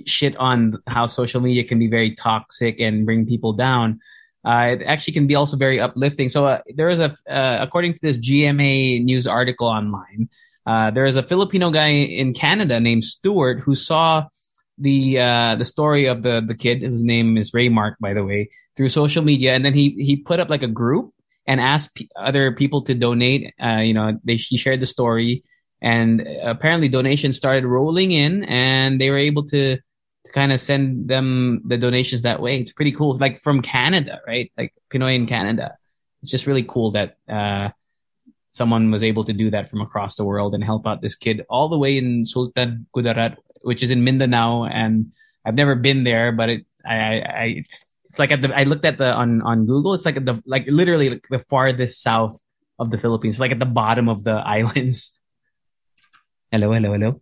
shit 0.07 0.37
on 0.37 0.79
how 0.87 1.07
social 1.07 1.41
media 1.41 1.65
can 1.65 1.79
be 1.79 1.89
very 1.89 2.15
toxic 2.15 2.79
and 2.79 3.05
bring 3.05 3.27
people 3.27 3.53
down, 3.53 4.01
uh, 4.45 4.77
it 4.79 4.83
actually 4.87 5.15
can 5.15 5.27
be 5.27 5.35
also 5.35 5.57
very 5.57 5.81
uplifting. 5.81 6.29
So 6.29 6.47
uh, 6.47 6.61
there 6.75 6.89
is 6.89 7.01
a, 7.01 7.17
uh, 7.29 7.59
according 7.61 7.95
to 7.95 7.99
this 8.01 8.19
GMA 8.19 9.03
news 9.03 9.27
article 9.27 9.67
online, 9.67 10.29
uh, 10.67 10.91
there 10.91 11.07
is 11.07 11.17
a 11.17 11.23
Filipino 11.23 11.71
guy 11.71 11.89
in 11.89 12.35
Canada 12.35 12.79
named 12.79 13.03
Stuart 13.03 13.61
who 13.61 13.75
saw 13.75 14.27
the 14.77 15.19
uh, 15.19 15.57
the 15.57 15.65
story 15.65 16.07
of 16.07 16.23
the 16.23 16.43
the 16.47 16.55
kid 16.55 16.83
whose 16.83 17.03
name 17.03 17.37
is 17.37 17.53
Ray 17.53 17.69
Mark, 17.69 17.97
by 17.99 18.15
the 18.15 18.25
way, 18.25 18.51
through 18.77 18.91
social 18.91 19.25
media, 19.25 19.55
and 19.55 19.65
then 19.65 19.75
he 19.75 19.91
he 19.99 20.15
put 20.15 20.39
up 20.39 20.49
like 20.49 20.63
a 20.63 20.69
group 20.69 21.13
and 21.49 21.63
asked 21.63 21.95
p- 21.95 22.11
other 22.15 22.53
people 22.53 22.83
to 22.83 22.95
donate. 22.95 23.55
Uh, 23.61 23.79
you 23.79 23.95
know, 23.95 24.21
they 24.23 24.37
he 24.37 24.59
shared 24.59 24.81
the 24.81 24.87
story, 24.87 25.43
and 25.81 26.21
apparently 26.43 26.89
donations 26.89 27.39
started 27.39 27.65
rolling 27.65 28.13
in, 28.13 28.45
and 28.45 29.01
they 29.01 29.11
were 29.11 29.19
able 29.19 29.47
to, 29.47 29.77
to 29.79 30.33
kind 30.33 30.53
of 30.53 30.61
send 30.61 31.09
them 31.09 31.63
the 31.65 31.79
donations 31.79 32.23
that 32.23 32.41
way. 32.41 32.61
It's 32.61 32.73
pretty 32.73 32.93
cool, 32.93 33.17
like 33.17 33.41
from 33.41 33.63
Canada, 33.63 34.21
right? 34.27 34.53
Like 34.59 34.75
Pinoy 34.93 35.17
in 35.17 35.27
Canada. 35.27 35.77
It's 36.21 36.31
just 36.31 36.47
really 36.47 36.65
cool 36.69 36.93
that 36.93 37.17
uh, 37.27 37.71
someone 38.51 38.91
was 38.91 39.03
able 39.03 39.25
to 39.25 39.33
do 39.33 39.51
that 39.51 39.71
from 39.71 39.81
across 39.81 40.17
the 40.17 40.25
world 40.27 40.55
and 40.55 40.63
help 40.63 40.87
out 40.87 41.01
this 41.01 41.17
kid 41.17 41.47
all 41.49 41.71
the 41.71 41.79
way 41.79 41.97
in 41.97 42.27
Sultan 42.27 42.87
Kudarat, 42.95 43.37
which 43.63 43.83
is 43.83 43.91
in 43.91 44.05
Mindanao, 44.05 44.65
and 44.65 45.13
I've 45.47 45.55
never 45.55 45.75
been 45.75 46.05
there, 46.05 46.31
but 46.31 46.51
it 46.51 46.67
I 46.85 46.95
I, 46.95 47.45
I 47.45 47.63
it's 48.09 48.19
like 48.19 48.33
at 48.33 48.43
the 48.43 48.57
I 48.57 48.65
looked 48.65 48.85
at 48.85 48.99
the 48.99 49.13
on 49.13 49.43
on 49.43 49.67
Google. 49.67 49.95
It's 49.95 50.05
like 50.05 50.17
at 50.17 50.25
the 50.25 50.43
like 50.47 50.65
literally 50.67 51.11
like 51.11 51.27
the 51.29 51.39
farthest 51.39 52.03
south 52.03 52.43
of 52.79 52.91
the 52.91 52.99
Philippines, 52.99 53.39
like 53.39 53.53
at 53.53 53.59
the 53.59 53.67
bottom 53.67 54.09
of 54.09 54.25
the 54.25 54.33
islands. 54.47 55.19
Hello, 56.51 56.73
hello, 56.73 56.93
hello. 56.93 57.21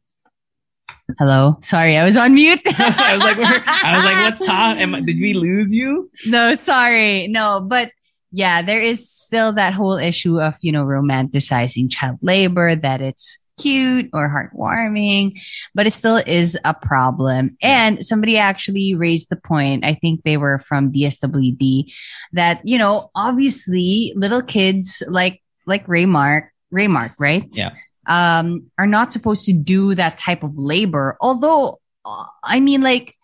Hello. 1.19 1.59
Sorry, 1.63 1.97
I 1.97 2.05
was 2.05 2.17
on 2.17 2.35
mute. 2.35 2.61
I 2.67 3.15
was 3.15 3.23
like, 3.23 3.39
I 3.39 3.97
was 3.97 4.05
like, 4.05 4.25
what's 4.25 4.47
Tom? 4.47 4.79
Am, 4.79 5.05
did 5.05 5.19
we 5.19 5.35
lose 5.35 5.73
you? 5.73 6.11
no, 6.27 6.55
sorry. 6.55 7.29
No, 7.29 7.61
but 7.61 7.91
yeah, 8.33 8.63
there 8.63 8.81
is 8.81 9.09
still 9.09 9.53
that 9.55 9.73
whole 9.73 9.99
issue 9.99 10.41
of, 10.41 10.57
you 10.63 10.73
know, 10.73 10.85
romanticizing 10.85 11.91
child 11.91 12.19
labor, 12.23 12.75
that 12.75 13.01
it's 13.01 13.39
cute 13.59 14.11
or 14.13 14.29
heartwarming, 14.29 15.41
but 15.75 15.87
it 15.87 15.93
still 15.93 16.17
is 16.17 16.59
a 16.65 16.75
problem. 16.75 17.57
And 17.63 18.05
somebody 18.05 18.39
actually 18.39 18.95
raised 18.95 19.31
the 19.31 19.37
point, 19.37 19.85
I 19.85 19.95
think 19.95 20.23
they 20.23 20.37
were 20.37 20.59
from 20.59 20.93
DSWD, 20.93 21.93
that, 22.33 22.61
you 22.67 22.79
know, 22.79 23.11
obviously 23.15 24.13
little 24.17 24.43
kids 24.43 25.03
like, 25.09 25.43
like 25.67 25.87
Raymark, 25.87 26.49
Raymark, 26.73 27.15
right? 27.19 27.49
Yeah. 27.53 27.71
Um, 28.09 28.71
are 28.79 28.87
not 28.87 29.13
supposed 29.13 29.47
to 29.47 29.53
do 29.53 29.95
that 29.97 30.19
type 30.19 30.45
of 30.45 30.57
labor. 30.57 31.17
Although, 31.21 31.81
uh, 32.05 32.27
I 32.45 32.61
mean, 32.61 32.83
like, 32.83 33.17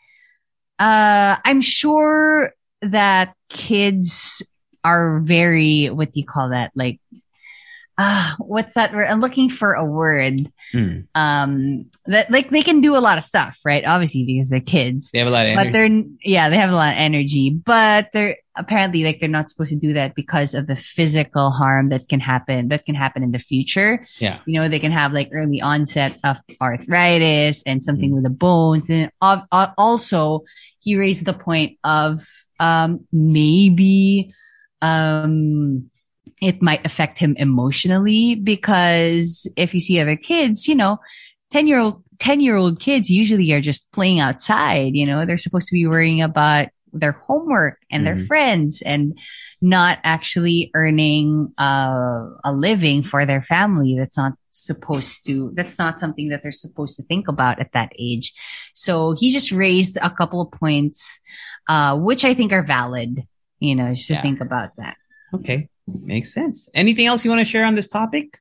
uh, 0.78 1.36
I'm 1.44 1.60
sure 1.60 2.52
that 2.80 3.34
kids 3.48 4.42
are 4.82 5.20
very, 5.20 5.86
what 5.90 6.12
do 6.12 6.18
you 6.18 6.26
call 6.26 6.50
that? 6.50 6.72
Like, 6.74 7.00
ah, 7.99 8.34
what's 8.38 8.74
that? 8.74 8.95
I'm 8.95 9.20
looking 9.20 9.51
for 9.51 9.74
a 9.74 9.84
word. 9.84 10.51
Hmm. 10.72 11.01
Um, 11.14 11.84
that 12.07 12.30
like 12.30 12.51
they 12.51 12.62
can 12.62 12.80
do 12.80 12.97
a 12.97 12.99
lot 13.01 13.18
of 13.18 13.24
stuff, 13.24 13.59
right? 13.64 13.84
Obviously 13.84 14.24
because 14.24 14.51
they're 14.51 14.61
kids, 14.61 15.11
They 15.12 15.18
have 15.18 15.28
a 15.28 15.30
lot 15.30 15.47
of 15.47 15.57
but 15.57 15.72
they're, 15.72 15.90
yeah, 16.24 16.49
they 16.49 16.57
have 16.57 16.70
a 16.70 16.74
lot 16.74 16.93
of 16.93 16.99
energy, 16.99 17.51
but 17.51 18.09
they're 18.12 18.36
apparently 18.57 19.03
like 19.05 19.20
they're 19.20 19.28
not 19.28 19.49
supposed 19.49 19.70
to 19.70 19.76
do 19.76 19.93
that 19.95 20.14
because 20.14 20.55
of 20.55 20.66
the 20.66 20.76
physical 20.76 21.51
harm 21.51 21.88
that 21.90 22.09
can 22.09 22.20
happen, 22.20 22.68
that 22.68 22.84
can 22.86 22.95
happen 22.95 23.22
in 23.22 23.32
the 23.32 23.38
future. 23.38 24.07
Yeah. 24.18 24.38
You 24.47 24.61
know, 24.61 24.68
they 24.68 24.80
can 24.80 24.93
have 24.93 25.12
like 25.12 25.30
early 25.32 25.61
onset 25.61 26.18
of 26.24 26.38
arthritis 26.61 27.62
and 27.64 27.82
something 27.84 28.11
Mm. 28.11 28.14
with 28.14 28.24
the 28.24 28.30
bones. 28.30 28.88
And 28.90 29.11
al- 29.22 29.47
al- 29.53 29.74
also 29.78 30.45
he 30.80 30.97
raised 30.97 31.24
the 31.26 31.32
point 31.34 31.78
of, 31.84 32.26
um, 32.61 33.07
maybe, 33.12 34.34
um, 34.80 35.90
it 36.43 36.61
might 36.61 36.84
affect 36.84 37.18
him 37.18 37.36
emotionally 37.38 38.34
because 38.34 39.49
if 39.57 39.72
you 39.72 39.80
see 39.80 40.01
other 40.01 40.16
kids, 40.16 40.66
you 40.66 40.74
know, 40.74 40.99
10 41.53 41.68
year 41.68 41.78
old, 41.78 42.03
10 42.18 42.40
year 42.40 42.57
old 42.57 42.80
kids 42.80 43.09
usually 43.09 43.51
are 43.53 43.61
just 43.61 43.90
playing 43.93 44.18
outside, 44.18 44.95
you 44.95 45.07
know, 45.07 45.24
they're 45.24 45.38
supposed 45.38 45.68
to 45.68 45.74
be 45.74 45.86
worrying 45.86 46.20
about 46.20 46.66
their 46.93 47.12
homework 47.12 47.78
and 47.90 48.05
their 48.05 48.16
Mhm. 48.16 48.26
friends 48.26 48.82
and 48.82 49.18
not 49.62 49.99
actually 50.03 50.70
earning 50.74 51.53
uh, 51.57 52.26
a 52.45 52.53
living 52.53 53.03
for 53.03 53.24
their 53.24 53.40
family. 53.40 53.97
That's 53.97 54.18
not 54.18 54.32
supposed 54.51 55.24
to, 55.26 55.53
that's 55.55 55.78
not 55.78 55.99
something 56.01 56.28
that 56.28 56.43
they're 56.43 56.53
supposed 56.53 56.97
to 56.97 57.03
think 57.05 57.28
about 57.28 57.61
at 57.61 57.72
that 57.72 57.93
age. 57.99 58.34
So 58.74 59.14
he 59.16 59.30
just 59.32 59.53
raised 59.53 59.97
a 60.03 60.11
couple 60.11 60.40
of 60.43 60.51
points, 60.51 61.20
uh, 61.68 61.97
which 61.97 62.24
I 62.24 62.34
think 62.34 62.53
are 62.53 62.64
valid, 62.64 63.26
you 63.61 63.74
know, 63.76 63.95
just 63.95 64.09
to 64.09 64.20
think 64.20 64.40
about 64.43 64.70
that. 64.76 64.97
Okay. 65.32 65.68
Makes 66.03 66.32
sense. 66.32 66.68
Anything 66.74 67.07
else 67.07 67.24
you 67.24 67.30
want 67.30 67.40
to 67.40 67.45
share 67.51 67.64
on 67.64 67.74
this 67.74 67.88
topic? 67.88 68.38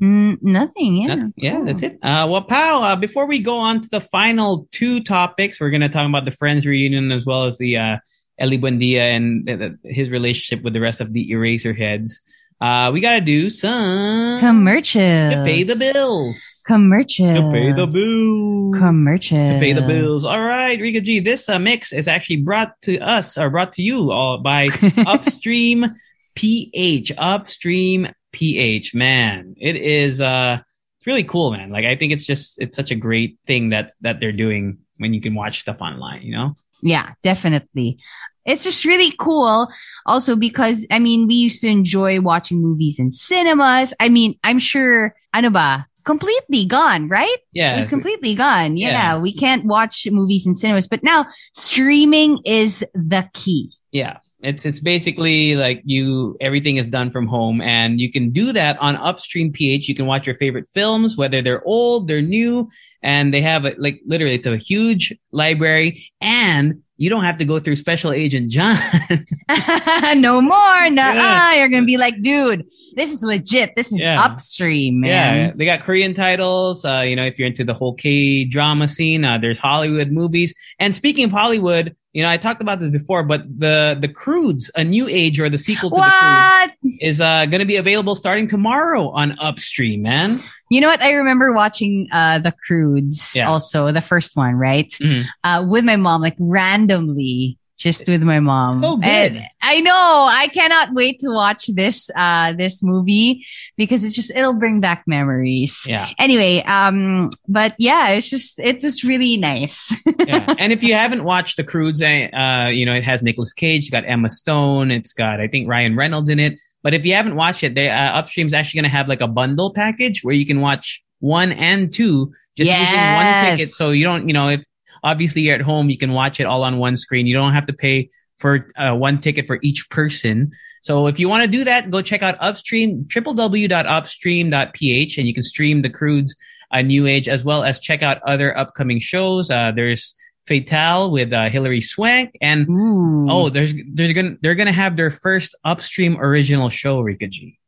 Mm, 0.00 0.38
nothing. 0.42 0.96
Yeah. 0.96 1.06
Nothing? 1.14 1.32
yeah, 1.36 1.56
Cool. 1.56 1.64
that's 1.66 1.82
it. 1.82 1.92
Uh, 2.02 2.26
well, 2.28 2.42
pal, 2.42 2.82
uh, 2.82 2.96
before 2.96 3.26
we 3.26 3.40
go 3.40 3.58
on 3.58 3.80
to 3.80 3.88
the 3.90 4.00
final 4.00 4.66
two 4.72 5.02
topics, 5.02 5.60
we're 5.60 5.70
going 5.70 5.82
to 5.82 5.88
talk 5.88 6.08
about 6.08 6.24
the 6.24 6.30
Friends 6.32 6.66
reunion 6.66 7.12
as 7.12 7.24
well 7.24 7.44
as 7.44 7.58
the 7.58 7.76
uh, 7.76 7.96
Ely 8.42 8.56
Buendia 8.56 9.00
and 9.16 9.78
his 9.84 10.10
relationship 10.10 10.64
with 10.64 10.72
the 10.72 10.80
rest 10.80 11.00
of 11.00 11.12
the 11.12 11.30
Eraserheads. 11.30 12.22
Uh, 12.60 12.90
we 12.92 13.00
got 13.00 13.14
to 13.16 13.20
do 13.20 13.50
some 13.50 14.38
Commercials. 14.38 15.34
to 15.34 15.42
pay 15.44 15.64
the 15.64 15.74
bills. 15.76 16.62
Commercials. 16.66 17.36
To 17.36 17.50
pay 17.52 17.72
the 17.72 17.86
bills. 17.86 18.78
Commercials. 18.78 19.50
to 19.50 19.58
pay 19.58 19.72
the 19.72 19.82
bills. 19.82 20.24
All 20.24 20.40
right, 20.40 20.80
Rica 20.80 21.00
G. 21.00 21.18
This 21.20 21.48
uh, 21.48 21.58
mix 21.58 21.92
is 21.92 22.06
actually 22.06 22.36
brought 22.36 22.80
to 22.82 22.98
us 23.00 23.36
or 23.36 23.50
brought 23.50 23.72
to 23.72 23.82
you 23.82 24.12
all 24.12 24.38
by 24.42 24.68
Upstream 24.96 25.86
PH. 26.34 27.12
Upstream 27.18 28.08
PH. 28.32 28.94
Man, 28.94 29.54
it 29.58 29.76
is 29.76 30.20
uh 30.20 30.58
it's 30.98 31.06
really 31.06 31.24
cool, 31.24 31.52
man. 31.52 31.70
Like 31.70 31.84
I 31.84 31.96
think 31.96 32.12
it's 32.12 32.26
just 32.26 32.60
it's 32.60 32.76
such 32.76 32.90
a 32.90 32.94
great 32.96 33.38
thing 33.46 33.70
that 33.70 33.92
that 34.00 34.20
they're 34.20 34.32
doing 34.32 34.78
when 34.98 35.14
you 35.14 35.20
can 35.20 35.34
watch 35.34 35.60
stuff 35.60 35.80
online, 35.80 36.22
you 36.22 36.34
know? 36.34 36.54
Yeah, 36.82 37.12
definitely. 37.22 37.98
It's 38.44 38.64
just 38.64 38.84
really 38.84 39.12
cool. 39.18 39.68
Also 40.04 40.34
because, 40.34 40.86
I 40.90 40.98
mean, 40.98 41.26
we 41.28 41.34
used 41.34 41.60
to 41.62 41.68
enjoy 41.68 42.20
watching 42.20 42.60
movies 42.60 42.98
in 42.98 43.12
cinemas. 43.12 43.94
I 44.00 44.08
mean, 44.08 44.38
I'm 44.42 44.58
sure, 44.58 45.14
ano 45.32 45.50
ba, 45.50 45.86
completely 46.04 46.64
gone, 46.64 47.08
right? 47.08 47.36
Yeah. 47.52 47.78
It's 47.78 47.88
completely 47.88 48.34
gone. 48.34 48.76
Yeah, 48.76 48.90
Yeah. 48.90 49.18
We 49.18 49.32
can't 49.32 49.64
watch 49.64 50.08
movies 50.10 50.46
in 50.46 50.56
cinemas, 50.56 50.88
but 50.88 51.04
now 51.04 51.26
streaming 51.52 52.38
is 52.44 52.84
the 52.94 53.28
key. 53.32 53.70
Yeah. 53.92 54.18
It's 54.42 54.66
it's 54.66 54.80
basically 54.80 55.54
like 55.54 55.82
you 55.84 56.36
everything 56.40 56.76
is 56.76 56.86
done 56.86 57.10
from 57.10 57.26
home 57.26 57.60
and 57.60 58.00
you 58.00 58.10
can 58.10 58.30
do 58.30 58.52
that 58.52 58.76
on 58.80 58.96
Upstream 58.96 59.52
PH. 59.52 59.88
You 59.88 59.94
can 59.94 60.06
watch 60.06 60.26
your 60.26 60.36
favorite 60.36 60.66
films, 60.74 61.16
whether 61.16 61.40
they're 61.42 61.62
old, 61.64 62.08
they're 62.08 62.22
new, 62.22 62.68
and 63.02 63.32
they 63.32 63.40
have 63.40 63.64
a, 63.64 63.74
like 63.78 64.00
literally 64.06 64.34
it's 64.34 64.46
a 64.46 64.56
huge 64.56 65.12
library 65.30 66.06
and 66.20 66.82
you 66.98 67.10
don't 67.10 67.24
have 67.24 67.38
to 67.38 67.44
go 67.44 67.58
through 67.58 67.76
special 67.76 68.12
agent 68.12 68.50
John. 68.50 68.76
no 70.20 70.40
more. 70.40 70.90
No, 70.90 71.12
Yeah. 71.12 71.54
you're 71.54 71.68
going 71.68 71.82
to 71.82 71.86
be 71.86 71.96
like, 71.96 72.20
dude, 72.22 72.64
this 72.94 73.12
is 73.12 73.22
legit. 73.22 73.74
This 73.76 73.92
is 73.92 74.00
Yeah. 74.00 74.22
upstream, 74.22 75.00
man. 75.00 75.10
Yeah, 75.46 75.52
they 75.56 75.64
got 75.64 75.80
Korean 75.80 76.14
titles. 76.14 76.84
Uh, 76.84 77.00
you 77.00 77.16
know, 77.16 77.24
if 77.24 77.38
you're 77.38 77.48
into 77.48 77.64
the 77.64 77.74
whole 77.74 77.94
K 77.94 78.44
drama 78.44 78.86
scene, 78.88 79.24
uh, 79.24 79.38
there's 79.38 79.58
Hollywood 79.58 80.10
movies. 80.12 80.54
And 80.78 80.94
speaking 80.94 81.24
of 81.24 81.32
Hollywood, 81.32 81.96
you 82.12 82.22
know, 82.22 82.28
I 82.28 82.36
talked 82.36 82.60
about 82.60 82.78
this 82.80 82.90
before, 82.90 83.22
but 83.22 83.42
the 83.58 83.96
the 84.00 84.08
Croods, 84.08 84.70
a 84.76 84.84
new 84.84 85.08
age 85.08 85.40
or 85.40 85.48
the 85.48 85.58
sequel 85.58 85.90
to 85.90 85.96
the 85.96 86.02
Croods, 86.02 86.72
What? 86.82 86.98
is 87.00 87.20
uh, 87.20 87.46
going 87.46 87.60
to 87.60 87.64
be 87.66 87.76
available 87.76 88.14
starting 88.14 88.46
tomorrow 88.46 89.08
on 89.10 89.38
Upstream. 89.38 90.02
Man, 90.02 90.38
You 90.70 90.80
know 90.82 90.88
what? 90.88 91.02
I 91.02 91.12
remember 91.12 91.52
watching 91.52 92.08
uh 92.12 92.38
the 92.40 92.52
Croods 92.68 93.34
Yeah. 93.34 93.48
also, 93.48 93.92
the 93.92 94.02
first 94.02 94.36
one, 94.36 94.54
right? 94.56 94.90
Mhm. 95.00 95.24
Uh 95.44 95.64
with 95.66 95.84
my 95.84 95.96
mom, 95.96 96.20
like 96.20 96.36
randomly, 96.38 97.58
just 97.82 98.06
with 98.08 98.22
my 98.22 98.40
mom. 98.40 98.80
So 98.80 98.96
good. 98.96 99.06
And 99.36 99.44
I 99.62 99.80
know. 99.80 100.28
I 100.30 100.48
cannot 100.48 100.92
wait 100.92 101.18
to 101.20 101.28
watch 101.28 101.66
this 101.66 102.10
uh 102.16 102.52
this 102.52 102.82
movie 102.82 103.44
because 103.76 104.04
it's 104.04 104.14
just 104.14 104.34
it'll 104.36 104.54
bring 104.54 104.80
back 104.80 105.04
memories. 105.06 105.84
yeah, 105.88 106.10
Anyway, 106.18 106.62
um, 106.62 107.30
but 107.48 107.74
yeah, 107.78 108.10
it's 108.10 108.30
just 108.30 108.58
it's 108.60 108.84
just 108.84 109.04
really 109.04 109.36
nice. 109.36 109.94
yeah. 110.26 110.54
And 110.58 110.72
if 110.72 110.82
you 110.82 110.94
haven't 110.94 111.24
watched 111.24 111.56
the 111.56 111.64
Croods, 111.64 112.00
uh, 112.00 112.70
you 112.72 112.86
know, 112.86 112.94
it 112.94 113.04
has 113.04 113.22
Nicolas 113.22 113.52
Cage, 113.52 113.82
it's 113.82 113.90
got 113.90 114.04
Emma 114.06 114.30
Stone, 114.30 114.90
it's 114.90 115.12
got 115.12 115.40
I 115.40 115.48
think 115.48 115.68
Ryan 115.68 115.96
Reynolds 115.96 116.28
in 116.28 116.38
it. 116.38 116.58
But 116.82 116.94
if 116.94 117.04
you 117.04 117.14
haven't 117.14 117.36
watched 117.36 117.62
it, 117.62 117.74
they 117.74 117.88
uh, 117.90 118.18
Upstream's 118.20 118.54
actually 118.54 118.78
going 118.82 118.90
to 118.90 118.96
have 118.96 119.08
like 119.08 119.20
a 119.20 119.28
bundle 119.28 119.72
package 119.72 120.22
where 120.22 120.34
you 120.34 120.44
can 120.46 120.60
watch 120.60 121.02
one 121.20 121.52
and 121.52 121.92
two 121.92 122.32
just 122.56 122.70
using 122.70 122.94
one 123.14 123.40
ticket. 123.50 123.68
So 123.68 123.90
you 123.90 124.04
don't, 124.04 124.26
you 124.26 124.34
know, 124.34 124.48
if 124.48 124.64
obviously 125.02 125.42
you're 125.42 125.54
at 125.54 125.60
home, 125.62 125.88
you 125.90 125.98
can 125.98 126.12
watch 126.12 126.40
it 126.40 126.44
all 126.44 126.62
on 126.64 126.78
one 126.78 126.96
screen. 126.96 127.26
You 127.26 127.34
don't 127.34 127.52
have 127.54 127.66
to 127.66 127.72
pay 127.72 128.10
for 128.38 128.68
uh, 128.76 128.94
one 128.94 129.18
ticket 129.20 129.46
for 129.46 129.58
each 129.62 129.88
person. 129.90 130.52
So 130.80 131.06
if 131.06 131.18
you 131.20 131.28
want 131.28 131.42
to 131.44 131.48
do 131.48 131.64
that, 131.64 131.90
go 131.90 132.02
check 132.02 132.22
out 132.22 132.36
Upstream, 132.40 133.04
www.upstream.ph, 133.04 135.18
and 135.18 135.28
you 135.28 135.34
can 135.34 135.42
stream 135.42 135.82
the 135.82 135.90
Croods 135.90 136.34
a 136.70 136.82
New 136.82 137.06
Age 137.06 137.28
as 137.28 137.44
well 137.44 137.62
as 137.64 137.78
check 137.78 138.02
out 138.02 138.18
other 138.26 138.56
upcoming 138.56 138.98
shows. 139.00 139.50
Uh, 139.50 139.72
there's 139.74 140.14
Fatale 140.48 141.10
with 141.10 141.32
uh, 141.32 141.48
Hilary 141.50 141.80
Swank, 141.82 142.36
and 142.40 142.68
Ooh. 142.68 143.26
oh, 143.30 143.48
there's 143.48 143.74
there's 143.92 144.12
gonna 144.12 144.36
they're 144.42 144.54
gonna 144.56 144.72
have 144.72 144.96
their 144.96 145.10
first 145.10 145.54
Upstream 145.64 146.16
original 146.18 146.68
show, 146.70 147.00
Rica 147.00 147.28
G. 147.28 147.58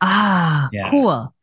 ah, 0.00 0.68
Yeah. 0.72 0.90
cool. 0.90 1.34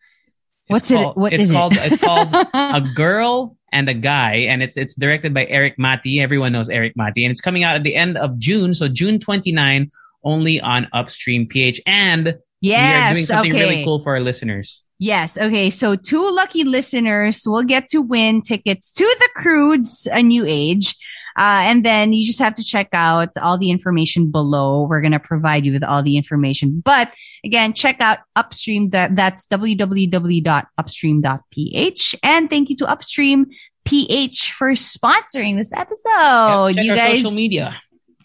It's 0.67 0.73
What's 0.73 0.91
it? 0.91 0.95
called- 0.95 1.17
What 1.17 1.33
it's 1.33 1.43
is 1.45 1.51
called, 1.51 1.73
it? 1.73 1.91
It's 1.91 2.01
called 2.03 2.29
a 2.53 2.81
girl 2.95 3.57
and 3.71 3.89
a 3.89 3.93
guy, 3.93 4.35
and 4.49 4.61
it's 4.61 4.77
it's 4.77 4.95
directed 4.95 5.33
by 5.33 5.45
Erik 5.45 5.77
Matti. 5.77 6.19
Everyone 6.19 6.51
knows 6.51 6.69
Erik 6.69 6.95
Matti, 6.95 7.25
and 7.25 7.31
it's 7.31 7.41
coming 7.41 7.63
out 7.63 7.75
at 7.75 7.83
the 7.83 7.95
end 7.95 8.17
of 8.17 8.37
June, 8.37 8.73
so 8.73 8.87
June 8.87 9.19
29, 9.19 9.89
only 10.23 10.61
on 10.61 10.87
Upstream 10.93 11.47
PH. 11.47 11.81
And 11.85 12.25
we 12.25 12.31
are 12.31 12.35
yes. 12.61 13.13
doing 13.13 13.25
something 13.25 13.53
okay. 13.53 13.61
really 13.61 13.83
cool 13.83 13.99
for 13.99 14.13
our 14.13 14.21
listeners. 14.21 14.85
Yes. 14.99 15.37
Okay. 15.37 15.69
So 15.69 15.95
two 15.95 16.29
lucky 16.35 16.65
listeners 16.65 17.43
will 17.45 17.63
get 17.63 17.87
to 17.89 18.01
win 18.01 18.41
tickets 18.41 18.91
to 18.93 19.03
the 19.03 19.29
Croods, 19.35 20.07
a 20.11 20.21
new 20.21 20.45
age. 20.45 20.95
Uh, 21.39 21.63
and 21.63 21.83
then 21.85 22.11
you 22.11 22.25
just 22.25 22.39
have 22.39 22.55
to 22.55 22.63
check 22.65 22.89
out 22.91 23.29
all 23.41 23.57
the 23.57 23.71
information 23.71 24.29
below. 24.29 24.85
We're 24.85 24.99
going 24.99 25.13
to 25.13 25.19
provide 25.19 25.65
you 25.65 25.71
with 25.71 25.85
all 25.85 26.03
the 26.03 26.17
information. 26.17 26.81
But 26.83 27.13
again, 27.45 27.71
check 27.71 28.01
out 28.01 28.17
Upstream. 28.35 28.89
That, 28.89 29.15
that's 29.15 29.47
www.upstream.ph. 29.47 32.15
And 32.23 32.49
thank 32.49 32.69
you 32.69 32.75
to 32.75 32.85
Upstream 32.87 33.45
PH 33.85 34.51
for 34.51 34.73
sponsoring 34.73 35.55
this 35.55 35.71
episode. 35.71 36.75
You 36.75 36.93
guys 36.93 37.21
social 37.21 37.31
media. 37.31 37.81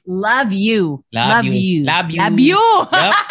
Love 0.07 0.53
you. 0.53 1.05
Love 1.13 1.29
Love 1.29 1.45
you. 1.47 1.53
you. 1.53 1.85
Love 1.85 2.11
you. 2.11 2.19
Love 2.19 2.39
you. 2.41 2.87
Yep. 2.93 3.15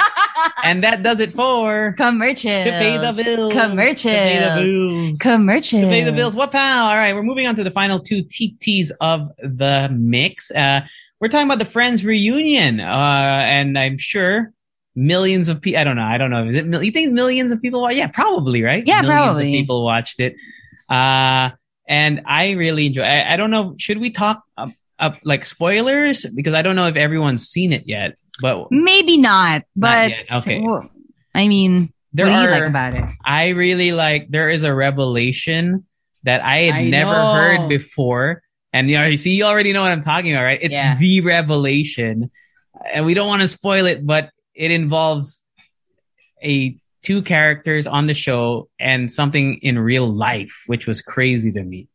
And 0.66 0.84
that 0.84 1.04
does 1.04 1.20
it 1.20 1.32
for 1.32 1.94
Commercials. 1.96 2.66
to 2.66 2.72
pay 2.72 2.98
the 2.98 3.14
bills. 3.24 3.54
Commercials. 3.54 4.02
To 4.02 4.10
pay 4.10 4.40
the 4.40 4.62
bills. 4.64 5.18
Commercials. 5.20 5.82
to 5.84 5.88
pay 5.88 6.04
the 6.04 6.12
bills. 6.12 6.36
What 6.36 6.52
pal? 6.52 6.86
All 6.90 6.96
right, 6.96 7.14
we're 7.14 7.22
moving 7.24 7.46
on 7.48 7.56
to 7.56 7.64
the 7.64 7.72
final 7.72 8.00
two 8.00 8.24
TTs 8.24 8.90
of 9.00 9.30
the 9.38 9.90
mix. 9.94 10.50
Uh, 10.52 10.82
we're 11.22 11.28
talking 11.28 11.48
about 11.48 11.60
the 11.60 11.66
Friends 11.66 12.04
reunion, 12.04 12.80
uh, 12.80 13.44
and 13.46 13.78
I'm 13.78 13.98
sure 13.98 14.52
millions 14.96 15.50
of 15.50 15.62
people. 15.62 15.80
I 15.80 15.84
don't 15.84 15.96
know. 15.98 16.04
I 16.04 16.18
don't 16.18 16.32
know. 16.32 16.48
Is 16.48 16.56
it? 16.56 16.66
mil- 16.66 16.82
You 16.84 16.92
think 16.92 17.14
millions 17.14 17.52
of 17.52 17.62
people? 17.62 17.82
wa- 17.82 17.90
Yeah, 17.90 18.08
probably. 18.08 18.64
Right? 18.64 18.84
Yeah, 18.86 19.02
millions 19.02 19.08
probably. 19.24 19.48
Of 19.50 19.52
people 19.54 19.86
watched 19.86 20.20
it, 20.20 20.36
uh, 20.90 21.52
and 21.88 22.22
I 22.26 22.52
really 22.52 22.88
enjoy. 22.88 23.04
I, 23.04 23.34
I 23.34 23.38
don't 23.38 23.52
know. 23.52 23.76
Should 23.78 24.00
we 24.00 24.10
talk 24.10 24.44
up, 24.58 24.70
up 25.00 25.18
like 25.24 25.46
spoilers 25.46 26.26
because 26.36 26.54
I 26.54 26.62
don't 26.62 26.76
know 26.76 26.88
if 26.88 26.96
everyone's 26.96 27.48
seen 27.48 27.74
it 27.74 27.84
yet, 27.88 28.16
but 28.42 28.68
Maybe 28.72 29.18
not, 29.18 29.64
but 29.76 30.10
yet, 30.10 30.26
okay. 30.32 30.62
well, 30.62 30.90
I 31.36 31.48
mean, 31.48 31.92
there 32.14 32.28
what 32.28 32.32
do 32.34 32.38
are. 32.40 32.44
you 32.46 32.52
like 32.52 32.70
about 32.70 32.94
it? 32.96 33.04
I 33.26 33.50
really 33.50 33.92
like 33.92 34.28
there 34.30 34.50
is 34.50 34.64
a 34.64 34.74
revelation 34.74 35.86
that 36.24 36.42
I 36.42 36.58
had 36.60 36.76
I 36.76 36.84
never 36.90 37.12
know. 37.12 37.34
heard 37.34 37.70
before. 37.70 38.42
And 38.72 38.90
you 38.90 38.98
know, 38.98 39.06
you 39.06 39.18
see, 39.18 39.36
you 39.36 39.44
already 39.46 39.74
know 39.74 39.82
what 39.82 39.92
I'm 39.92 40.02
talking 40.04 40.32
about, 40.34 40.44
right? 40.44 40.60
It's 40.62 40.74
Yeah. 40.74 40.98
the 40.98 41.22
revelation. 41.22 42.32
And 42.94 43.06
we 43.06 43.14
don't 43.14 43.28
want 43.28 43.42
to 43.42 43.48
spoil 43.48 43.86
it, 43.86 44.06
but 44.06 44.30
it 44.56 44.72
involves 44.72 45.44
a 46.44 46.78
two 47.04 47.22
characters 47.22 47.86
on 47.88 48.08
the 48.08 48.14
show 48.14 48.70
and 48.80 49.12
something 49.12 49.60
in 49.62 49.78
real 49.78 50.08
life, 50.08 50.64
which 50.68 50.88
was 50.88 51.02
crazy 51.02 51.52
to 51.52 51.62
me. 51.64 51.88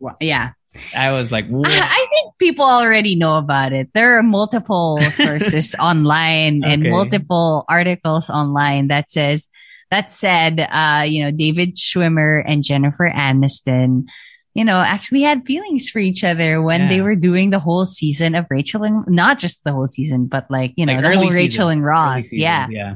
Well, 0.00 0.16
Yeah, 0.20 0.52
I 0.96 1.12
was 1.12 1.30
like, 1.30 1.44
I, 1.46 1.48
"Whoa." 1.48 1.62
I 1.66 2.06
think 2.10 2.38
people 2.38 2.64
already 2.64 3.14
know 3.16 3.36
about 3.38 3.72
it. 3.72 3.88
There 3.94 4.18
are 4.18 4.22
multiple 4.22 4.98
sources 5.14 5.74
online 5.80 6.64
and 6.64 6.84
multiple 6.90 7.64
articles 7.68 8.28
online 8.30 8.88
that 8.88 9.10
says 9.10 9.48
that 9.90 10.10
said, 10.10 10.60
uh, 10.60 11.04
you 11.06 11.22
know, 11.24 11.30
David 11.30 11.76
Schwimmer 11.76 12.42
and 12.44 12.64
Jennifer 12.64 13.08
Aniston, 13.14 14.08
you 14.54 14.64
know, 14.64 14.78
actually 14.80 15.22
had 15.22 15.44
feelings 15.44 15.88
for 15.90 15.98
each 16.00 16.24
other 16.24 16.60
when 16.62 16.82
Yeah. 16.82 16.88
they 16.88 17.00
were 17.00 17.16
doing 17.16 17.50
the 17.50 17.60
whole 17.60 17.84
season 17.86 18.34
of 18.34 18.46
Rachel 18.50 18.82
and 18.82 19.04
not 19.06 19.38
just 19.38 19.62
the 19.62 19.72
whole 19.72 19.86
season, 19.86 20.26
but 20.26 20.46
like 20.50 20.72
you 20.76 20.86
know 20.86 20.94
Like 20.94 21.02
the 21.04 21.16
whole 21.16 21.30
Rachel 21.30 21.68
and 21.68 21.84
Ross. 21.84 22.24
seasons, 22.24 22.40
Yeah. 22.40 22.66
Yeah. 22.70 22.94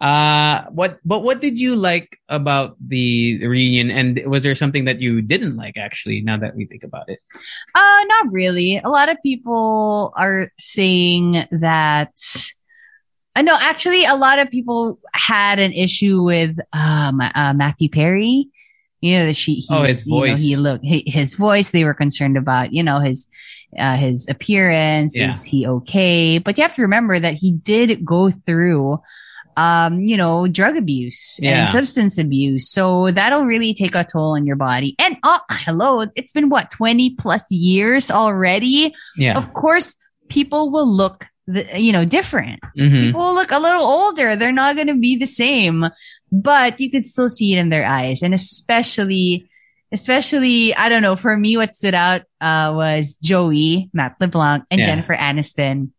Uh, 0.00 0.64
what, 0.70 0.98
but 1.04 1.22
what 1.22 1.40
did 1.40 1.58
you 1.58 1.76
like 1.76 2.18
about 2.28 2.76
the 2.80 3.46
reunion? 3.46 3.90
And 3.90 4.20
was 4.26 4.42
there 4.42 4.54
something 4.54 4.84
that 4.86 5.00
you 5.00 5.22
didn't 5.22 5.56
like 5.56 5.76
actually, 5.76 6.20
now 6.20 6.36
that 6.36 6.56
we 6.56 6.66
think 6.66 6.82
about 6.82 7.08
it? 7.08 7.20
Uh, 7.74 8.04
not 8.08 8.26
really. 8.32 8.80
A 8.84 8.88
lot 8.88 9.08
of 9.08 9.16
people 9.22 10.12
are 10.16 10.50
saying 10.58 11.44
that. 11.50 12.12
Uh, 13.36 13.42
no, 13.42 13.56
actually, 13.60 14.04
a 14.04 14.14
lot 14.14 14.38
of 14.38 14.50
people 14.50 14.98
had 15.12 15.58
an 15.58 15.72
issue 15.72 16.22
with 16.22 16.56
um, 16.72 17.20
uh, 17.20 17.52
Matthew 17.54 17.88
Perry. 17.88 18.48
You 19.00 19.18
know 19.18 19.26
that 19.26 19.36
she, 19.36 19.54
he, 19.56 19.66
Oh, 19.70 19.82
his 19.82 20.06
you 20.06 20.12
know, 20.14 20.18
voice. 20.20 20.40
he 20.40 20.56
looked 20.56 20.84
hi- 20.86 21.02
his 21.06 21.34
voice. 21.34 21.70
They 21.70 21.84
were 21.84 21.94
concerned 21.94 22.36
about, 22.38 22.72
you 22.72 22.82
know, 22.82 23.00
his 23.00 23.26
uh, 23.78 23.96
his 23.96 24.26
appearance. 24.28 25.18
Yeah. 25.18 25.28
Is 25.28 25.44
he 25.44 25.66
okay? 25.66 26.38
But 26.38 26.56
you 26.58 26.62
have 26.62 26.74
to 26.76 26.82
remember 26.82 27.18
that 27.18 27.34
he 27.34 27.52
did 27.52 28.04
go 28.04 28.30
through, 28.30 29.00
um, 29.56 30.00
you 30.00 30.16
know, 30.16 30.46
drug 30.48 30.76
abuse 30.76 31.38
Yeah. 31.40 31.60
and 31.62 31.70
substance 31.70 32.18
abuse. 32.18 32.68
So 32.70 33.10
that'll 33.10 33.44
really 33.44 33.74
take 33.74 33.94
a 33.94 34.04
toll 34.04 34.34
on 34.36 34.46
your 34.46 34.56
body. 34.56 34.94
And 34.98 35.16
oh, 35.22 35.40
hello, 35.50 36.06
it's 36.16 36.32
been 36.32 36.48
what 36.48 36.70
twenty 36.70 37.10
plus 37.14 37.50
years 37.50 38.10
already 38.10 38.92
Yeah. 39.16 39.36
of 39.36 39.52
course 39.54 39.96
people 40.28 40.70
will 40.70 40.88
look 40.88 41.26
the, 41.46 41.66
you 41.78 41.92
know 41.92 42.06
different 42.06 42.58
Mhm. 42.78 43.02
people 43.12 43.20
will 43.20 43.34
look 43.34 43.50
a 43.50 43.58
little 43.58 43.82
older 43.84 44.34
they're 44.34 44.50
not 44.50 44.76
going 44.76 44.86
to 44.86 44.94
be 44.94 45.14
the 45.14 45.26
same 45.26 45.84
but 46.32 46.80
you 46.80 46.90
could 46.90 47.04
still 47.04 47.28
see 47.28 47.52
it 47.52 47.58
in 47.58 47.68
their 47.68 47.84
eyes 47.84 48.22
and 48.22 48.32
especially 48.32 49.44
especially 49.92 50.74
i 50.74 50.88
don't 50.88 51.02
know 51.02 51.16
for 51.16 51.36
me 51.36 51.56
what 51.56 51.74
stood 51.74 51.94
out 51.94 52.22
uh, 52.40 52.72
was 52.74 53.16
joey 53.22 53.90
matt 53.92 54.16
leblanc 54.20 54.64
and 54.70 54.80
Yeah. 54.80 54.86
jennifer 54.86 55.14
aniston 55.14 55.90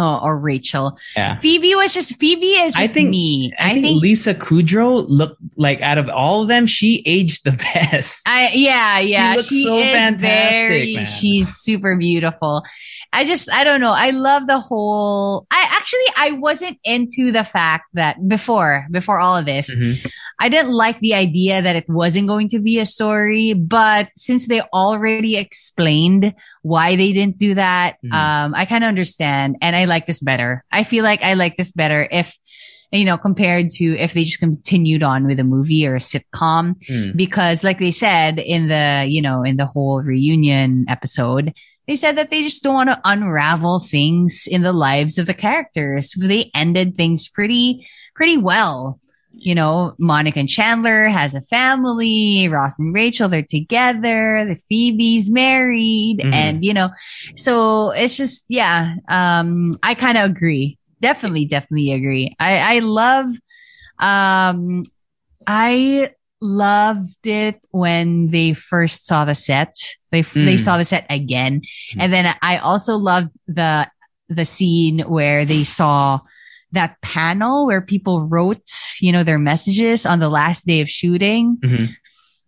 oh, 0.00 0.18
or 0.22 0.38
rachel 0.38 0.98
Yeah. 1.16 1.34
phoebe 1.36 1.74
was 1.74 1.92
just 1.94 2.18
phoebe 2.18 2.46
is 2.46 2.74
I 2.76 2.86
think- 2.86 3.10
me 3.10 3.52
I, 3.58 3.74
think, 3.74 4.00
Lisa 4.00 4.34
Kudrow 4.34 5.04
looked 5.08 5.40
like 5.56 5.80
out 5.82 5.98
of 5.98 6.08
all 6.08 6.42
of 6.42 6.48
them, 6.48 6.66
she 6.66 7.02
aged 7.06 7.44
the 7.44 7.52
best. 7.74 8.22
I 8.26 8.50
yeah 8.54 8.98
yeah 8.98 9.34
looks 9.36 9.48
she 9.48 9.64
so 9.64 9.76
is 9.78 10.16
very 10.20 10.94
man. 10.96 11.04
she's 11.06 11.48
super 11.56 11.96
beautiful. 11.96 12.64
I 13.12 13.24
just 13.24 13.50
I 13.52 13.64
don't 13.64 13.80
know 13.80 13.92
I 13.92 14.10
love 14.10 14.46
the 14.46 14.60
whole 14.60 15.46
I 15.50 15.66
actually 15.78 16.06
I 16.16 16.32
wasn't 16.38 16.78
into 16.84 17.32
the 17.32 17.44
fact 17.44 17.86
that 17.94 18.16
before 18.28 18.86
before 18.90 19.18
all 19.18 19.36
of 19.36 19.44
this 19.46 19.74
Mhm. 19.74 19.98
I 20.42 20.48
didn't 20.48 20.72
like 20.72 20.98
the 21.00 21.12
idea 21.14 21.60
that 21.60 21.76
it 21.76 21.84
wasn't 21.88 22.26
going 22.26 22.48
to 22.48 22.58
be 22.60 22.78
a 22.78 22.86
story 22.86 23.52
but 23.52 24.08
since 24.16 24.48
they 24.48 24.62
already 24.72 25.36
explained 25.36 26.34
why 26.62 26.96
they 26.96 27.12
didn't 27.12 27.38
do 27.38 27.54
that 27.54 27.96
Mhm. 28.04 28.12
um 28.12 28.54
I 28.54 28.64
kind 28.64 28.82
of 28.84 28.88
understand 28.88 29.56
and 29.60 29.76
I 29.76 29.84
like 29.84 30.06
this 30.06 30.20
better. 30.20 30.64
I 30.72 30.82
feel 30.84 31.04
like 31.04 31.22
I 31.22 31.34
like 31.34 31.56
this 31.56 31.72
better 31.72 32.08
if 32.10 32.36
you 32.92 33.04
know 33.04 33.18
compared 33.18 33.68
to 33.78 33.84
if 33.98 34.14
they 34.14 34.24
just 34.24 34.40
continued 34.40 35.02
on 35.02 35.26
with 35.26 35.38
a 35.38 35.44
movie 35.44 35.86
or 35.86 35.94
a 35.94 36.00
sitcom 36.00 36.74
Mm. 36.88 37.16
because 37.16 37.62
like 37.62 37.78
they 37.78 37.92
said 37.92 38.38
in 38.40 38.66
the 38.68 39.06
you 39.08 39.22
know 39.22 39.42
in 39.44 39.56
the 39.56 39.66
whole 39.66 40.02
reunion 40.02 40.86
episode 40.88 41.52
they 41.86 41.96
said 41.96 42.16
that 42.16 42.30
they 42.30 42.42
just 42.42 42.62
don't 42.64 42.74
want 42.74 42.90
to 42.90 43.00
unravel 43.04 43.78
things 43.78 44.48
in 44.50 44.62
the 44.62 44.72
lives 44.72 45.18
of 45.18 45.26
the 45.26 45.34
characters 45.34 46.14
they 46.18 46.50
ended 46.54 46.96
things 46.96 47.28
pretty 47.28 47.86
pretty 48.14 48.36
well 48.36 48.98
you 49.32 49.54
know 49.54 49.94
monica 49.98 50.38
and 50.38 50.48
chandler 50.48 51.08
has 51.08 51.34
a 51.34 51.40
family 51.42 52.48
ross 52.48 52.78
and 52.78 52.92
rachel 52.94 53.28
they're 53.28 53.42
together 53.42 54.44
the 54.46 54.56
phoebe's 54.68 55.30
married 55.30 56.18
Mhm. 56.22 56.34
and 56.34 56.64
you 56.64 56.74
know 56.74 56.90
so 57.36 57.90
it's 57.90 58.16
just 58.16 58.44
yeah 58.48 58.94
um 59.08 59.70
i 59.82 59.94
kind 59.94 60.18
of 60.18 60.24
agree 60.30 60.78
definitely 61.00 61.44
definitely 61.46 61.92
agree 61.92 62.34
i 62.40 62.76
i 62.76 62.78
love 62.80 63.26
um 63.98 64.82
I 65.46 66.10
loved 66.40 67.26
it 67.26 67.60
when 67.70 68.30
they 68.30 68.52
first 68.52 69.06
saw 69.06 69.24
the 69.24 69.34
set. 69.34 69.74
They 70.10 70.22
they 70.22 70.56
Mm. 70.56 70.58
saw 70.58 70.76
the 70.76 70.84
set 70.84 71.06
again, 71.08 71.62
and 71.98 72.12
then 72.12 72.26
I 72.42 72.58
also 72.58 72.96
loved 72.96 73.30
the 73.48 73.88
the 74.28 74.44
scene 74.44 75.00
where 75.00 75.44
they 75.44 75.64
saw 75.64 76.20
that 76.72 77.00
panel 77.02 77.66
where 77.66 77.80
people 77.80 78.26
wrote, 78.26 78.62
you 79.00 79.12
know, 79.12 79.24
their 79.24 79.38
messages 79.38 80.06
on 80.06 80.20
the 80.20 80.28
last 80.28 80.66
day 80.66 80.80
of 80.80 80.88
shooting. 80.88 81.58
Mhm. 81.62 81.90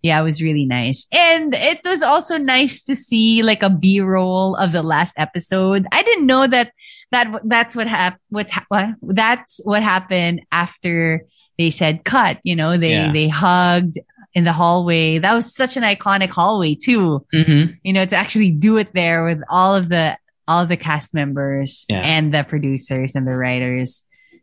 Yeah, 0.02 0.20
it 0.20 0.24
was 0.24 0.42
really 0.42 0.66
nice. 0.66 1.06
And 1.12 1.54
it 1.54 1.80
was 1.84 2.02
also 2.02 2.36
nice 2.36 2.82
to 2.84 2.96
see 2.96 3.42
like 3.42 3.62
a 3.62 3.70
B-roll 3.70 4.56
of 4.56 4.72
the 4.72 4.82
last 4.82 5.14
episode. 5.16 5.86
I 5.92 6.02
didn't 6.02 6.26
know 6.26 6.46
that 6.46 6.72
that 7.12 7.30
that's 7.44 7.76
what 7.76 7.86
hap- 7.86 8.18
what's 8.30 8.50
ha- 8.50 8.64
what 8.68 8.86
that's 9.02 9.60
what 9.64 9.82
happened 9.82 10.42
after 10.50 11.24
they 11.58 11.70
said 11.70 12.04
cut, 12.04 12.38
you 12.42 12.56
know, 12.56 12.76
they 12.78 12.92
Yeah. 12.92 13.12
they 13.12 13.28
hugged 13.28 13.98
in 14.34 14.44
the 14.44 14.52
hallway. 14.52 15.18
That 15.18 15.34
was 15.34 15.54
such 15.54 15.76
an 15.76 15.82
iconic 15.82 16.30
hallway 16.30 16.74
too. 16.74 17.24
Mhm. 17.34 17.76
You 17.84 17.92
know, 17.92 18.04
to 18.04 18.16
actually 18.16 18.50
do 18.50 18.78
it 18.78 18.94
there 18.94 19.24
with 19.24 19.40
all 19.50 19.76
of 19.76 19.88
the 19.88 20.16
all 20.48 20.62
of 20.62 20.68
the 20.68 20.76
cast 20.76 21.14
members 21.14 21.86
Yeah. 21.88 22.00
and 22.02 22.34
the 22.34 22.42
producers 22.42 23.14
and 23.14 23.24
the 23.26 23.36
writers. 23.36 24.02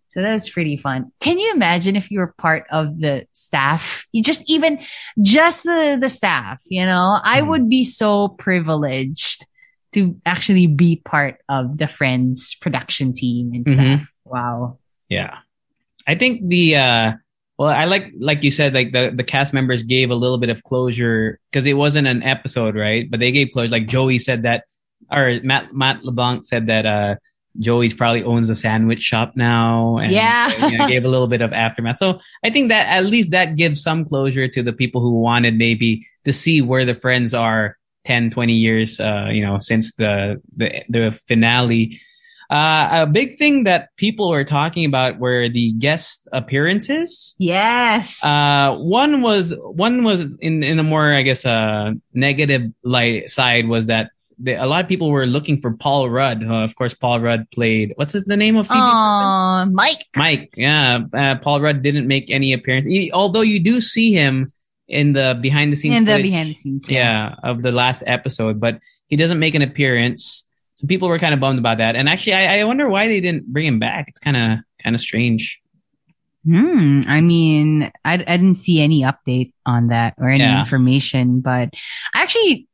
So 0.09 0.21
that 0.21 0.33
was 0.33 0.49
pretty 0.49 0.75
fun. 0.75 1.11
Can 1.19 1.37
you 1.37 1.53
imagine 1.53 1.95
if 1.95 2.09
you 2.09 2.19
were 2.19 2.33
part 2.37 2.65
of 2.71 2.99
the 2.99 3.27
staff? 3.31 4.05
You 4.11 4.23
just 4.23 4.49
even 4.49 4.79
just 5.21 5.63
the 5.63 5.97
the 6.01 6.09
staff, 6.09 6.61
you 6.67 6.85
know? 6.85 7.19
I 7.23 7.41
Mhm. 7.41 7.47
would 7.47 7.69
be 7.69 7.83
so 7.83 8.29
privileged 8.29 9.45
to 9.93 10.15
actually 10.25 10.67
be 10.67 11.01
part 11.05 11.37
of 11.49 11.77
the 11.77 11.87
Friends 11.87 12.55
production 12.61 13.13
team 13.13 13.51
and 13.53 13.65
stuff. 13.65 13.77
Mhm. 13.77 14.07
Wow. 14.25 14.77
Yeah. 15.09 15.37
I 16.07 16.15
think 16.15 16.47
the 16.47 16.75
uh 16.75 17.13
well 17.57 17.69
I 17.69 17.85
like 17.85 18.11
like 18.19 18.43
you 18.43 18.51
said 18.51 18.73
like 18.73 18.91
the 18.93 19.11
the 19.15 19.23
cast 19.23 19.53
members 19.53 19.83
gave 19.83 20.09
a 20.11 20.15
little 20.15 20.37
bit 20.39 20.49
of 20.49 20.63
closure 20.63 21.39
because 21.51 21.65
it 21.67 21.73
wasn't 21.73 22.07
an 22.07 22.23
episode, 22.23 22.75
right? 22.75 23.09
But 23.09 23.19
they 23.19 23.31
gave 23.31 23.49
closure 23.53 23.71
like 23.71 23.87
Joey 23.87 24.17
said 24.19 24.43
that 24.43 24.63
or 25.11 25.39
Matt 25.43 25.73
Matt 25.73 26.03
LeBlanc 26.03 26.45
said 26.45 26.67
that 26.67 26.85
uh 26.85 27.15
Joey's 27.57 27.93
probably 27.93 28.23
owns 28.23 28.49
a 28.49 28.55
sandwich 28.55 28.99
shop 29.01 29.33
now 29.35 29.97
and 29.97 30.11
Yeah. 30.11 30.69
you 30.69 30.77
know, 30.77 30.87
gave 30.87 31.03
a 31.03 31.09
little 31.09 31.27
bit 31.27 31.41
of 31.41 31.51
aftermath. 31.51 31.97
So 31.97 32.19
I 32.43 32.49
think 32.49 32.69
that 32.69 32.87
at 32.87 33.05
least 33.05 33.31
that 33.31 33.55
gives 33.55 33.81
some 33.81 34.05
closure 34.05 34.47
to 34.47 34.61
the 34.63 34.73
people 34.73 35.01
who 35.01 35.19
wanted 35.19 35.55
maybe 35.57 36.05
to 36.25 36.31
see 36.33 36.61
where 36.61 36.85
the 36.85 36.93
friends 36.93 37.33
are 37.33 37.77
10, 38.05 38.29
20 38.31 38.53
years 38.53 38.99
uh, 38.99 39.27
you 39.31 39.41
know, 39.41 39.57
since 39.59 39.95
the 39.95 40.41
the 40.55 40.83
the 40.89 41.11
finale. 41.27 41.99
Uh, 42.51 43.03
a 43.03 43.05
big 43.05 43.37
thing 43.37 43.65
that 43.65 43.89
people 43.95 44.29
were 44.31 44.43
talking 44.43 44.83
about 44.83 45.19
were 45.19 45.49
the 45.49 45.71
guest 45.73 46.27
appearances. 46.33 47.35
Yes. 47.37 48.23
Uh, 48.23 48.75
one 48.77 49.21
was 49.21 49.53
one 49.61 50.03
was 50.03 50.21
in 50.39 50.63
in 50.63 50.79
a 50.79 50.83
more 50.83 51.13
I 51.13 51.21
guess 51.21 51.45
uh 51.45 51.91
negative 52.13 52.71
light 52.83 53.29
side 53.29 53.67
was 53.67 53.87
that 53.87 54.09
the, 54.41 54.53
a 54.55 54.65
lot 54.65 54.83
of 54.83 54.87
people 54.87 55.09
were 55.09 55.25
looking 55.25 55.59
for 55.59 55.71
Paul 55.73 56.09
Rudd. 56.09 56.43
Uh, 56.43 56.63
of 56.63 56.75
course, 56.75 56.93
Paul 56.93 57.19
Rudd 57.19 57.49
played 57.51 57.93
what's 57.95 58.13
his 58.13 58.25
the 58.25 58.37
name 58.37 58.55
of 58.57 58.67
Phoebe's 58.67 58.79
husband? 58.81 59.75
Mike. 59.75 60.05
Mike. 60.15 60.53
Yeah, 60.55 60.99
uh, 61.13 61.35
Paul 61.41 61.61
Rudd 61.61 61.81
didn't 61.81 62.07
make 62.07 62.29
any 62.31 62.53
appearance. 62.53 62.85
He, 62.85 63.11
although 63.11 63.41
you 63.41 63.59
do 63.59 63.81
see 63.81 64.13
him 64.13 64.51
in 64.87 65.13
the 65.13 65.37
behind 65.41 65.71
the 65.71 65.75
scenes 65.75 65.97
In 65.97 66.05
the 66.05 66.13
footage, 66.13 66.23
behind 66.31 66.49
the 66.49 66.53
scenes. 66.53 66.89
yeah, 66.89 67.35
of 67.43 67.61
the 67.61 67.71
last 67.71 68.03
episode, 68.07 68.59
but 68.59 68.79
he 69.07 69.15
doesn't 69.17 69.39
make 69.39 69.55
an 69.55 69.61
appearance. 69.61 70.49
So 70.77 70.87
people 70.87 71.09
were 71.09 71.19
kind 71.19 71.33
of 71.33 71.39
bummed 71.41 71.59
about 71.59 71.79
that. 71.79 71.95
And 71.97 72.07
actually, 72.07 72.33
I, 72.35 72.59
I 72.59 72.63
wonder 72.63 72.87
why 72.87 73.07
they 73.09 73.19
didn't 73.19 73.51
bring 73.51 73.67
him 73.67 73.79
back. 73.79 74.05
It's 74.07 74.19
kind 74.19 74.37
of 74.37 74.59
kind 74.81 74.95
of 74.95 75.01
strange. 75.01 75.59
Hmm. 76.45 77.01
I 77.05 77.19
mean, 77.19 77.91
I, 78.05 78.13
I 78.13 78.37
didn't 78.37 78.55
see 78.55 78.79
any 78.81 79.01
update 79.01 79.51
on 79.65 79.87
that 79.87 80.13
or 80.17 80.29
any 80.29 80.43
Yeah. 80.43 80.59
information, 80.61 81.41
but 81.41 81.69
I 82.15 82.21
actually 82.21 82.68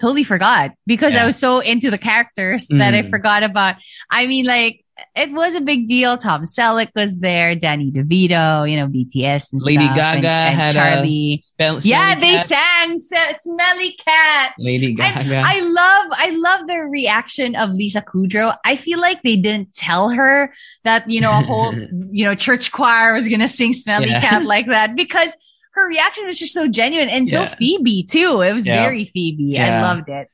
totally 0.00 0.24
forgot 0.24 0.72
because 0.86 1.14
Yeah. 1.14 1.22
I 1.22 1.26
was 1.26 1.36
so 1.38 1.60
into 1.60 1.90
the 1.90 1.98
characters 1.98 2.66
that 2.68 2.94
I 2.94 3.02
Mm. 3.02 3.10
forgot 3.10 3.42
about. 3.42 3.76
I 4.10 4.26
mean, 4.26 4.46
like, 4.46 4.84
it 5.16 5.32
was 5.32 5.54
a 5.54 5.62
big 5.62 5.88
deal. 5.88 6.18
Tom 6.18 6.42
Selleck 6.42 6.88
was 6.94 7.20
there, 7.20 7.54
Danny 7.54 7.90
DeVito, 7.90 8.70
you 8.70 8.76
know, 8.76 8.86
BTS 8.86 9.50
and 9.52 9.62
Lady 9.62 9.84
stuff, 9.86 9.96
Gaga 9.96 10.28
and, 10.28 10.54
had 10.60 10.70
a 10.70 10.72
Charlie. 10.74 11.40
Spell, 11.42 11.78
yeah, 11.82 12.14
they 12.16 12.34
Cat. 12.36 12.46
sang 12.46 12.92
S- 12.92 13.42
"Smelly 13.42 13.96
Cat." 14.06 14.52
Lady 14.58 14.88
And 14.88 14.96
Gaga. 14.98 15.42
I 15.42 15.60
love, 15.60 16.06
I 16.12 16.30
love 16.36 16.66
the 16.66 16.80
reaction 16.84 17.56
of 17.56 17.70
Lisa 17.70 18.02
Kudrow. 18.02 18.54
I 18.66 18.76
feel 18.76 19.00
like 19.00 19.22
they 19.22 19.36
didn't 19.36 19.72
tell 19.74 20.10
her 20.10 20.52
that, 20.84 21.08
you 21.10 21.22
know, 21.22 21.30
a 21.30 21.42
whole, 21.42 21.72
you 22.10 22.24
know, 22.26 22.34
church 22.34 22.70
choir 22.70 23.14
was 23.14 23.26
going 23.26 23.40
to 23.40 23.48
sing 23.48 23.72
Smelly 23.72 24.10
Yeah. 24.10 24.20
Cat 24.20 24.44
like 24.44 24.66
that 24.66 24.96
because 24.96 25.32
her 25.72 25.86
reaction 25.88 26.26
was 26.26 26.38
just 26.38 26.52
so 26.54 26.66
genuine 26.68 27.08
and 27.08 27.26
so 27.28 27.46
Phoebe 27.46 28.02
too. 28.04 28.40
It 28.40 28.52
was 28.52 28.66
Yeah. 28.66 28.76
very 28.82 29.04
Phoebe. 29.04 29.58
I 29.58 29.80
loved 29.82 30.08
it. 30.08 30.28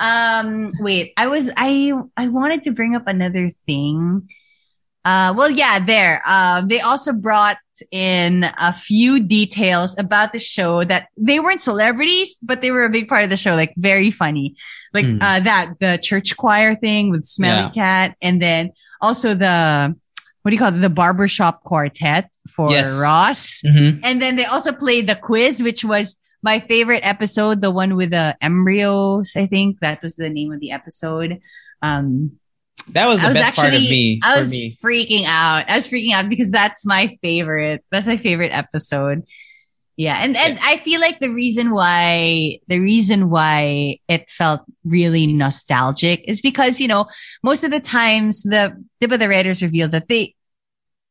Um, 0.00 0.68
wait, 0.80 1.12
I 1.16 1.26
was, 1.26 1.50
I, 1.56 1.92
I 2.16 2.28
wanted 2.28 2.62
to 2.64 2.70
bring 2.72 2.94
up 2.94 3.06
another 3.06 3.50
thing. 3.66 4.28
Uh, 5.04 5.32
well, 5.36 5.50
yeah, 5.50 5.84
there. 5.84 6.22
Um, 6.26 6.68
they 6.68 6.80
also 6.80 7.12
brought 7.12 7.56
in 7.90 8.44
a 8.44 8.72
few 8.72 9.22
details 9.22 9.96
about 9.98 10.32
the 10.32 10.38
show 10.38 10.84
that 10.84 11.08
they 11.16 11.40
weren't 11.40 11.60
celebrities, 11.60 12.36
but 12.42 12.60
they 12.60 12.70
were 12.70 12.84
a 12.84 12.90
big 12.90 13.08
part 13.08 13.24
of 13.24 13.30
the 13.30 13.36
show. 13.36 13.54
Like 13.54 13.72
very 13.76 14.10
funny, 14.10 14.56
like 14.92 15.06
Hmm. 15.06 15.22
uh, 15.22 15.40
that 15.40 15.74
the 15.80 15.98
church 16.02 16.36
choir 16.36 16.74
thing 16.76 17.10
with 17.10 17.24
Smelly 17.24 17.70
Cat, 17.74 18.16
and 18.20 18.42
then 18.42 18.72
also 19.00 19.34
the 19.34 19.96
what 20.42 20.50
do 20.50 20.54
you 20.54 20.58
call 20.58 20.74
it? 20.74 20.80
The 20.80 20.88
barbershop 20.88 21.62
quartet 21.64 22.30
for 22.48 22.70
Yes. 22.70 22.98
Ross. 23.00 23.62
Mhm. 23.66 24.00
And 24.02 24.22
then 24.22 24.36
they 24.36 24.44
also 24.44 24.72
played 24.72 25.06
the 25.08 25.16
quiz, 25.16 25.62
which 25.62 25.84
was 25.84 26.20
my 26.42 26.60
favorite 26.60 27.00
episode, 27.04 27.60
the 27.60 27.70
one 27.70 27.96
with 27.96 28.10
the 28.10 28.36
embryos, 28.40 29.32
I 29.36 29.46
think. 29.46 29.80
That 29.80 30.02
was 30.02 30.16
the 30.16 30.30
name 30.30 30.52
of 30.52 30.60
the 30.60 30.70
episode. 30.70 31.40
Um, 31.82 32.32
That 32.92 33.06
was 33.06 33.20
the 33.20 33.26
I 33.26 33.28
was 33.28 33.36
best 33.36 33.48
actually, 33.48 33.62
part 33.70 33.74
of 33.74 33.80
me. 33.90 34.20
I 34.24 34.38
was 34.40 34.50
me. 34.50 34.76
freaking 34.82 35.24
out. 35.26 35.68
I 35.68 35.76
was 35.76 35.88
freaking 35.88 36.12
out 36.14 36.28
because 36.30 36.50
that's 36.50 36.86
my 36.86 37.18
favorite. 37.20 37.84
That's 37.90 38.06
my 38.06 38.16
favorite 38.16 38.52
episode. 38.52 39.24
Yeah. 39.98 40.22
And, 40.22 40.36
and 40.36 40.60
I 40.62 40.76
feel 40.78 41.00
like 41.00 41.18
the 41.18 41.28
reason 41.28 41.72
why, 41.72 42.60
the 42.68 42.78
reason 42.78 43.30
why 43.30 43.98
it 44.06 44.30
felt 44.30 44.62
really 44.84 45.26
nostalgic 45.26 46.22
is 46.28 46.40
because, 46.40 46.78
you 46.80 46.86
know, 46.86 47.06
most 47.42 47.64
of 47.64 47.72
the 47.72 47.80
times 47.80 48.44
the, 48.44 48.72
the 49.00 49.28
writers 49.28 49.60
revealed 49.60 49.90
that 49.90 50.06
they, 50.08 50.36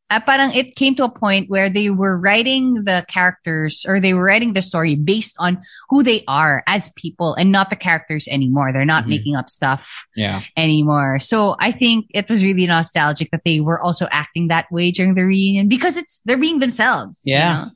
uh, 0.09 0.21
parang 0.21 0.53
it 0.53 0.77
came 0.77 0.95
to 0.95 1.03
a 1.03 1.11
point 1.11 1.49
where 1.49 1.69
they 1.69 1.89
were 1.89 2.17
writing 2.17 2.85
the 2.85 3.05
characters 3.09 3.83
or 3.85 3.99
they 3.99 4.13
were 4.13 4.23
writing 4.23 4.53
the 4.53 4.61
story 4.61 4.95
based 4.95 5.35
on 5.37 5.61
who 5.89 6.01
they 6.01 6.23
are 6.29 6.63
as 6.65 6.89
people 6.95 7.33
and 7.35 7.51
not 7.51 7.69
the 7.69 7.75
characters 7.75 8.25
anymore. 8.29 8.71
They're 8.71 8.85
not 8.85 9.03
Mhm. 9.03 9.09
making 9.09 9.35
up 9.35 9.49
stuff 9.49 10.05
Yeah. 10.15 10.39
anymore. 10.55 11.19
So 11.19 11.57
I 11.59 11.73
think 11.73 12.05
it 12.13 12.29
was 12.29 12.41
really 12.41 12.65
nostalgic 12.67 13.31
that 13.31 13.41
they 13.43 13.59
were 13.59 13.81
also 13.81 14.07
acting 14.11 14.47
that 14.47 14.71
way 14.71 14.91
during 14.91 15.15
the 15.15 15.25
reunion 15.25 15.67
because 15.67 15.97
it's 15.97 16.21
they're 16.23 16.37
being 16.37 16.59
themselves. 16.59 17.19
you 17.25 17.33
Yeah. 17.35 17.53
know? 17.53 17.71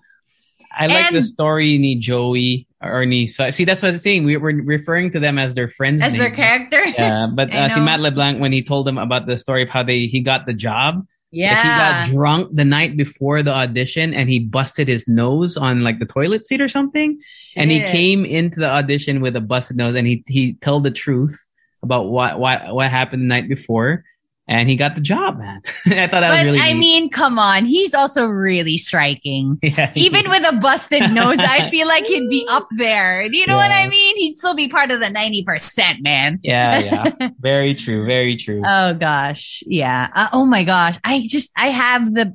I 0.77 0.87
like 0.87 1.11
the 1.11 1.21
story 1.21 1.77
ni 1.77 1.95
Joey 1.95 2.67
or 2.81 3.05
ni 3.05 3.27
so 3.27 3.49
see 3.49 3.65
that's 3.65 3.81
what 3.81 3.91
I'm 3.91 3.97
saying. 3.97 4.23
We 4.23 4.37
were 4.37 4.53
referring 4.53 5.11
to 5.11 5.19
them 5.19 5.37
as 5.37 5.53
their 5.53 5.67
friends. 5.67 6.01
As 6.01 6.17
their 6.17 6.29
name. 6.29 6.35
characters. 6.35 6.93
Yeah, 6.97 7.27
but 7.35 7.53
uh, 7.53 7.69
see. 7.69 7.81
Matt 7.81 7.99
LeBlanc 7.99 8.39
when 8.39 8.51
he 8.51 8.63
told 8.63 8.87
them 8.87 8.97
about 8.97 9.25
the 9.25 9.37
story 9.37 9.63
of 9.63 9.69
how 9.69 9.83
they 9.83 10.07
he 10.07 10.21
got 10.21 10.45
the 10.45 10.53
job. 10.53 11.05
yeah. 11.31 11.61
He 11.61 11.67
got 11.67 12.07
drunk 12.15 12.55
the 12.55 12.65
night 12.65 12.97
before 12.97 13.43
the 13.43 13.53
audition 13.53 14.13
and 14.13 14.29
he 14.29 14.39
busted 14.39 14.87
his 14.87 15.07
nose 15.07 15.57
on 15.57 15.81
like 15.81 15.99
the 15.99 16.05
toilet 16.05 16.47
seat 16.47 16.61
or 16.61 16.67
something. 16.67 17.19
And 17.55 17.71
he 17.71 17.81
came 17.81 18.25
into 18.25 18.59
the 18.59 18.67
audition 18.67 19.21
with 19.21 19.35
a 19.35 19.41
busted 19.41 19.77
nose 19.77 19.95
and 19.95 20.07
he 20.07 20.23
he 20.27 20.53
told 20.53 20.83
the 20.83 20.91
truth 20.91 21.47
about 21.83 22.07
what 22.09 22.39
what 22.39 22.73
what 22.73 22.89
happened 22.89 23.23
the 23.23 23.27
night 23.27 23.49
before. 23.49 24.03
And 24.47 24.67
he 24.69 24.75
got 24.75 24.95
the 24.95 25.01
job, 25.01 25.37
man. 25.39 25.61
I 25.85 26.07
thought 26.07 26.21
that 26.21 26.29
was 26.29 26.43
really 26.43 26.59
I 26.59 26.73
neat. 26.73 26.79
mean, 26.79 27.09
come 27.09 27.39
on, 27.39 27.63
he's 27.65 27.93
also 27.93 28.25
really 28.25 28.77
striking. 28.77 29.57
yeah, 29.63 29.91
Even 29.95 30.29
with 30.29 30.43
a 30.45 30.57
busted 30.57 31.09
nose, 31.11 31.39
I 31.39 31.69
feel 31.71 31.87
like 31.87 32.05
he'd 32.05 32.27
be 32.29 32.45
up 32.49 32.67
there. 32.75 33.29
Do 33.29 33.37
you 33.37 33.47
know 33.47 33.55
what 33.55 33.71
I 33.71 33.87
mean? 33.87 34.17
He'd 34.17 34.35
still 34.37 34.55
be 34.55 34.67
part 34.67 34.91
of 34.91 34.99
the 34.99 35.05
90%, 35.05 36.01
man. 36.01 36.39
yeah, 36.43 36.79
yeah. 37.19 37.29
Very 37.39 37.75
true, 37.75 38.05
very 38.05 38.35
true. 38.35 38.61
Oh 38.65 38.93
gosh. 38.95 39.63
Yeah. 39.67 40.09
Uh, 40.13 40.27
oh 40.33 40.45
my 40.45 40.63
gosh. 40.65 40.97
I 41.03 41.23
just, 41.29 41.51
I 41.55 41.67
have 41.67 42.13
the, 42.13 42.33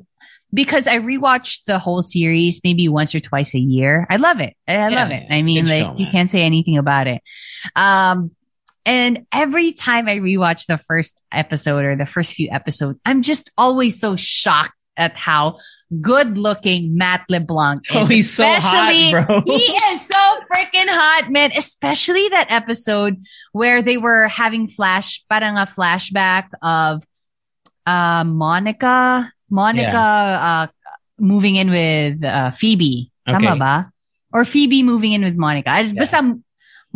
because 0.54 0.86
I 0.86 1.00
rewatch 1.00 1.64
the 1.64 1.78
whole 1.78 2.00
series 2.00 2.60
maybe 2.64 2.88
once 2.88 3.14
or 3.14 3.20
twice 3.20 3.54
a 3.54 3.58
year. 3.58 4.06
I 4.08 4.16
love 4.16 4.40
it. 4.40 4.54
I 4.66 4.76
I 4.76 4.88
Yeah, 4.88 5.02
love 5.02 5.10
it. 5.10 5.26
I 5.28 5.42
mean, 5.42 5.66
like 5.66 5.82
show, 5.82 5.94
you 5.98 6.06
can't 6.06 6.30
say 6.30 6.42
anything 6.44 6.78
about 6.78 7.08
it. 7.08 7.20
Um, 7.74 8.30
and 8.86 9.26
every 9.32 9.72
time 9.74 10.06
I 10.08 10.16
rewatch 10.16 10.66
the 10.66 10.78
first 10.78 11.20
episode 11.32 11.84
or 11.84 11.96
the 11.96 12.06
first 12.06 12.32
few 12.34 12.48
episodes, 12.50 12.98
I'm 13.04 13.20
just 13.22 13.50
always 13.58 13.98
so 14.00 14.14
shocked 14.16 14.78
at 14.96 15.16
how 15.18 15.58
good 16.00 16.38
looking 16.38 16.96
Matt 16.96 17.24
LeBlanc 17.28 17.82
is. 17.90 17.96
oh, 17.96 18.06
he's 18.06 18.30
so 18.32 18.48
Especially- 18.48 19.10
hot, 19.10 19.26
bro. 19.26 19.42
he 19.46 19.60
is 19.60 20.00
so 20.06 20.40
freaking 20.50 20.88
hot, 20.88 21.30
man. 21.30 21.50
Especially 21.56 22.28
that 22.30 22.46
episode 22.50 23.20
where 23.52 23.82
they 23.82 23.98
were 23.98 24.28
having 24.28 24.68
flash, 24.68 25.22
parang 25.28 25.56
a 25.58 25.66
flashback 25.66 26.48
of 26.62 27.04
uh, 27.86 28.24
Monica, 28.24 29.32
Monica 29.50 29.96
uh, 29.96 30.66
moving 31.18 31.56
in 31.56 31.70
with 31.70 32.24
uh, 32.24 32.50
Phoebe. 32.52 33.10
Tama 33.28 33.56
ba? 33.56 33.92
Or 34.32 34.44
Phoebe 34.44 34.82
moving 34.82 35.12
in 35.12 35.22
with 35.22 35.36
Monica. 35.36 35.70
I 35.70 35.82
just, 35.82 35.94
Yeah. 35.94 36.00
Basta 36.00 36.38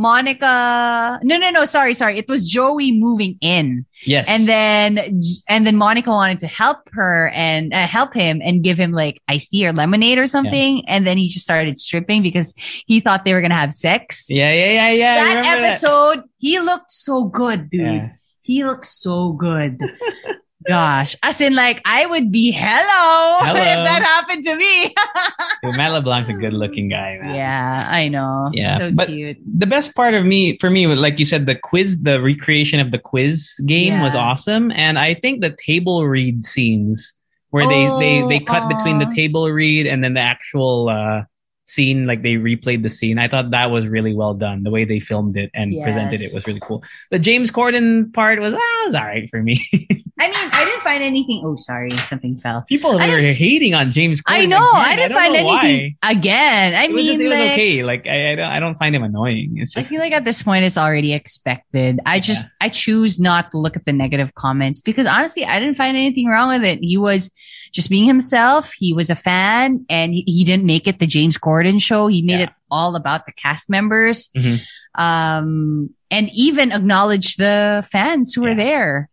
Monica. 0.01 1.21
No, 1.23 1.37
no, 1.37 1.51
no. 1.51 1.67
Sorry, 1.67 1.93
sorry. 1.93 2.17
It 2.17 2.27
was 2.27 2.51
Joey 2.51 2.91
moving 2.91 3.37
in, 3.43 3.85
yes. 4.07 4.27
and 4.31 4.49
then 4.49 5.21
and 5.47 5.67
then 5.67 5.77
Monica 5.77 6.09
wanted 6.09 6.41
to 6.41 6.47
help 6.47 6.79
her 6.93 7.29
and 7.35 7.75
uh, 7.75 7.87
help 7.87 8.15
him 8.15 8.41
and 8.43 8.65
give 8.65 8.81
him 8.81 8.93
like 8.93 9.21
iced 9.29 9.51
tea 9.51 9.67
or 9.67 9.75
lemonade 9.75 10.17
or 10.17 10.27
something, 10.27 10.83
and 10.89 11.07
then 11.07 11.19
he 11.19 11.29
just 11.29 11.45
started 11.45 11.79
stripping 11.79 12.23
because 12.23 12.55
he 12.87 13.01
thought 13.01 13.27
they 13.27 13.35
were 13.35 13.43
gonna 13.43 13.55
have 13.55 13.75
sex. 13.75 14.25
Yeah, 14.31 14.51
yeah, 14.51 14.73
yeah, 14.73 14.91
yeah. 14.93 15.15
That 15.15 15.59
episode, 15.59 16.25
he 16.39 16.59
looked 16.61 16.91
so 16.91 17.25
good, 17.25 17.69
dude. 17.69 17.81
Yeah. 17.83 18.09
He 18.41 18.65
looked 18.65 18.87
so 18.87 19.33
good. 19.33 19.79
Gosh, 20.69 21.17
as 21.23 21.41
in 21.41 21.55
like 21.55 21.81
I 21.87 22.05
would 22.05 22.31
be 22.31 22.51
hello, 22.51 23.39
Hello. 23.47 23.57
if 23.61 23.65
that 23.65 24.03
happened 24.03 24.45
to 24.45 24.55
me. 24.57 24.95
Dude, 25.65 25.77
Matt 25.79 25.93
LeBlanc's 25.93 26.29
a 26.29 26.35
good 26.35 26.53
looking 26.53 26.89
guy, 26.91 27.19
man. 27.21 27.35
yeah, 27.35 27.89
I 27.91 28.09
know. 28.09 28.51
Yeah, 28.53 28.79
so 28.79 28.93
but- 28.93 29.09
cute. 29.09 29.39
The 29.59 29.67
best 29.67 29.95
part 29.95 30.13
of 30.15 30.25
me, 30.25 30.59
for 30.59 30.69
me, 30.71 30.87
like 30.87 31.19
you 31.19 31.25
said, 31.25 31.47
the 31.47 31.55
quiz, 31.55 32.03
the 32.03 32.21
recreation 32.21 32.79
of 32.79 32.91
the 32.91 32.99
quiz 32.99 33.59
game 33.67 34.01
was 34.01 34.15
awesome. 34.15 34.71
And 34.73 34.99
I 34.99 35.15
think 35.15 35.41
the 35.41 35.51
table 35.65 36.07
read 36.07 36.45
scenes 36.45 37.15
where 37.51 37.67
they, 37.67 37.87
they, 37.99 38.29
they 38.29 38.41
Oh, 38.43 38.45
cut 38.45 38.69
between 38.69 38.99
the 38.99 39.11
table 39.15 39.49
read 39.51 39.87
and 39.87 40.05
then 40.05 40.15
the 40.15 40.21
actual, 40.21 40.89
uh, 40.89 41.23
scene, 41.71 42.07
like 42.07 42.23
they 42.23 42.35
replayed 42.35 42.83
the 42.83 42.89
scene. 42.89 43.19
I 43.19 43.29
thought 43.29 43.51
that 43.53 43.71
was 43.71 43.87
really 43.87 44.15
well 44.15 44.35
done. 44.35 44.63
The 44.65 44.71
way 44.71 44.85
they 44.85 45.01
filmed 45.01 45.37
it 45.37 45.51
and 45.55 45.73
presented 45.83 46.21
it 46.21 46.33
was 46.35 46.47
really 46.47 46.61
cool. 46.61 46.83
The 47.11 47.19
James 47.19 47.51
Corden 47.51 48.13
part 48.13 48.41
was, 48.41 48.53
ah, 48.53 48.83
was 48.87 48.95
all 48.95 49.03
right 49.03 49.29
for 49.31 49.43
me. 49.43 49.65
I 50.21 50.27
mean, 50.27 50.35
I 50.53 50.65
didn't 50.67 50.83
find 50.83 51.03
anything. 51.03 51.43
Oh, 51.45 51.57
sorry, 51.57 51.91
something 51.91 52.39
fell. 52.39 52.65
People 52.69 52.99
I 52.99 53.09
were 53.09 53.19
hating 53.21 53.75
on 53.75 53.91
James 53.91 54.21
Corden. 54.21 54.35
I 54.35 54.45
know. 54.47 54.59
again. 54.71 54.85
I 54.85 54.97
didn't 54.97 55.11
don't 55.13 55.19
find 55.19 55.35
know 55.35 55.45
why. 55.45 55.65
anything 55.65 55.97
again. 56.03 56.75
I 56.75 56.85
It 56.85 56.91
mean, 56.93 57.07
just, 57.07 57.21
it 57.21 57.29
was 57.29 57.35
okay. 57.35 57.83
Like 57.85 58.07
I, 58.07 58.33
I 58.33 58.35
don't, 58.35 58.51
I 58.53 58.61
don't 58.61 58.75
find 58.79 58.95
him 58.95 59.03
annoying. 59.03 59.55
It's 59.57 59.73
just 59.73 59.87
I 59.87 59.89
feel 59.89 60.01
like 60.01 60.13
at 60.13 60.25
this 60.25 60.43
point 60.43 60.65
it's 60.65 60.77
already 60.77 61.13
expected. 61.15 62.01
I 62.05 62.21
just 62.21 62.47
I 62.61 62.69
choose 62.69 63.19
not 63.19 63.51
to 63.53 63.59
look 63.59 63.77
at 63.77 63.85
the 63.87 63.93
negative 63.93 64.35
comments 64.35 64.81
because 64.81 65.07
honestly, 65.07 65.45
I 65.45 65.59
didn't 65.61 65.77
find 65.77 65.97
anything 65.97 66.27
wrong 66.29 66.49
with 66.49 66.65
it. 66.65 66.81
He 66.83 66.99
was 66.99 67.31
just 67.73 67.91
being 67.91 68.05
himself. 68.07 68.73
He 68.73 68.93
was 68.93 69.11
a 69.11 69.15
fan 69.15 69.85
and 69.89 70.13
he, 70.15 70.23
he 70.27 70.45
didn't 70.45 70.67
make 70.67 70.87
it 70.89 70.99
the 70.99 71.07
James 71.07 71.39
Corden 71.39 71.81
show. 71.81 72.07
He 72.09 72.23
made 72.23 72.39
Yeah. 72.41 72.45
it 72.45 72.51
all 72.71 72.97
about 72.97 73.27
the 73.27 73.33
cast 73.33 73.69
members. 73.71 74.29
Mhm. 74.37 74.61
Um 74.95 75.91
and 76.11 76.31
even 76.35 76.73
acknowledged 76.73 77.39
the 77.39 77.87
fans 77.91 78.35
who 78.35 78.43
were 78.43 78.55
there. 78.55 79.09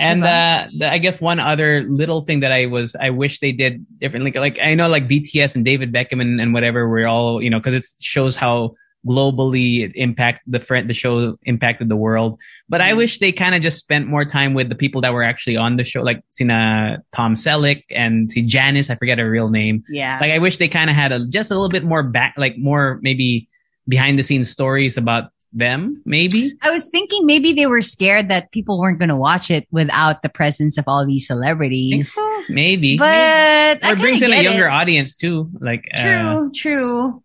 And 0.00 0.22
uh, 0.22 0.68
the, 0.78 0.88
I 0.88 0.98
guess 0.98 1.20
one 1.20 1.40
other 1.40 1.82
little 1.82 2.20
thing 2.20 2.40
that 2.40 2.52
I 2.52 2.66
was, 2.66 2.94
I 2.94 3.10
wish 3.10 3.40
they 3.40 3.50
did 3.50 3.84
differently. 3.98 4.30
Like 4.30 4.60
I 4.62 4.74
know, 4.76 4.86
like 4.88 5.08
BTS 5.08 5.56
and 5.56 5.64
David 5.64 5.92
Beckham 5.92 6.20
and, 6.20 6.40
and 6.40 6.54
whatever, 6.54 6.88
we're 6.88 7.08
all, 7.08 7.42
you 7.42 7.50
know, 7.50 7.58
because 7.58 7.74
it 7.74 7.84
shows 8.00 8.36
how 8.36 8.76
globally 9.08 9.84
it 9.84 9.92
impact 9.94 10.40
the 10.46 10.60
friend, 10.60 10.88
the 10.88 10.94
show 10.94 11.36
impacted 11.44 11.88
the 11.88 11.96
world. 11.96 12.38
But 12.68 12.80
I 12.80 12.92
Mhm. 12.92 12.96
wish 12.98 13.18
they 13.18 13.32
kind 13.32 13.54
of 13.54 13.62
just 13.62 13.78
spent 13.78 14.06
more 14.06 14.24
time 14.24 14.54
with 14.54 14.68
the 14.68 14.74
people 14.74 15.00
that 15.00 15.12
were 15.14 15.22
actually 15.22 15.56
on 15.56 15.76
the 15.76 15.84
show, 15.84 16.02
like 16.02 16.22
Sina 16.30 17.02
Tom 17.12 17.34
Selleck 17.34 17.82
and 17.90 18.30
see 18.30 18.42
Janice. 18.42 18.90
I 18.90 18.94
forget 18.96 19.18
her 19.18 19.30
real 19.30 19.48
name. 19.48 19.82
Yeah. 19.90 20.18
Like 20.20 20.32
I 20.32 20.38
wish 20.38 20.58
they 20.58 20.68
kind 20.68 20.90
of 20.90 20.96
had 20.96 21.10
a 21.12 21.26
just 21.26 21.50
a 21.50 21.54
little 21.54 21.68
bit 21.70 21.84
more 21.84 22.02
back, 22.02 22.34
like 22.36 22.56
more 22.58 22.98
maybe 23.02 23.48
behind 23.88 24.18
the 24.18 24.22
scenes 24.22 24.50
stories 24.50 24.96
about 24.98 25.30
them, 25.54 26.02
maybe. 26.04 26.52
I 26.60 26.70
was 26.70 26.90
thinking 26.90 27.24
maybe 27.24 27.54
they 27.54 27.64
were 27.64 27.80
scared 27.80 28.28
that 28.28 28.52
people 28.52 28.78
weren't 28.78 28.98
going 28.98 29.08
to 29.08 29.16
watch 29.16 29.50
it 29.50 29.66
without 29.70 30.20
the 30.20 30.28
presence 30.28 30.76
of 30.76 30.84
all 30.86 31.06
these 31.06 31.26
celebrities. 31.26 32.12
so? 32.12 32.42
Maybe. 32.50 32.98
But 32.98 33.80
maybe. 33.82 33.86
Or 33.88 33.92
it 33.96 33.98
brings 33.98 34.20
in 34.20 34.30
a 34.30 34.42
younger 34.42 34.66
it. 34.66 34.70
audience 34.70 35.14
too. 35.14 35.48
Like 35.58 35.88
uh, 35.96 36.02
True, 36.02 36.52
true. 36.54 37.22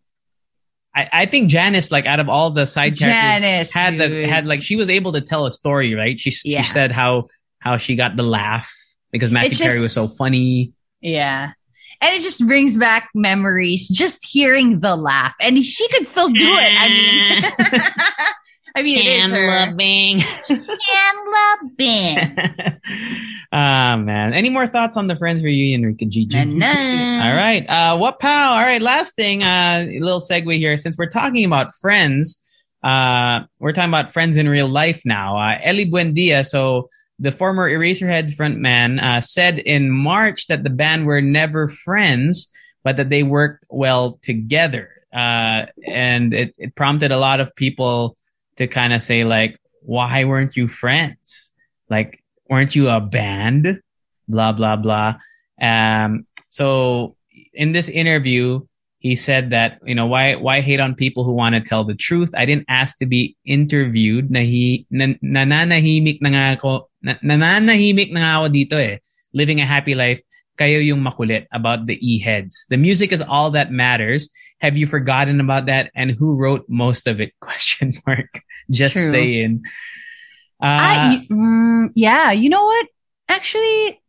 I, 0.96 1.10
I 1.12 1.26
think 1.26 1.50
Janice, 1.50 1.91
like 1.91 2.06
out 2.06 2.20
of 2.20 2.30
all 2.30 2.52
the 2.52 2.66
side 2.68 2.98
characters, 2.98 3.41
Janice 3.41 3.74
had 3.74 3.98
the 3.98 4.28
had 4.28 4.46
like 4.46 4.62
she 4.62 4.76
was 4.76 4.89
able 4.89 5.14
to 5.14 5.22
tell 5.22 5.46
a 5.46 5.52
story, 5.52 5.96
right? 5.96 6.20
She 6.20 6.32
Yeah. 6.46 6.62
she 6.62 6.70
said 6.72 6.91
how 6.91 7.30
how 7.60 7.78
she 7.78 7.96
got 7.96 8.16
the 8.16 8.24
laugh 8.24 8.72
because 9.12 9.32
Matthew 9.32 9.50
It's 9.52 9.62
Perry 9.62 9.80
was 9.80 9.94
so 9.94 10.08
funny. 10.08 10.74
Yeah. 11.02 11.52
And 12.02 12.16
it 12.16 12.22
just 12.22 12.46
brings 12.46 12.78
back 12.78 13.10
memories 13.16 13.88
just 13.88 14.26
hearing 14.26 14.82
the 14.82 14.96
laugh. 14.96 15.34
And 15.39 15.64
she 15.64 15.88
could 15.89 16.06
still 16.06 16.28
do 16.30 16.36
it. 16.44 16.74
I 16.78 16.89
mean, 16.89 17.82
I 18.76 18.82
mean, 18.82 18.97
it 18.97 19.05
is 19.05 19.32
her. 19.32 19.74
Bing. 19.76 20.19
Chandler 20.19 21.71
Bing. 21.78 22.17
Ah 23.55 23.95
man. 23.97 24.34
Any 24.34 24.49
more 24.49 24.65
thoughts 24.65 24.97
on 24.97 25.05
the 25.05 25.15
Friends 25.15 25.43
reunion, 25.43 25.84
Rica 25.84 26.05
G? 26.05 26.26
G? 26.26 26.43
Na-na. 26.43 27.28
All 27.28 27.36
right. 27.36 27.63
Uh, 27.69 27.97
what 27.97 28.19
pal? 28.19 28.53
All 28.53 28.59
right. 28.63 28.82
Last 28.82 29.15
thing, 29.15 29.43
uh, 29.43 29.86
a 29.88 29.99
little 29.99 30.19
segue 30.19 30.57
here. 30.57 30.76
Since 30.76 30.97
we're 30.97 31.05
talking 31.05 31.45
about 31.45 31.71
friends, 31.76 32.43
uh, 32.84 33.41
we're 33.59 33.74
talking 33.74 33.91
about 33.91 34.11
friends 34.11 34.38
in 34.38 34.49
real 34.49 34.67
life 34.67 35.03
now. 35.05 35.38
Uh, 35.38 35.59
Ely 35.63 35.84
Buendia. 35.86 36.43
So 36.43 36.89
the 37.19 37.32
former 37.32 37.69
Eraserheads 37.69 38.36
frontman, 38.36 38.99
uh, 38.99 39.21
said 39.21 39.59
in 39.59 39.91
March 39.91 40.47
that 40.47 40.63
the 40.63 40.71
band 40.71 41.05
were 41.05 41.21
never 41.21 41.67
friends, 41.67 42.51
but 42.84 42.97
that 42.97 43.09
they 43.09 43.21
worked 43.21 43.65
well 43.69 44.17
together. 44.24 44.89
Uh, 45.13 45.67
and 45.86 46.34
it, 46.34 46.55
it 46.57 46.76
prompted 46.76 47.11
a 47.11 47.17
lot 47.19 47.39
of 47.39 47.55
people 47.55 48.17
to 48.58 48.68
kind 48.68 48.93
of 48.93 49.01
say 49.01 49.24
like, 49.24 49.60
why 49.82 50.24
weren't 50.24 50.56
you 50.56 50.68
friends? 50.68 51.54
Like, 51.89 52.24
weren't 52.49 52.76
you 52.76 52.89
a 52.89 53.01
band? 53.01 53.82
blah 54.28 54.51
blah 54.51 54.76
blah. 54.76 55.16
Um, 55.62 56.26
so 56.49 57.16
in 57.54 57.72
this 57.72 57.89
interview, 57.89 58.62
he 58.99 59.16
said 59.16 59.49
that 59.51 59.80
you 59.86 59.95
know 59.95 60.08
why 60.08 60.36
why 60.36 60.62
hate 60.62 60.80
on 60.80 60.95
people 60.95 61.24
who 61.24 61.34
want 61.34 61.56
to 61.56 61.62
tell 61.62 61.84
the 61.84 61.95
truth. 61.95 62.32
I 62.36 62.45
didn't 62.45 62.66
ask 62.68 62.97
to 62.99 63.06
be 63.06 63.36
interviewed. 63.45 64.30
Nahi 64.30 64.86
nan, 64.91 65.20
nananahimik 65.24 66.22
na 66.22 66.30
nga 66.30 66.45
ako 66.60 66.89
na, 67.01 67.16
nananahimik 67.24 68.12
na 68.12 68.20
nga 68.22 68.32
ako 68.39 68.47
dito 68.54 68.76
eh. 68.80 68.99
Living 69.34 69.60
a 69.60 69.66
happy 69.66 69.95
life. 69.95 70.22
Kayo 70.58 70.86
yung 70.86 71.01
makulit 71.01 71.47
about 71.51 71.88
the 71.88 71.97
e-heads. 71.97 72.66
The 72.70 72.78
music 72.78 73.12
is 73.12 73.22
all 73.22 73.51
that 73.51 73.72
matters. 73.72 74.30
Have 74.62 74.78
you 74.78 74.86
forgotten 74.86 75.39
about 75.39 75.66
that? 75.66 75.91
And 75.95 76.12
who 76.12 76.36
wrote 76.36 76.66
most 76.70 77.08
of 77.08 77.20
it? 77.20 77.34
Question 77.39 77.93
mark. 78.06 78.41
Just 78.70 78.93
True. 78.93 79.10
saying. 79.10 79.64
Uh, 80.62 81.20
I, 81.20 81.28
mm, 81.30 81.91
yeah, 81.95 82.32
you 82.32 82.49
know 82.49 82.64
what? 82.64 82.88
Actually, 83.28 84.01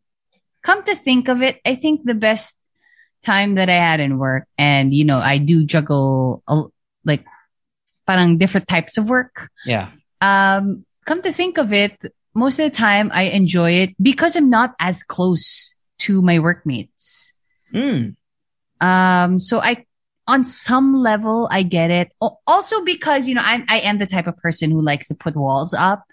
come 0.62 0.82
to 0.84 0.94
think 0.94 1.28
of 1.28 1.42
it, 1.42 1.60
I 1.64 1.74
think 1.74 2.04
the 2.04 2.14
best 2.14 2.60
time 3.24 3.56
that 3.56 3.68
I 3.68 3.74
had 3.74 4.00
in 4.00 4.18
work, 4.18 4.46
and 4.58 4.92
you 4.92 5.04
know, 5.04 5.18
I 5.18 5.38
do 5.38 5.64
juggle 5.64 6.42
a- 6.46 6.70
like 7.04 7.24
parang 8.06 8.38
different 8.38 8.68
types 8.68 8.98
of 8.98 9.08
work. 9.08 9.48
yeah. 9.64 9.90
Um, 10.20 10.84
come 11.04 11.22
to 11.22 11.32
think 11.32 11.58
of 11.58 11.72
it, 11.72 11.98
most 12.34 12.58
of 12.58 12.64
the 12.64 12.76
time 12.76 13.10
I 13.12 13.24
enjoy 13.34 13.72
it 13.72 13.90
because 14.00 14.36
I'm 14.36 14.50
not 14.50 14.74
as 14.78 15.02
close 15.02 15.73
to 16.04 16.22
my 16.22 16.38
workmates. 16.38 17.34
Mm. 17.74 18.16
Um, 18.80 19.38
so 19.38 19.60
I, 19.60 19.84
on 20.26 20.42
some 20.44 20.94
level, 20.94 21.48
I 21.50 21.62
get 21.62 21.90
it. 21.90 22.12
Also 22.46 22.84
because, 22.84 23.28
you 23.28 23.34
know, 23.34 23.42
I, 23.44 23.64
I 23.68 23.80
am 23.80 23.98
the 23.98 24.06
type 24.06 24.26
of 24.26 24.36
person 24.38 24.70
who 24.70 24.80
likes 24.80 25.08
to 25.08 25.14
put 25.14 25.36
walls 25.36 25.74
up. 25.74 26.04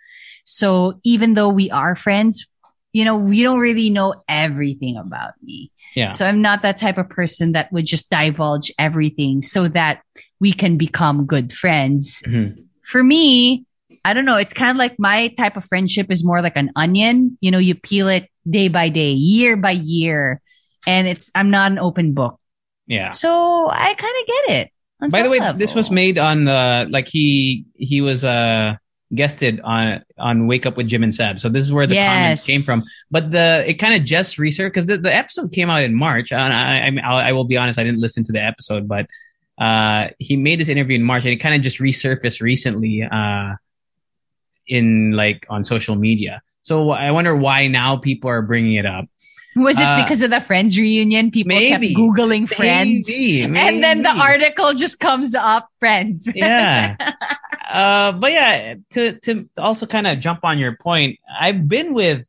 So 0.43 0.99
even 1.03 1.33
though 1.35 1.49
we 1.49 1.69
are 1.71 1.95
friends, 1.95 2.47
you 2.93 3.05
know, 3.05 3.15
we 3.15 3.41
don't 3.41 3.59
really 3.59 3.89
know 3.89 4.15
everything 4.27 4.97
about 4.97 5.33
me. 5.41 5.71
Yeah. 5.95 6.11
So 6.11 6.25
I'm 6.25 6.41
not 6.41 6.61
that 6.61 6.77
type 6.77 6.97
of 6.97 7.09
person 7.09 7.53
that 7.53 7.71
would 7.71 7.85
just 7.85 8.09
divulge 8.09 8.71
everything 8.77 9.41
so 9.41 9.67
that 9.69 10.01
we 10.39 10.51
can 10.51 10.77
become 10.77 11.25
good 11.25 11.53
friends. 11.53 12.23
Mhm. 12.27 12.65
For 12.83 13.03
me, 13.03 13.65
I 14.03 14.13
don't 14.13 14.25
know. 14.25 14.37
It's 14.37 14.53
kind 14.53 14.71
of 14.71 14.77
like 14.77 14.97
my 14.97 15.29
type 15.29 15.57
of 15.57 15.65
friendship 15.65 16.07
is 16.09 16.23
more 16.23 16.41
like 16.41 16.55
an 16.55 16.71
onion. 16.75 17.37
You 17.41 17.51
know, 17.51 17.59
you 17.59 17.75
peel 17.75 18.07
it 18.07 18.29
day 18.49 18.67
by 18.67 18.89
day, 18.89 19.11
year 19.11 19.55
by 19.55 19.71
year. 19.71 20.41
And 20.87 21.07
it's, 21.07 21.29
I'm 21.35 21.51
not 21.51 21.71
an 21.71 21.79
open 21.79 22.13
book. 22.13 22.39
Yeah. 22.87 23.11
So 23.11 23.69
I 23.69 23.93
kind 23.93 24.15
of 24.21 24.27
get 24.27 24.57
it. 24.57 24.71
By 25.09 25.23
the 25.23 25.29
way, 25.29 25.39
level. 25.39 25.57
this 25.57 25.73
was 25.73 25.89
made 25.89 26.17
on 26.17 26.45
the 26.45 26.87
like 26.89 27.07
he 27.07 27.65
he 27.73 28.01
was 28.01 28.23
uh 28.23 28.75
guested 29.13 29.59
on 29.61 30.03
on 30.17 30.45
Wake 30.45 30.65
Up 30.65 30.77
with 30.77 30.87
Jim 30.87 31.01
and 31.01 31.13
Sab. 31.13 31.39
So 31.39 31.49
this 31.49 31.63
is 31.63 31.73
where 31.73 31.87
the 31.87 31.95
comments 31.95 32.45
came 32.45 32.61
from. 32.61 32.83
But 33.09 33.31
the 33.31 33.67
it 33.67 33.75
kind 33.75 33.95
of 33.95 34.03
just 34.03 34.37
researched 34.37 34.75
because 34.75 34.85
the, 34.85 34.97
the 34.97 35.13
episode 35.13 35.51
came 35.51 35.69
out 35.71 35.83
in 35.83 35.95
March. 35.95 36.31
And 36.31 36.53
I, 36.53 36.87
I 36.87 37.15
I 37.15 37.29
I 37.29 37.31
will 37.31 37.45
be 37.45 37.57
honest, 37.57 37.79
I 37.79 37.83
didn't 37.83 37.99
listen 37.99 38.23
to 38.25 38.31
the 38.31 38.43
episode, 38.43 38.87
but 38.87 39.07
uh 39.57 40.09
he 40.19 40.37
made 40.37 40.59
this 40.59 40.69
interview 40.69 40.95
in 40.95 41.03
March 41.03 41.23
and 41.23 41.33
it 41.33 41.37
kind 41.37 41.55
of 41.55 41.61
just 41.61 41.79
resurfaced 41.79 42.41
recently 42.41 43.03
uh 43.03 43.55
in 44.71 45.11
like 45.11 45.45
on 45.49 45.63
social 45.63 45.95
media. 45.95 46.41
So 46.61 46.91
I 46.91 47.11
wonder 47.11 47.35
why 47.35 47.67
now 47.67 47.97
people 47.97 48.29
are 48.29 48.41
bringing 48.41 48.75
it 48.75 48.85
up. 48.85 49.05
Was 49.55 49.77
it 49.77 49.83
uh, 49.83 50.01
because 50.01 50.21
of 50.21 50.31
the 50.31 50.39
Friends 50.39 50.77
reunion? 50.77 51.29
People 51.29 51.49
maybe. 51.49 51.89
kept 51.89 51.99
Googling 51.99 52.47
Friends. 52.47 53.05
Maybe, 53.09 53.43
And 53.43 53.83
then 53.83 54.01
the 54.01 54.09
article 54.09 54.71
just 54.73 54.99
comes 54.99 55.35
up, 55.35 55.69
Friends. 55.79 56.27
yeah. 56.33 56.95
Uh, 57.71 58.11
but 58.11 58.33
yeah, 58.33 58.75
to 58.89 59.13
to 59.19 59.47
also 59.57 59.85
kind 59.85 60.05
of 60.05 60.19
jump 60.19 60.41
on 60.43 60.59
your 60.59 60.75
point, 60.75 61.17
I've 61.39 61.69
been 61.69 61.93
with 61.93 62.27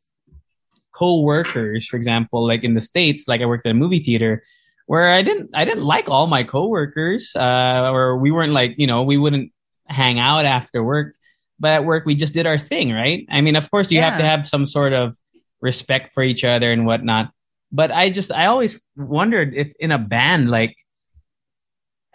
co-workers, 0.93 1.85
for 1.85 1.97
example, 1.97 2.47
like 2.47 2.63
in 2.63 2.75
the 2.75 2.79
states, 2.79 3.27
like 3.27 3.41
I 3.41 3.45
worked 3.45 3.65
at 3.65 3.71
a 3.71 3.73
movie 3.73 4.01
theater, 4.01 4.41
where 4.85 5.11
I 5.11 5.21
didn't 5.21 5.49
I 5.53 5.65
didn't 5.65 5.83
like 5.83 6.07
all 6.07 6.27
my 6.27 6.43
coworkers, 6.43 7.35
uh, 7.35 7.91
or 7.91 8.17
we 8.19 8.31
weren't 8.31 8.53
like 8.53 8.75
you 8.77 8.87
know 8.87 9.03
we 9.03 9.17
wouldn't 9.17 9.51
hang 9.85 10.17
out 10.17 10.45
after 10.45 10.81
work, 10.81 11.13
but 11.59 11.71
at 11.71 11.85
work 11.85 12.05
we 12.05 12.15
just 12.15 12.33
did 12.33 12.45
our 12.45 12.57
thing, 12.57 12.91
right? 12.91 13.25
I 13.29 13.41
mean, 13.41 13.55
of 13.55 13.69
course, 13.71 13.91
you 13.91 14.01
have 14.01 14.17
to 14.17 14.25
have 14.25 14.47
some 14.47 14.65
sort 14.65 14.93
of 14.93 15.17
respect 15.61 16.13
for 16.13 16.23
each 16.23 16.43
other 16.43 16.71
and 16.71 16.85
whatnot. 16.85 17.31
But 17.71 17.91
I 17.91 18.09
just 18.09 18.31
I 18.31 18.45
always 18.47 18.79
wondered 18.95 19.53
if 19.55 19.73
in 19.79 19.91
a 19.91 19.97
band 19.99 20.49
like. 20.51 20.75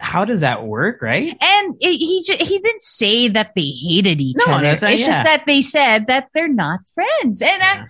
How 0.01 0.23
does 0.23 0.39
that 0.41 0.63
work, 0.65 1.01
right? 1.01 1.35
And 1.41 1.75
it, 1.81 1.97
he 1.97 2.23
ju- 2.25 2.37
he 2.45 2.59
didn't 2.59 2.81
say 2.81 3.27
that 3.27 3.51
they 3.53 3.67
hated 3.67 4.21
each 4.21 4.37
No, 4.47 4.53
other. 4.53 4.63
not- 4.63 4.83
it's 4.83 5.05
just 5.05 5.25
that 5.25 5.43
they 5.45 5.61
said 5.61 6.07
that 6.07 6.29
they're 6.33 6.47
not 6.47 6.79
friends. 6.95 7.41
And 7.41 7.59
Yeah. 7.59 7.85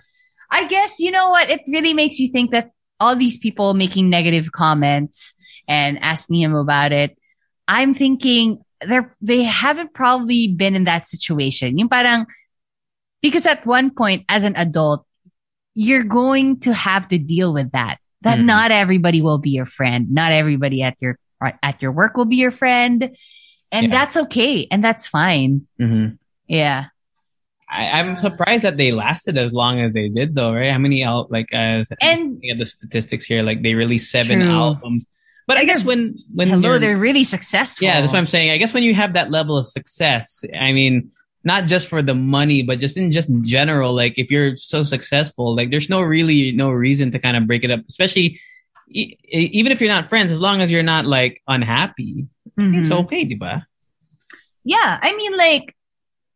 I, 0.50 0.62
I 0.62 0.66
guess 0.66 0.98
you 0.98 1.12
know 1.12 1.30
what? 1.30 1.48
It 1.48 1.60
really 1.68 1.94
makes 1.94 2.18
you 2.18 2.28
think 2.32 2.50
that 2.50 2.72
all 2.98 3.14
these 3.14 3.38
people 3.38 3.74
making 3.74 4.10
negative 4.10 4.50
comments 4.50 5.34
and 5.68 6.02
asking 6.02 6.40
him 6.40 6.54
about 6.56 6.90
it. 6.90 7.16
I'm 7.68 7.94
thinking 7.94 8.58
they're 8.86 9.14
they 9.20 9.42
haven't 9.44 9.92
probably 9.94 10.48
been 10.48 10.74
in 10.74 10.84
that 10.84 11.06
situation. 11.06 11.78
Yung 11.78 11.88
parang 11.88 12.26
because 13.22 13.46
at 13.46 13.66
one 13.66 13.90
point 13.90 14.24
as 14.28 14.44
an 14.44 14.54
adult, 14.56 15.04
you're 15.74 16.04
going 16.04 16.60
to 16.60 16.72
have 16.74 17.08
to 17.08 17.18
deal 17.18 17.52
with 17.52 17.72
that. 17.72 17.98
That 18.22 18.38
Mhm. 18.38 18.44
not 18.46 18.70
everybody 18.70 19.22
will 19.22 19.38
be 19.38 19.50
your 19.50 19.66
friend. 19.66 20.10
Not 20.10 20.32
everybody 20.32 20.82
at 20.82 20.96
your 21.00 21.16
at 21.62 21.80
your 21.80 21.92
work 21.92 22.16
will 22.16 22.26
be 22.28 22.36
your 22.36 22.50
friend. 22.50 23.16
And 23.72 23.86
Yeah. 23.86 23.90
that's 23.92 24.16
okay. 24.28 24.66
And 24.70 24.84
that's 24.84 25.06
fine. 25.08 25.66
Mm-hmm. 25.80 26.14
Yeah. 26.48 26.86
I, 27.70 28.00
I'm 28.00 28.16
surprised 28.16 28.64
that 28.64 28.76
they 28.76 28.90
lasted 28.92 29.38
as 29.38 29.52
long 29.52 29.80
as 29.80 29.92
they 29.92 30.08
did, 30.08 30.34
though, 30.34 30.52
right? 30.52 30.72
How 30.72 30.78
many 30.78 31.04
out 31.04 31.30
like 31.30 31.54
uh, 31.54 31.84
And 32.02 32.42
at 32.50 32.58
the 32.58 32.66
statistics 32.66 33.24
here, 33.24 33.44
like 33.44 33.62
they 33.62 33.74
released 33.74 34.10
seven 34.10 34.40
True. 34.40 34.50
albums. 34.50 35.06
But 35.50 35.58
I 35.58 35.64
guess 35.66 35.82
when 35.82 36.14
when 36.38 36.48
hello, 36.48 36.78
they're 36.78 36.96
really 37.08 37.24
successful. 37.26 37.82
yeah, 37.86 38.00
that's 38.00 38.12
what 38.14 38.20
I'm 38.22 38.30
saying. 38.30 38.50
I 38.54 38.58
guess 38.62 38.72
when 38.72 38.84
you 38.86 38.94
have 38.94 39.12
that 39.18 39.28
level 39.34 39.58
of 39.58 39.66
success, 39.66 40.44
I 40.54 40.70
mean, 40.72 41.10
not 41.42 41.66
just 41.66 41.88
for 41.90 42.00
the 42.06 42.14
money, 42.14 42.62
but 42.62 42.78
just 42.78 42.96
in 42.96 43.10
just 43.10 43.28
general, 43.42 43.90
like 44.02 44.14
if 44.22 44.30
you're 44.30 44.54
so 44.56 44.84
successful, 44.84 45.56
like 45.58 45.70
there's 45.72 45.90
no 45.90 46.00
really 46.02 46.52
no 46.52 46.70
reason 46.70 47.10
to 47.10 47.18
kind 47.18 47.34
of 47.36 47.46
break 47.50 47.64
it 47.66 47.70
up, 47.74 47.80
especially 47.88 48.38
e- 48.92 49.16
even 49.26 49.72
if 49.72 49.80
you're 49.80 49.90
not 49.96 50.08
friends, 50.08 50.30
as 50.30 50.40
long 50.40 50.60
as 50.62 50.70
you're 50.70 50.86
not 50.94 51.04
like 51.06 51.42
unhappy, 51.48 52.26
Mhm. 52.58 52.78
it's 52.78 52.90
okay, 52.90 53.24
diba? 53.26 53.64
Yeah. 54.64 54.98
I 55.02 55.16
mean, 55.16 55.36
like, 55.36 55.74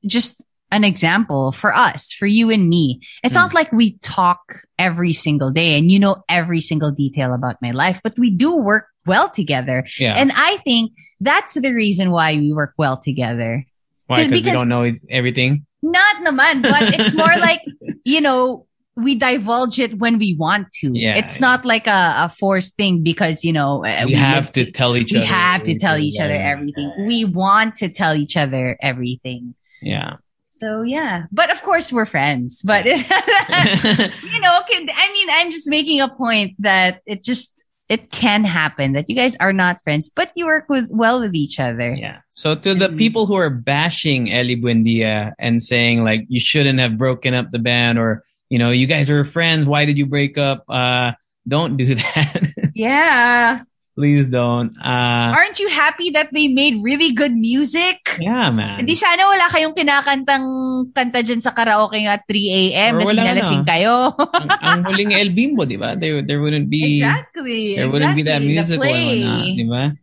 just 0.07 0.43
an 0.75 0.83
example 0.85 1.53
for 1.53 1.75
us, 1.75 2.13
for 2.13 2.27
you 2.27 2.51
and 2.51 2.69
me. 2.69 3.01
It's 3.23 3.35
Hmm. 3.35 3.43
not 3.47 3.55
like 3.55 3.71
we 3.73 3.97
talk 4.03 4.41
every 4.79 5.13
single 5.15 5.51
day 5.51 5.79
and 5.79 5.91
you 5.91 5.99
know 6.03 6.23
every 6.29 6.61
single 6.61 6.91
detail 6.91 7.33
about 7.33 7.57
my 7.63 7.71
life, 7.71 8.01
but 8.03 8.19
we 8.19 8.31
do 8.31 8.57
work 8.57 8.87
well 9.07 9.31
together. 9.31 9.87
Yeah. 9.99 10.15
And 10.19 10.33
I 10.35 10.59
think 10.59 10.93
that's 11.21 11.55
the 11.55 11.71
reason 11.73 12.11
why 12.11 12.35
we 12.37 12.53
work 12.53 12.75
well 12.77 12.97
together. 12.97 13.65
Why? 14.09 14.27
Because 14.27 14.33
we 14.33 14.43
don't 14.43 14.69
know 14.69 14.91
everything. 15.09 15.65
Not 15.83 16.25
naman, 16.27 16.63
but 16.63 16.83
it's 16.99 17.15
more 17.15 17.37
like, 17.39 17.63
you 18.05 18.21
know, 18.21 18.67
we 18.97 19.15
divulge 19.15 19.79
it 19.79 19.99
when 19.99 20.19
we 20.19 20.35
want 20.35 20.71
to. 20.81 20.91
Yeah, 20.95 21.17
it's 21.17 21.37
yeah. 21.37 21.47
not 21.47 21.65
like 21.65 21.87
a, 21.87 22.27
a 22.27 22.29
forced 22.29 22.77
thing 22.77 23.03
because, 23.03 23.45
you 23.45 23.53
know, 23.53 23.85
uh, 23.85 24.05
We, 24.07 24.15
have 24.15 24.47
live 24.47 24.53
to 24.53 24.71
tell 24.71 24.97
each 24.97 25.13
we 25.13 25.19
other. 25.19 25.27
We 25.27 25.31
have 25.31 25.63
to 25.65 25.79
tell 25.79 25.99
each 25.99 26.21
other 26.21 26.35
everything. 26.35 26.93
We 27.07 27.25
want 27.25 27.77
to 27.77 27.89
tell 27.89 28.15
each 28.15 28.37
other 28.37 28.77
everything. 28.81 29.55
Yeah. 29.83 30.17
So 30.65 30.81
yeah, 30.83 31.25
but 31.31 31.53
of 31.53 31.61
course 31.63 31.93
we're 31.93 32.07
friends. 32.09 32.63
But 32.65 32.85
you 32.89 34.41
know, 34.41 34.61
I 34.65 35.11
mean, 35.13 35.29
I'm 35.31 35.51
just 35.53 35.69
making 35.69 36.01
a 36.01 36.09
point 36.09 36.57
that 36.61 37.03
it 37.05 37.23
just 37.23 37.63
it 37.91 38.11
can 38.11 38.45
happen 38.45 38.93
that 38.95 39.11
you 39.11 39.15
guys 39.15 39.37
are 39.37 39.53
not 39.53 39.83
friends, 39.85 40.09
but 40.09 40.33
you 40.35 40.47
work 40.47 40.71
with 40.71 40.89
well 40.91 41.21
with 41.21 41.35
each 41.35 41.61
other. 41.61 41.93
Yeah. 41.93 42.21
So 42.35 42.55
to 42.55 42.75
the 42.75 42.89
Mhm. 42.89 42.97
people 42.97 43.27
who 43.27 43.35
are 43.37 43.51
bashing 43.51 44.29
Ely 44.29 44.55
Buendia 44.57 45.33
and 45.39 45.63
saying 45.63 46.03
like 46.03 46.25
you 46.29 46.41
shouldn't 46.41 46.79
have 46.81 46.97
broken 46.97 47.35
up 47.35 47.51
the 47.53 47.59
band 47.59 47.99
or 47.99 48.25
you 48.49 48.59
know 48.59 48.71
you 48.71 48.87
guys 48.87 49.11
are 49.11 49.23
friends, 49.25 49.67
why 49.67 49.85
did 49.85 49.99
you 49.99 50.07
break 50.07 50.39
up? 50.39 50.65
Uh, 50.69 51.13
don't 51.47 51.77
do 51.77 51.95
that. 52.01 52.73
Yeah, 52.75 53.61
Please 53.95 54.27
don't. 54.27 54.75
Uh, 54.83 55.31
aren't 55.31 55.63
you 55.63 55.71
happy 55.71 56.11
that 56.11 56.35
they 56.35 56.51
made 56.51 56.83
really 56.83 57.15
good 57.15 57.31
music? 57.31 58.03
yeah, 58.19 58.51
man. 58.51 58.83
Di 58.83 58.95
sana 58.95 59.23
wala 59.23 59.47
kayong 59.55 59.71
kinakantang 59.71 60.47
kanta 60.91 61.23
dyan 61.23 61.39
sa 61.39 61.55
karaoke 61.55 62.03
at 62.03 62.27
3 62.27 62.35
a.m. 62.75 62.99
Or 62.99 63.15
na 63.15 63.23
wala 63.23 63.39
na. 63.39 63.63
kayo. 63.63 64.11
ang, 64.35 64.51
ang 64.51 64.81
huling 64.91 65.15
El 65.15 65.31
Bimbo, 65.31 65.63
di 65.63 65.79
ba? 65.79 65.95
There, 65.95 66.27
there 66.27 66.43
wouldn't 66.43 66.67
be 66.67 66.99
exactly. 66.99 67.79
there 67.79 67.87
wouldn't 67.87 68.19
be 68.19 68.27
that 68.27 68.43
music 68.43 68.83
play. 68.83 69.23
going 69.23 69.63
di 69.63 69.67
ba? 69.71 69.95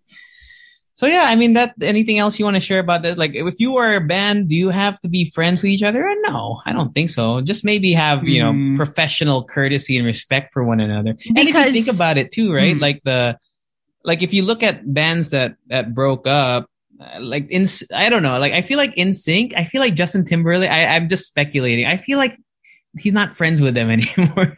So 0.95 1.07
yeah, 1.09 1.25
I 1.27 1.35
mean 1.35 1.59
that. 1.59 1.75
Anything 1.81 2.19
else 2.19 2.37
you 2.37 2.45
want 2.45 2.55
to 2.55 2.63
share 2.63 2.79
about 2.79 3.01
this? 3.01 3.17
Like, 3.17 3.31
if 3.33 3.59
you 3.59 3.75
are 3.75 3.95
a 3.95 4.03
band, 4.03 4.47
do 4.47 4.55
you 4.55 4.69
have 4.69 4.99
to 5.01 5.09
be 5.09 5.25
friends 5.27 5.63
with 5.63 5.71
each 5.71 5.83
other? 5.83 6.05
No, 6.23 6.61
I 6.63 6.71
don't 6.71 6.93
think 6.93 7.09
so. 7.09 7.41
Just 7.41 7.65
maybe 7.65 7.91
have 7.91 8.23
you 8.23 8.39
know 8.39 8.53
Mm. 8.55 8.77
professional 8.77 9.43
courtesy 9.43 9.97
and 9.97 10.05
respect 10.05 10.53
for 10.53 10.63
one 10.63 10.79
another. 10.79 11.17
and 11.35 11.43
if 11.43 11.51
you 11.51 11.71
think 11.73 11.91
about 11.91 12.15
it 12.15 12.31
too, 12.31 12.53
right? 12.53 12.75
Mm. 12.77 12.79
Like 12.79 13.01
the 13.03 13.35
like 14.03 14.21
if 14.21 14.33
you 14.33 14.43
look 14.43 14.63
at 14.63 14.81
bands 14.93 15.29
that 15.31 15.55
that 15.67 15.93
broke 15.93 16.27
up, 16.27 16.67
uh, 16.99 17.19
like 17.19 17.49
in 17.49 17.65
I 17.93 18.09
don't 18.09 18.23
know, 18.23 18.37
like 18.39 18.53
I 18.53 18.61
feel 18.61 18.77
like 18.77 18.95
NSYNC. 18.95 19.53
I 19.55 19.65
feel 19.65 19.81
like 19.81 19.93
Justin 19.95 20.25
Timberlake. 20.25 20.69
I, 20.69 20.85
I'm 20.95 21.09
just 21.09 21.25
speculating. 21.27 21.85
I 21.85 21.97
feel 21.97 22.17
like 22.17 22.35
he's 22.97 23.13
not 23.13 23.35
friends 23.35 23.61
with 23.61 23.73
them 23.73 23.89
anymore. 23.95 24.53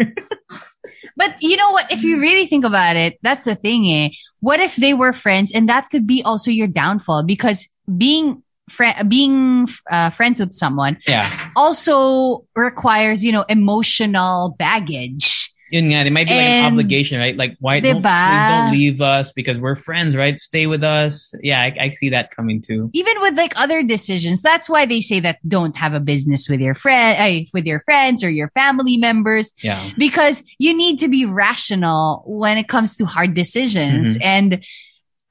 But 1.16 1.36
you 1.42 1.58
know 1.58 1.72
what? 1.72 1.92
If 1.92 2.04
you 2.04 2.20
really 2.20 2.48
think 2.48 2.66
about 2.66 2.96
it, 2.96 3.20
that's 3.22 3.46
the 3.46 3.56
thing, 3.56 3.86
eh? 3.94 4.10
What 4.40 4.60
if 4.60 4.76
they 4.78 4.94
were 4.94 5.14
friends 5.14 5.52
and 5.54 5.70
that 5.70 5.90
could 5.90 6.08
be 6.08 6.24
also 6.24 6.50
your 6.50 6.68
downfall 6.68 7.24
because 7.24 7.68
being 7.98 8.42
fri 8.70 8.94
being 9.08 9.68
uh, 9.92 10.10
friends 10.10 10.40
with 10.40 10.54
someone 10.54 10.98
Yeah. 11.08 11.28
also 11.56 12.46
requires, 12.56 13.24
you 13.24 13.32
know, 13.32 13.44
emotional 13.50 14.56
baggage. 14.58 15.33
Yun 15.74 15.86
nga, 15.86 16.04
there 16.04 16.14
might 16.14 16.28
be 16.28 16.36
like 16.36 16.46
an 16.46 16.72
obligation, 16.72 17.18
right? 17.18 17.36
Like, 17.36 17.58
why 17.60 17.80
don't, 17.80 18.04
don't 18.04 18.72
leave 18.72 19.02
us 19.02 19.32
because 19.32 19.58
we're 19.58 19.74
friends, 19.76 20.16
right? 20.16 20.40
Stay 20.40 20.68
with 20.68 20.84
us. 20.84 21.34
Yeah, 21.42 21.60
I, 21.62 21.76
I 21.80 21.90
see 21.90 22.12
that 22.12 22.30
coming 22.30 22.62
too. 22.62 22.92
Even 22.94 23.20
with 23.22 23.36
like 23.36 23.60
other 23.60 23.82
decisions, 23.82 24.44
that's 24.44 24.70
why 24.70 24.86
they 24.86 25.02
say 25.02 25.20
that 25.22 25.40
don't 25.48 25.76
have 25.76 25.96
a 25.96 26.00
business 26.00 26.48
with 26.48 26.60
your 26.60 26.76
friend, 26.76 27.18
uh, 27.20 27.50
with 27.56 27.66
your 27.66 27.80
friends 27.80 28.24
or 28.24 28.30
your 28.30 28.50
family 28.50 28.98
members. 28.98 29.52
Yeah. 29.64 29.90
because 29.98 30.44
you 30.60 30.78
need 30.78 31.00
to 31.00 31.08
be 31.08 31.26
rational 31.26 32.24
when 32.28 32.60
it 32.60 32.68
comes 32.68 32.96
to 32.98 33.06
hard 33.06 33.34
decisions. 33.34 34.18
And 34.22 34.64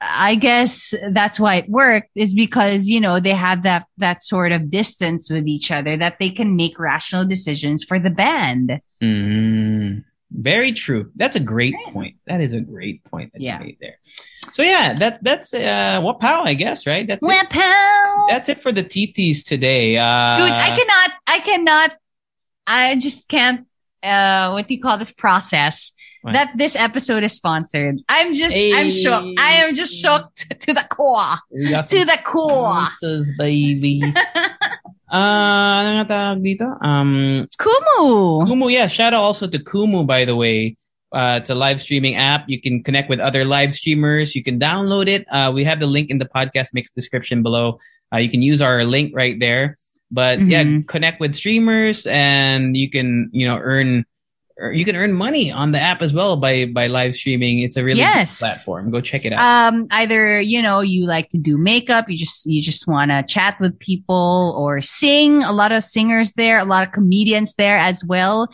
I 0.00 0.34
guess 0.34 0.92
that's 1.12 1.38
why 1.38 1.56
it 1.56 1.68
worked 1.68 2.10
is 2.16 2.34
because, 2.34 2.88
you 2.88 3.00
know, 3.00 3.20
they 3.20 3.34
have 3.34 3.62
that, 3.62 3.86
that 3.98 4.24
sort 4.24 4.50
of 4.50 4.70
distance 4.70 5.30
with 5.30 5.46
each 5.46 5.70
other 5.70 5.96
that 5.96 6.18
they 6.18 6.30
can 6.30 6.56
make 6.56 6.80
rational 6.80 7.24
decisions 7.24 7.84
for 7.84 8.00
the 8.00 8.10
band. 8.10 8.80
Mm, 9.00 10.02
very 10.34 10.72
true. 10.72 11.10
That's 11.16 11.36
a 11.36 11.40
great 11.40 11.74
point. 11.92 12.16
That 12.26 12.40
is 12.40 12.52
a 12.52 12.60
great 12.60 13.04
point 13.04 13.32
that 13.32 13.40
Yeah. 13.42 13.58
you 13.58 13.64
made 13.66 13.78
there. 13.80 13.96
So 14.52 14.62
yeah, 14.62 14.94
that 14.94 15.22
that's 15.22 15.54
uh 15.54 16.00
what 16.02 16.20
pow, 16.20 16.42
I 16.44 16.54
guess, 16.54 16.86
right? 16.86 17.06
That's 17.06 17.24
it. 17.24 17.28
Wepow! 17.30 18.26
That's 18.28 18.48
it 18.48 18.60
for 18.60 18.72
the 18.72 18.82
TTs 18.84 19.44
today. 19.44 19.96
Uh 19.96 20.36
Dude, 20.38 20.50
I 20.50 20.76
cannot, 20.76 21.10
I 21.26 21.38
cannot, 21.40 21.94
I 22.66 22.96
just 22.96 23.28
can't, 23.28 23.66
uh, 24.02 24.50
what 24.50 24.68
do 24.68 24.74
you 24.74 24.80
call 24.80 24.98
this 24.98 25.12
process? 25.12 25.92
What? 26.22 26.34
That 26.34 26.52
this 26.56 26.76
episode 26.76 27.24
is 27.24 27.32
sponsored. 27.32 27.96
I'm 28.08 28.32
just, 28.32 28.56
I'm 28.56 28.90
shocked. 28.90 29.26
I 29.40 29.54
am 29.64 29.74
just 29.74 30.00
shocked 30.00 30.46
to 30.60 30.72
the 30.72 30.86
core. 30.88 31.38
To 31.50 32.04
the 32.04 32.18
core. 32.24 32.86
baby. 33.38 34.02
uh, 35.12 35.76
ano 35.84 35.88
nga 36.00 36.06
tawag 36.08 36.40
dito? 36.42 36.64
Um, 36.80 37.46
Kumu. 37.60 38.48
Kumu, 38.48 38.72
yeah. 38.72 38.88
Shout 38.88 39.12
out 39.12 39.22
also 39.22 39.46
to 39.46 39.58
Kumu, 39.58 40.06
by 40.06 40.24
the 40.24 40.34
way. 40.34 40.76
Uh, 41.12 41.36
it's 41.40 41.50
a 41.50 41.54
live 41.54 41.76
streaming 41.80 42.16
app. 42.16 42.48
You 42.48 42.56
can 42.60 42.82
connect 42.82 43.10
with 43.12 43.20
other 43.20 43.44
live 43.44 43.74
streamers. 43.76 44.34
You 44.34 44.42
can 44.42 44.58
download 44.58 45.08
it. 45.08 45.28
Uh, 45.28 45.52
we 45.52 45.62
have 45.64 45.78
the 45.78 45.86
link 45.86 46.08
in 46.08 46.16
the 46.16 46.24
podcast 46.24 46.72
mix 46.72 46.90
description 46.90 47.42
below. 47.44 47.76
Uh, 48.12 48.16
you 48.16 48.30
can 48.32 48.40
use 48.40 48.62
our 48.64 48.84
link 48.84 49.12
right 49.14 49.36
there. 49.38 49.76
But 50.10 50.40
yeah, 50.44 50.64
Mhm. 50.64 50.88
connect 50.88 51.20
with 51.20 51.32
streamers 51.36 52.04
and 52.08 52.76
you 52.76 52.88
can, 52.88 53.28
you 53.32 53.48
know, 53.48 53.56
earn, 53.56 54.04
you 54.72 54.84
can 54.84 54.96
earn 54.96 55.12
money 55.12 55.50
on 55.50 55.72
the 55.72 55.80
app 55.80 56.02
as 56.02 56.12
well 56.12 56.36
by, 56.36 56.66
by 56.66 56.86
live 56.86 57.16
streaming. 57.16 57.60
It's 57.60 57.76
a 57.76 57.82
really 57.84 57.98
Yes. 58.00 58.38
good 58.38 58.46
platform. 58.46 58.90
Go 58.90 59.00
check 59.00 59.24
it 59.24 59.32
out. 59.32 59.40
um 59.40 59.86
either 59.90 60.40
you 60.40 60.60
know 60.62 60.80
you 60.80 61.06
like 61.06 61.28
to 61.30 61.38
do 61.38 61.56
makeup 61.58 62.08
you 62.08 62.16
just 62.16 62.46
you 62.46 62.60
just 62.60 62.86
want 62.86 63.10
to 63.10 63.22
chat 63.26 63.58
with 63.60 63.78
people 63.78 64.54
or 64.56 64.80
sing 64.80 65.42
a 65.42 65.52
lot 65.52 65.72
of 65.72 65.82
singers 65.82 66.32
there 66.34 66.58
a 66.58 66.64
lot 66.64 66.82
of 66.86 66.92
comedians 66.92 67.54
there 67.54 67.76
as 67.78 68.04
well 68.04 68.48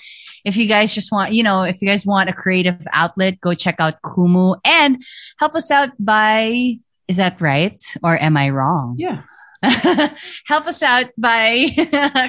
if 0.44 0.56
you 0.56 0.66
guys 0.66 0.94
just 0.94 1.10
want 1.12 1.32
you 1.32 1.42
know 1.42 1.62
if 1.62 1.80
you 1.82 1.88
guys 1.88 2.06
want 2.06 2.28
a 2.30 2.32
creative 2.32 2.78
outlet 2.92 3.40
go 3.40 3.54
check 3.54 3.76
out 3.78 4.00
kumu 4.02 4.56
and 4.64 5.02
help 5.38 5.54
us 5.54 5.70
out 5.70 5.90
by 5.98 6.78
is 7.08 7.16
that 7.16 7.40
right 7.40 7.80
or 8.02 8.16
am 8.22 8.36
i 8.36 8.48
wrong 8.50 8.94
yeah. 8.98 9.22
help 10.46 10.66
us 10.66 10.82
out 10.82 11.06
by 11.18 11.68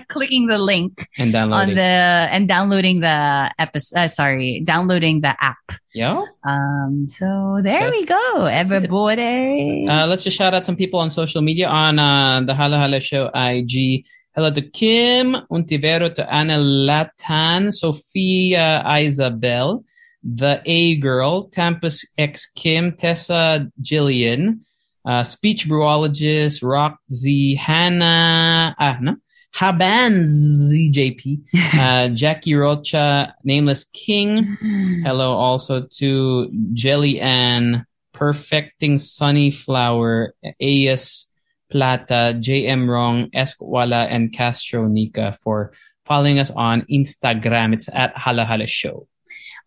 clicking 0.09 0.47
the 0.47 0.57
link 0.57 1.07
And 1.17 1.33
download 1.33 1.53
on 1.53 1.69
the 1.75 1.81
and 1.81 2.47
downloading 2.47 3.01
the 3.01 3.53
episode 3.59 3.99
uh, 3.99 4.07
sorry 4.07 4.61
downloading 4.65 5.21
the 5.21 5.35
app 5.39 5.57
Yo. 5.93 6.25
um, 6.43 7.07
so 7.09 7.59
there 7.63 7.89
we 7.89 8.05
go, 8.05 8.45
everybody. 8.45 9.87
Uh, 9.89 10.05
let's 10.05 10.23
just 10.23 10.37
shout 10.37 10.53
out 10.53 10.65
some 10.65 10.75
people 10.75 10.99
on 10.99 11.09
social 11.09 11.41
media 11.41 11.67
on 11.67 11.97
uh, 11.97 12.41
the 12.41 12.53
Halo 12.53 12.77
Halo 12.77 12.99
Show 12.99 13.31
IG. 13.33 14.05
Hello 14.35 14.51
to 14.51 14.61
Kim 14.61 15.35
Untivero, 15.51 16.13
to 16.13 16.31
Anna 16.31 16.57
Latan, 16.59 17.73
Sophia 17.73 18.83
Isabel, 18.99 19.83
the 20.23 20.61
A 20.65 20.95
Girl, 20.97 21.49
Tampus 21.49 22.05
X 22.17 22.45
Kim, 22.45 22.95
Tessa 22.95 23.67
Jillian, 23.81 24.59
uh, 25.05 25.23
speech 25.23 25.67
brewologist, 25.67 26.63
Rock 26.63 26.97
Z, 27.11 27.55
Hannah, 27.55 28.75
ah, 28.79 28.97
no? 29.01 29.15
Haban 29.55 30.23
ZJP, 30.23 31.41
uh, 31.79 32.09
Jackie 32.09 32.55
Rocha, 32.55 33.33
Nameless 33.43 33.85
King, 33.85 34.57
Hello 35.03 35.33
also 35.33 35.87
to 35.97 36.51
Jelly 36.73 37.19
Ann, 37.19 37.85
Perfecting 38.13 38.95
Sunnyflower, 38.95 40.29
AS 40.61 41.27
Plata, 41.69 42.35
JM 42.37 42.87
Wrong, 42.87 43.29
Esquala, 43.33 44.05
and 44.05 44.33
Castro 44.33 44.87
Nika 44.87 45.37
for 45.41 45.71
following 46.05 46.39
us 46.39 46.51
on 46.51 46.81
Instagram. 46.91 47.73
It's 47.73 47.89
at 47.93 48.17
Halo 48.17 48.45
Halo 48.45 48.65
Show. 48.65 49.07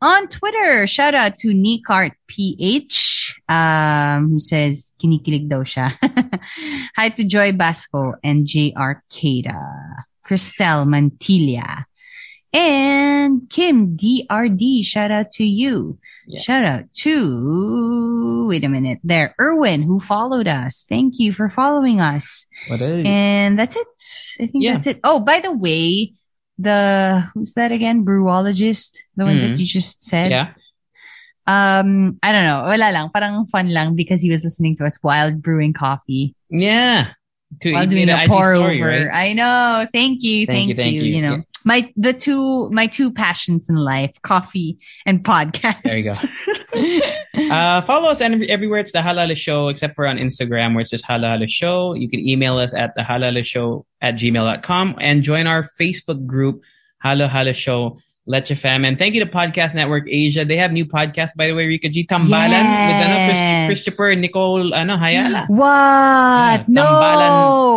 On 0.02 0.26
Twitter, 0.26 0.84
shout 0.88 1.14
out 1.14 1.38
to 1.38 1.54
NicartPH, 1.54 3.38
um, 3.48 4.30
who 4.30 4.40
says, 4.40 4.90
kinikilig 4.98 5.46
daw 5.46 5.62
siya. 5.62 5.94
Hi 6.98 7.08
to 7.14 7.22
Joy 7.22 7.52
Basco 7.54 8.14
and 8.24 8.42
J. 8.44 8.74
Arcada, 8.74 9.54
Cristel 10.26 10.90
Mantilla, 10.90 11.86
and 12.52 13.46
Kim 13.48 13.94
DRD. 13.96 14.82
Shout 14.82 15.12
out 15.14 15.30
to 15.38 15.44
you. 15.46 15.98
Yeah. 16.26 16.40
Shout 16.40 16.64
out 16.64 16.84
to, 17.06 18.46
wait 18.48 18.64
a 18.64 18.68
minute 18.68 18.98
there, 19.04 19.36
Erwin, 19.38 19.82
who 19.86 20.00
followed 20.00 20.48
us. 20.48 20.84
Thank 20.88 21.22
you 21.22 21.30
for 21.30 21.48
following 21.48 22.00
us. 22.00 22.46
What 22.66 22.80
is 22.82 23.06
And 23.06 23.56
that's 23.56 23.76
it. 23.78 23.86
I 24.42 24.46
think 24.50 24.64
Yeah. 24.66 24.72
that's 24.74 24.86
it. 24.88 25.00
Oh, 25.04 25.20
by 25.20 25.38
the 25.38 25.52
way, 25.52 26.14
the 26.58 27.24
who's 27.34 27.52
that 27.54 27.72
again? 27.72 28.04
Brewologist, 28.04 28.98
the 29.16 29.24
one 29.24 29.36
Mhm. 29.36 29.50
that 29.52 29.58
you 29.60 29.66
just 29.66 30.02
said. 30.04 30.30
Yeah. 30.30 30.52
Um, 31.46 32.18
I 32.22 32.30
don't 32.30 32.44
know. 32.44 32.62
Wala 32.70 32.92
lang. 32.92 33.10
Parang 33.10 33.46
fun 33.46 33.72
lang 33.74 33.96
because 33.96 34.22
he 34.22 34.30
was 34.30 34.44
listening 34.44 34.76
to 34.76 34.84
us 34.86 34.98
while 35.02 35.32
brewing 35.34 35.72
coffee. 35.72 36.34
Yeah. 36.50 37.08
To 37.60 37.72
while 37.72 37.86
doing 37.86 38.08
a 38.08 38.28
pour 38.28 38.54
story, 38.54 38.78
over. 38.80 39.08
right? 39.08 39.10
I 39.12 39.32
know. 39.34 39.86
Thank 39.92 40.22
you. 40.22 40.46
Thank 40.46 40.56
Thank, 40.56 40.68
you, 40.68 40.74
thank 40.76 40.94
you. 40.96 41.02
you. 41.02 41.14
You 41.16 41.22
know. 41.22 41.42
My, 41.64 41.92
the 41.96 42.12
two, 42.12 42.70
my 42.70 42.86
two 42.86 43.12
passions 43.12 43.68
in 43.68 43.76
life, 43.76 44.20
coffee 44.22 44.78
and 45.06 45.24
podcast. 45.24 45.82
There 45.82 45.98
you 45.98 46.12
go. 46.12 47.08
Uh, 47.34 47.80
follow 47.82 48.10
us 48.10 48.20
and 48.20 48.44
everywhere. 48.44 48.80
It's 48.80 48.92
the 48.92 49.02
Halo 49.02 49.22
Halo 49.22 49.34
Show, 49.34 49.68
except 49.68 49.94
for 49.94 50.06
on 50.06 50.16
Instagram, 50.16 50.74
where 50.74 50.82
it's 50.82 50.90
just 50.90 51.06
Halo 51.06 51.28
Halo 51.28 51.46
Show. 51.46 51.94
You 51.94 52.08
can 52.08 52.20
email 52.20 52.58
us 52.58 52.74
at 52.74 52.94
the 52.94 53.02
Halo 53.02 53.28
Halo 53.28 53.42
Show 53.42 53.86
at 54.00 54.14
gmail.com 54.14 54.96
and 55.00 55.22
join 55.22 55.46
our 55.46 55.68
Facebook 55.80 56.26
group, 56.26 56.62
Halo 57.02 57.28
Halo 57.28 57.52
Show. 57.52 57.98
Leche 58.26 58.54
Fam. 58.54 58.84
And 58.84 58.98
thank 58.98 59.14
you 59.14 59.24
to 59.24 59.30
Podcast 59.30 59.74
Network 59.74 60.04
Asia. 60.08 60.44
They 60.44 60.56
have 60.56 60.70
new 60.72 60.86
podcasts, 60.86 61.34
by 61.36 61.48
the 61.48 61.54
way, 61.54 61.66
Rica 61.66 61.88
G. 61.88 62.06
Tambalan 62.06 62.62
with 62.62 62.98
ano, 63.02 63.16
Chris- 63.26 63.38
Yes. 63.42 63.66
Chris 63.66 63.84
Tsuper 63.84 64.18
Nicole 64.18 64.74
ano, 64.74 64.96
Hyala. 64.96 65.48
what? 65.50 65.66
Yeah, 65.66 66.64
no. 66.68 66.84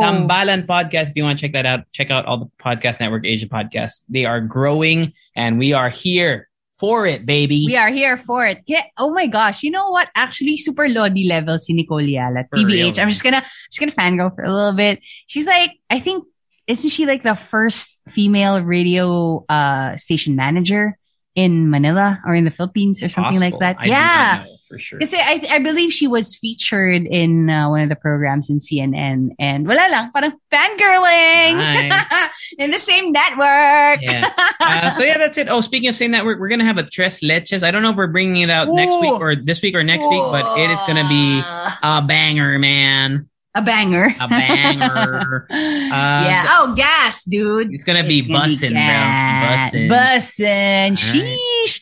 Tambalan, 0.03 0.27
Tambalan 0.27 0.65
podcast. 0.67 1.09
If 1.09 1.13
you 1.15 1.23
want 1.23 1.39
to 1.39 1.45
check 1.45 1.53
that 1.53 1.65
out, 1.65 1.91
check 1.91 2.11
out 2.11 2.25
all 2.25 2.37
the 2.37 2.49
Podcast 2.61 2.99
Network 2.99 3.25
Asia 3.25 3.47
podcasts. 3.47 4.01
They 4.09 4.25
are 4.25 4.39
growing 4.41 5.13
and 5.35 5.57
we 5.57 5.73
are 5.73 5.89
here 5.89 6.47
for 6.77 7.07
it, 7.07 7.25
baby. 7.25 7.63
We 7.65 7.77
are 7.77 7.89
here 7.89 8.17
for 8.17 8.45
it. 8.45 8.65
Get, 8.67 8.87
oh 8.97 9.13
my 9.13 9.27
gosh. 9.27 9.63
You 9.63 9.71
know 9.71 9.89
what? 9.89 10.09
Actually, 10.13 10.57
super 10.57 10.87
Lodi 10.89 11.27
level 11.27 11.57
si 11.57 11.73
Nicole 11.73 12.03
Hyala. 12.03 12.43
TBH. 12.53 12.67
real, 12.67 12.87
I'm 12.99 13.09
just 13.09 13.23
gonna, 13.23 13.41
just 13.71 13.79
gonna 13.79 13.93
fangirl 13.93 14.35
for 14.35 14.43
a 14.43 14.53
little 14.53 14.73
bit. 14.73 14.99
She's 15.25 15.47
like, 15.47 15.71
I 15.89 15.99
think, 15.99 16.25
isn't 16.67 16.89
she 16.89 17.05
like 17.05 17.23
the 17.23 17.35
first 17.35 17.99
female 18.09 18.61
radio, 18.63 19.45
uh, 19.49 19.97
station 19.97 20.35
manager 20.35 20.97
in 21.35 21.69
Manila 21.69 22.21
or 22.25 22.33
in 22.33 22.45
the 22.45 22.51
Philippines 22.51 23.03
or 23.03 23.09
something 23.09 23.39
like 23.39 23.59
that? 23.59 23.77
I 23.79 23.85
yeah. 23.85 24.45
for 24.67 24.79
sure. 24.79 24.99
Kasi 24.99 25.17
I, 25.17 25.43
I 25.51 25.59
believe 25.59 25.91
she 25.91 26.07
was 26.07 26.35
featured 26.35 27.05
in 27.05 27.49
uh, 27.49 27.69
one 27.69 27.81
of 27.81 27.89
the 27.89 27.95
programs 27.95 28.49
in 28.49 28.59
CNN 28.59 29.35
and 29.37 29.67
wala 29.67 29.85
lang, 29.89 30.11
parang 30.11 30.33
fangirling 30.51 31.57
Nice. 31.57 32.29
in 32.57 32.71
the 32.71 32.79
same 32.79 33.11
network. 33.11 34.01
Yeah. 34.01 34.31
Uh, 34.59 34.89
so 34.89 35.03
yeah, 35.03 35.17
that's 35.17 35.37
it. 35.37 35.47
Oh, 35.49 35.61
speaking 35.61 35.89
of 35.89 35.95
same 35.95 36.11
network, 36.11 36.39
we're 36.39 36.49
gonna 36.49 36.65
have 36.65 36.77
a 36.77 36.83
tres 36.83 37.21
leches. 37.21 37.63
I 37.63 37.71
don't 37.71 37.83
know 37.83 37.91
if 37.91 37.97
we're 37.97 38.07
bringing 38.07 38.41
it 38.41 38.49
out 38.49 38.67
next 38.67 38.99
week 39.01 39.13
or 39.13 39.35
this 39.35 39.61
week 39.61 39.75
or 39.75 39.83
next 39.83 40.07
week, 40.07 40.23
but 40.31 40.57
it 40.57 40.69
is 40.71 40.79
gonna 40.87 41.07
be 41.07 41.41
a 41.83 42.01
banger, 42.01 42.57
man. 42.57 43.29
A 43.55 43.61
banger. 43.61 44.13
A 44.19 44.27
banger. 44.27 45.47
yeah. 45.49 46.45
Oh, 46.49 46.73
gas, 46.75 47.23
dude. 47.23 47.73
It's 47.73 47.83
gonna 47.83 48.03
be 48.03 48.19
It's 48.19 48.27
gonna 48.27 48.45
bussin', 48.47 48.71
bro. 48.71 48.79
gas. 48.81 49.71
Bussin'. 49.73 49.89
Bussin'. 49.89 50.91
right. 50.91 50.97
Sheesh. 50.97 51.81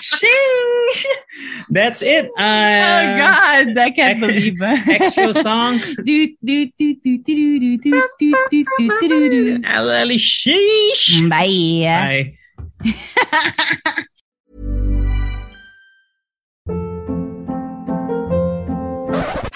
Sheesh. 0.00 1.04
That's 1.70 2.02
it. 2.02 2.24
Uh, 2.36 2.42
oh 2.42 3.18
God, 3.18 3.78
I 3.78 3.90
can't 3.94 4.20
believe 4.20 4.56
it. 4.60 4.88
Extra 5.00 5.34
song. 5.34 5.78
do 6.04 6.28
do 6.44 6.66
do 6.78 6.96
do 6.96 7.18
do 7.18 7.22
do 7.24 7.78
do 7.78 7.78
do 7.78 8.34
do 8.50 8.64
do 8.78 8.88
do 9.08 9.58
do. 9.60 10.18
Sheesh. 10.18 11.28
Bye. 11.28 12.34
Bye. 12.82 14.02